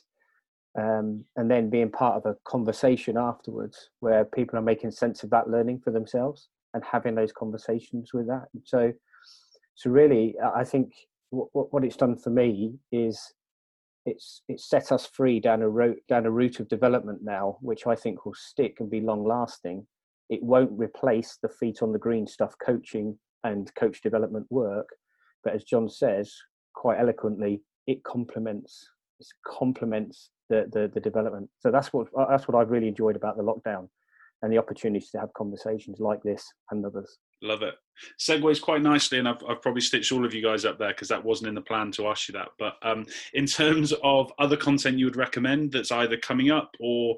um, 0.78 1.24
and 1.36 1.50
then 1.50 1.70
being 1.70 1.92
part 1.92 2.18
of 2.18 2.26
a 2.26 2.38
conversation 2.46 3.18
afterwards 3.18 3.90
where 4.02 4.26
people 4.26 4.60
are 4.60 4.64
making 4.64 4.92
sense 4.92 5.24
of 5.24 5.30
that 5.30 5.50
learning 5.50 5.80
for 5.84 5.92
themselves 5.92 6.50
and 6.74 6.84
having 6.84 7.16
those 7.16 7.32
conversations 7.32 8.14
with 8.14 8.28
that. 8.28 8.48
So, 8.66 8.92
so 9.76 9.90
really, 9.90 10.36
I 10.56 10.66
think 10.66 10.92
what, 11.30 11.72
what 11.74 11.86
it's 11.86 11.96
done 11.96 12.18
for 12.18 12.30
me 12.30 12.76
is 12.92 13.34
it's 14.06 14.42
it's 14.48 14.70
set 14.70 14.92
us 14.92 15.08
free 15.08 15.40
down 15.40 15.62
a 15.62 15.70
route 15.70 15.98
down 16.08 16.26
a 16.26 16.32
route 16.32 16.60
of 16.60 16.68
development 16.68 17.20
now, 17.24 17.58
which 17.62 17.88
I 17.88 17.96
think 17.96 18.26
will 18.26 18.36
stick 18.36 18.78
and 18.80 18.90
be 18.90 19.02
long 19.02 19.26
lasting. 19.26 19.88
It 20.30 20.42
won't 20.42 20.72
replace 20.74 21.38
the 21.42 21.50
feet 21.50 21.82
on 21.82 21.92
the 21.92 22.00
green 22.00 22.28
stuff, 22.28 22.56
coaching 22.64 23.18
and 23.44 23.74
coach 23.76 24.02
development 24.02 24.48
work, 24.50 24.90
but 25.44 25.54
as 25.54 25.64
John 25.64 25.88
says 25.88 26.34
quite 26.74 27.00
eloquently, 27.00 27.62
it 27.88 28.04
complements 28.04 28.90
it 29.20 29.28
complements 29.48 30.32
the, 30.50 30.66
the 30.72 30.92
the 30.94 31.00
development. 31.00 31.50
So 31.60 31.72
that's 31.72 31.94
what 31.94 32.08
that's 32.30 32.48
what 32.48 32.58
I've 32.58 32.72
really 32.72 32.88
enjoyed 32.88 33.16
about 33.16 33.38
the 33.38 33.44
lockdown 33.44 33.88
and 34.42 34.52
the 34.52 34.58
opportunity 34.58 35.06
to 35.12 35.20
have 35.20 35.34
conversations 35.34 36.00
like 36.00 36.22
this 36.24 36.46
and 36.72 36.86
others. 36.86 37.18
Love 37.42 37.62
it. 37.62 37.76
Segues 38.20 38.62
quite 38.62 38.82
nicely, 38.82 39.20
and 39.20 39.28
I've, 39.28 39.42
I've 39.48 39.62
probably 39.62 39.82
stitched 39.82 40.12
all 40.12 40.26
of 40.26 40.34
you 40.34 40.44
guys 40.44 40.66
up 40.66 40.78
there 40.78 40.90
because 40.90 41.08
that 41.08 41.24
wasn't 41.24 41.50
in 41.50 41.56
the 41.56 41.62
plan 41.62 41.92
to 41.94 42.08
ask 42.08 42.28
you 42.28 42.34
that. 42.34 42.50
But 42.60 42.76
um, 42.82 43.06
in 43.34 43.46
terms 43.46 43.94
of 44.04 44.32
other 44.38 44.58
content 44.58 45.00
you 45.00 45.06
would 45.06 45.16
recommend 45.16 45.72
that's 45.72 45.92
either 45.92 46.18
coming 46.18 46.52
up 46.52 46.72
or 46.80 47.16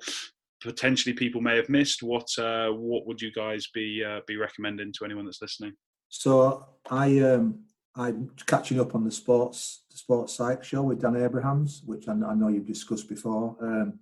potentially 0.61 1.13
people 1.13 1.41
may 1.41 1.55
have 1.55 1.69
missed, 1.69 2.03
what 2.03 2.27
uh, 2.37 2.69
what 2.69 3.05
would 3.07 3.21
you 3.21 3.31
guys 3.31 3.67
be 3.73 4.03
uh, 4.03 4.21
be 4.27 4.37
recommending 4.37 4.91
to 4.93 5.05
anyone 5.05 5.25
that's 5.25 5.41
listening? 5.41 5.73
So 6.09 6.65
I 6.89 7.19
um, 7.19 7.63
I'm 7.95 8.31
catching 8.45 8.79
up 8.79 8.95
on 8.95 9.03
the 9.03 9.11
sports 9.11 9.85
the 9.91 9.97
sports 9.97 10.33
psych 10.33 10.63
show 10.63 10.83
with 10.83 11.01
Dan 11.01 11.15
Abrahams, 11.15 11.81
which 11.85 12.07
I, 12.07 12.13
I 12.13 12.35
know 12.35 12.47
you've 12.47 12.67
discussed 12.67 13.09
before. 13.09 13.55
Um, 13.61 13.99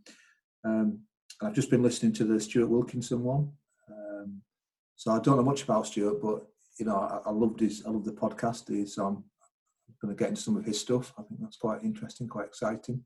um, 0.64 1.00
I've 1.42 1.54
just 1.54 1.70
been 1.70 1.84
listening 1.84 2.14
to 2.14 2.24
the 2.24 2.40
Stuart 2.40 2.68
Wilkinson 2.68 3.24
one. 3.24 3.52
Um, 3.90 4.42
so 4.96 5.12
I 5.12 5.20
don't 5.20 5.38
know 5.38 5.44
much 5.44 5.64
about 5.64 5.88
Stuart, 5.88 6.22
but 6.22 6.46
you 6.80 6.86
know, 6.86 6.96
I, 6.96 7.30
I 7.30 7.32
loved 7.32 7.60
his, 7.60 7.86
I 7.86 7.90
love 7.90 8.06
the 8.06 8.12
podcast. 8.12 8.70
He's, 8.70 8.98
um, 8.98 9.24
I'm 9.88 9.96
going 10.02 10.16
to 10.16 10.20
get 10.20 10.30
into 10.30 10.42
some 10.42 10.58
of 10.58 10.66
his 10.66 10.80
stuff. 10.80 11.14
I 11.18 11.24
think 11.24 11.42
that's 11.42 11.58
quite 11.58 11.84
interesting, 11.84 12.28
quite 12.28 12.48
exciting. 12.48 13.04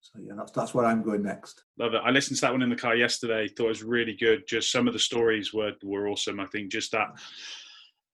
So 0.00 0.20
yeah, 0.22 0.34
that's 0.36 0.52
that's 0.52 0.74
where 0.74 0.86
I'm 0.86 1.02
going 1.02 1.22
next. 1.22 1.64
Love 1.78 1.94
it. 1.94 2.02
I 2.04 2.10
listened 2.10 2.36
to 2.38 2.40
that 2.42 2.52
one 2.52 2.62
in 2.62 2.70
the 2.70 2.76
car 2.76 2.96
yesterday. 2.96 3.48
Thought 3.48 3.66
it 3.66 3.68
was 3.68 3.82
really 3.82 4.14
good. 4.14 4.44
Just 4.48 4.72
some 4.72 4.86
of 4.86 4.94
the 4.94 4.98
stories 4.98 5.52
were 5.52 5.72
were 5.82 6.08
awesome. 6.08 6.40
I 6.40 6.46
think 6.46 6.70
just 6.70 6.92
that 6.92 7.08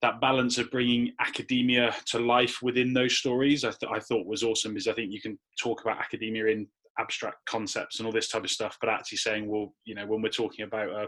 that 0.03 0.21
balance 0.21 0.59
of 0.59 0.71
bringing 0.71 1.13
academia 1.21 1.95
to 2.07 2.19
life 2.19 2.61
within 2.63 2.93
those 2.93 3.17
stories, 3.17 3.65
I, 3.65 3.71
th- 3.71 3.91
I 3.91 4.01
thought 4.01 4.27
was 4.27 4.43
awesome. 4.43 4.77
Is 4.77 4.89
I 4.89 4.93
think 4.93 5.13
you 5.13 5.21
can 5.21 5.39
talk 5.59 5.83
about 5.83 5.99
academia 5.99 6.47
in 6.47 6.67
abstract 6.99 7.45
concepts 7.47 7.99
and 7.99 8.07
all 8.07 8.13
this 8.13 8.29
type 8.29 8.45
of 8.45 8.51
stuff, 8.51 8.77
but 8.81 8.91
actually 8.91 9.19
saying, 9.19 9.49
well, 9.49 9.75
you 9.85 9.95
know, 9.95 10.07
when 10.07 10.23
we're 10.23 10.29
talking 10.29 10.65
about 10.65 10.89
a 10.89 11.07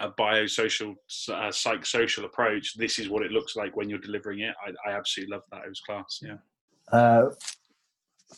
a 0.00 0.10
biosocial, 0.12 0.94
uh, 1.28 1.50
psychosocial 1.50 2.24
approach, 2.24 2.74
this 2.76 2.98
is 2.98 3.10
what 3.10 3.22
it 3.22 3.30
looks 3.30 3.56
like 3.56 3.76
when 3.76 3.90
you're 3.90 3.98
delivering 3.98 4.40
it. 4.40 4.54
I, 4.66 4.90
I 4.90 4.94
absolutely 4.96 5.32
love 5.32 5.42
that. 5.50 5.64
It 5.64 5.68
was 5.68 5.80
class. 5.80 6.20
Yeah. 6.22 6.36
Uh, 6.90 7.30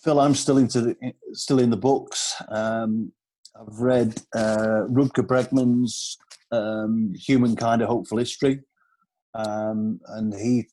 Phil, 0.02 0.20
I'm 0.20 0.34
still 0.34 0.58
into 0.58 0.80
the, 0.80 1.14
still 1.32 1.60
in 1.60 1.70
the 1.70 1.76
books. 1.76 2.34
Um, 2.48 3.12
I've 3.58 3.78
read 3.78 4.20
uh, 4.34 4.86
Rutger 4.88 5.26
Bregman's 5.26 6.18
um, 6.50 7.14
Humankind: 7.14 7.82
A 7.82 7.86
Hopeful 7.86 8.18
History, 8.18 8.60
um, 9.34 10.00
and 10.08 10.34
he 10.34 10.68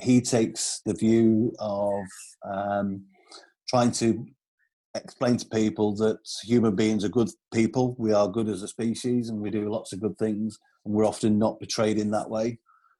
he 0.00 0.20
takes 0.20 0.80
the 0.86 0.94
view 0.94 1.52
of 1.58 2.04
um, 2.50 3.04
trying 3.68 3.92
to 3.92 4.26
explain 4.94 5.36
to 5.36 5.46
people 5.46 5.94
that 5.96 6.18
human 6.44 6.74
beings 6.74 7.04
are 7.04 7.08
good 7.10 7.30
people. 7.54 7.94
We 7.98 8.12
are 8.12 8.28
good 8.28 8.48
as 8.48 8.62
a 8.62 8.68
species, 8.68 9.28
and 9.28 9.40
we 9.40 9.50
do 9.50 9.70
lots 9.70 9.92
of 9.92 10.00
good 10.00 10.18
things, 10.18 10.58
and 10.84 10.94
we're 10.94 11.06
often 11.06 11.38
not 11.38 11.58
portrayed 11.58 11.98
in 11.98 12.10
that 12.10 12.28
way. 12.28 12.58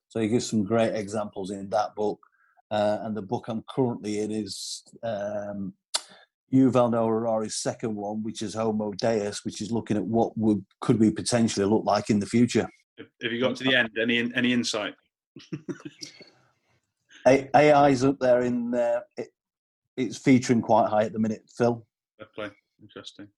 So 0.08 0.20
he 0.20 0.28
gives 0.28 0.48
some 0.48 0.64
great 0.64 0.94
examples 0.94 1.50
in 1.50 1.70
that 1.70 1.94
book. 1.94 2.20
Uh, 2.70 2.98
and 3.02 3.16
the 3.16 3.22
book 3.22 3.46
I'm 3.48 3.64
currently 3.68 4.20
in 4.20 4.30
is 4.30 4.84
um, 5.02 5.74
Yuval 6.52 6.90
Noah 6.90 7.06
Harari's 7.06 7.56
second 7.56 7.94
one, 7.94 8.22
which 8.22 8.42
is 8.42 8.54
Homo 8.54 8.92
Deus, 8.92 9.44
which 9.44 9.60
is 9.60 9.72
looking 9.72 9.96
at 9.96 10.04
what 10.04 10.36
would 10.36 10.64
could 10.80 10.98
we 10.98 11.10
potentially 11.10 11.66
look 11.66 11.84
like 11.84 12.10
in 12.10 12.20
the 12.20 12.26
future. 12.26 12.68
Have 13.22 13.32
you 13.32 13.40
got 13.40 13.56
to 13.56 13.64
the 13.64 13.74
end? 13.74 13.90
Any 14.00 14.18
any 14.34 14.52
insight? 14.52 14.94
AI's 17.26 18.04
up 18.04 18.18
there 18.18 18.42
in 18.42 18.74
uh, 18.74 19.00
it's 19.96 20.18
featuring 20.18 20.62
quite 20.62 20.88
high 20.88 21.04
at 21.04 21.12
the 21.12 21.18
minute. 21.18 21.42
Phil, 21.56 21.86
play 22.34 22.50
interesting. 22.80 23.28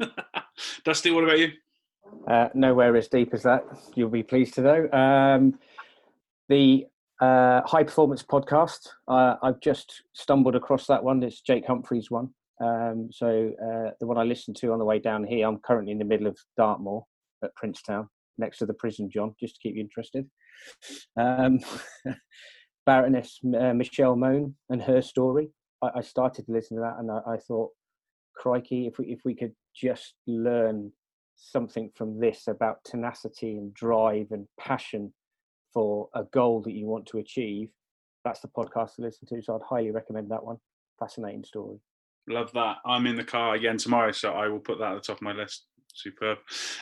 Okay, 0.00 0.12
Dusty, 0.84 1.10
what 1.10 1.24
about 1.24 1.38
you? 1.38 1.52
Uh, 2.26 2.48
nowhere 2.54 2.96
as 2.96 3.08
deep 3.08 3.34
as 3.34 3.42
that. 3.42 3.64
You'll 3.94 4.08
be 4.08 4.22
pleased 4.22 4.54
to 4.54 4.62
know. 4.62 4.90
Um, 4.90 5.58
the 6.48 6.86
uh, 7.20 7.62
High 7.64 7.82
Performance 7.82 8.22
Podcast. 8.22 8.88
Uh, 9.08 9.34
I've 9.42 9.60
just 9.60 10.02
stumbled 10.14 10.54
across 10.54 10.86
that 10.86 11.02
one. 11.02 11.22
It's 11.22 11.40
Jake 11.40 11.66
Humphrey's 11.66 12.10
one. 12.10 12.30
Um, 12.60 13.08
so 13.12 13.52
uh, 13.62 13.90
the 14.00 14.06
one 14.06 14.18
I 14.18 14.24
listened 14.24 14.56
to 14.56 14.72
on 14.72 14.78
the 14.78 14.84
way 14.84 14.98
down 14.98 15.24
here. 15.24 15.46
I'm 15.46 15.58
currently 15.58 15.92
in 15.92 15.98
the 15.98 16.04
middle 16.04 16.26
of 16.26 16.38
Dartmoor 16.56 17.04
at 17.44 17.54
Princetown, 17.54 18.08
next 18.36 18.58
to 18.58 18.66
the 18.66 18.74
prison, 18.74 19.10
John, 19.10 19.34
just 19.38 19.54
to 19.54 19.60
keep 19.60 19.76
you 19.76 19.80
interested. 19.80 20.28
Um, 21.18 21.60
Baroness 22.86 23.38
uh, 23.44 23.74
Michelle 23.74 24.16
Mone 24.16 24.54
and 24.70 24.82
her 24.82 25.02
story. 25.02 25.50
I, 25.82 25.90
I, 25.96 26.00
started 26.00 26.46
to 26.46 26.52
listen 26.52 26.78
to 26.78 26.80
that, 26.82 26.96
and 26.98 27.10
I, 27.10 27.34
I 27.34 27.36
thought, 27.36 27.70
crikey, 28.34 28.86
if 28.86 28.98
we 28.98 29.06
if 29.06 29.20
we 29.24 29.34
could 29.34 29.52
just 29.76 30.14
learn 30.26 30.90
something 31.36 31.90
from 31.94 32.18
this 32.18 32.48
about 32.48 32.82
tenacity 32.84 33.58
and 33.58 33.74
drive 33.74 34.28
and 34.30 34.46
passion 34.58 35.12
for 35.72 36.08
a 36.14 36.24
goal 36.24 36.62
that 36.62 36.72
you 36.72 36.86
want 36.86 37.06
to 37.06 37.18
achieve, 37.18 37.70
that's 38.24 38.40
the 38.40 38.48
podcast 38.48 38.96
to 38.96 39.02
listen 39.02 39.26
to. 39.28 39.42
So 39.42 39.54
I'd 39.56 39.62
highly 39.68 39.90
recommend 39.90 40.30
that 40.30 40.44
one. 40.44 40.58
Fascinating 40.98 41.44
story. 41.44 41.78
Love 42.28 42.52
that. 42.52 42.76
I'm 42.84 43.06
in 43.06 43.16
the 43.16 43.24
car 43.24 43.54
again 43.54 43.78
tomorrow, 43.78 44.12
so 44.12 44.32
I 44.32 44.48
will 44.48 44.58
put 44.58 44.78
that 44.78 44.92
at 44.92 44.94
the 44.94 45.00
top 45.00 45.16
of 45.16 45.22
my 45.22 45.32
list. 45.32 45.66
Superb, 45.94 46.38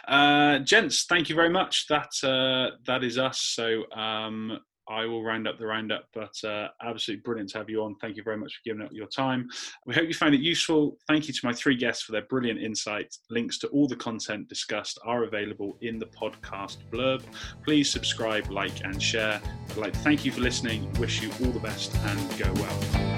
uh, 0.09 0.59
gents. 0.59 1.05
Thank 1.05 1.31
you 1.31 1.35
very 1.35 1.49
much. 1.49 1.87
That 1.89 2.11
uh, 2.23 2.77
that 2.87 3.03
is 3.03 3.17
us. 3.17 3.41
So 3.41 3.85
um, 3.93 4.59
I 4.89 5.05
will 5.07 5.23
round 5.23 5.49
up 5.49 5.59
the 5.59 5.67
roundup, 5.67 6.07
but 6.15 6.33
uh, 6.45 6.69
absolutely 6.83 7.23
brilliant 7.23 7.51
to 7.51 7.59
have 7.59 7.71
you 7.71 7.83
on. 7.83 7.97
Thank 8.01 8.17
you 8.17 8.23
very 8.23 8.37
much 8.37 8.55
for 8.55 8.61
giving 8.65 8.83
up 8.83 8.93
your 8.93 9.07
time. 9.07 9.49
We 9.87 9.95
hope 9.95 10.07
you 10.07 10.15
found 10.15 10.35
it 10.35 10.41
useful. 10.41 10.97
Thank 11.09 11.29
you 11.29 11.35
to 11.35 11.41
my 11.45 11.53
three 11.53 11.77
guests 11.77 12.05
for 12.05 12.13
their 12.13 12.23
brilliant 12.23 12.61
insights. 12.61 13.21
Links 13.31 13.59
to 13.59 13.69
all 13.69 13.89
the 13.89 13.97
content 13.97 14.49
discussed 14.49 14.99
are 15.05 15.25
available 15.25 15.77
in 15.81 15.99
the 15.99 16.07
podcast 16.07 16.79
blurb. 16.91 17.23
Please 17.65 17.91
subscribe, 17.91 18.51
like, 18.51 18.85
and 18.85 19.03
share. 19.03 19.41
I'd 19.71 19.77
like 19.77 19.93
to 19.93 19.99
thank 20.01 20.25
you 20.25 20.33
for 20.33 20.41
listening. 20.41 20.93
Wish 20.95 21.23
you 21.23 21.31
all 21.45 21.53
the 21.53 21.61
best 21.61 21.95
and 21.97 22.39
go 22.39 22.53
well. 22.55 23.16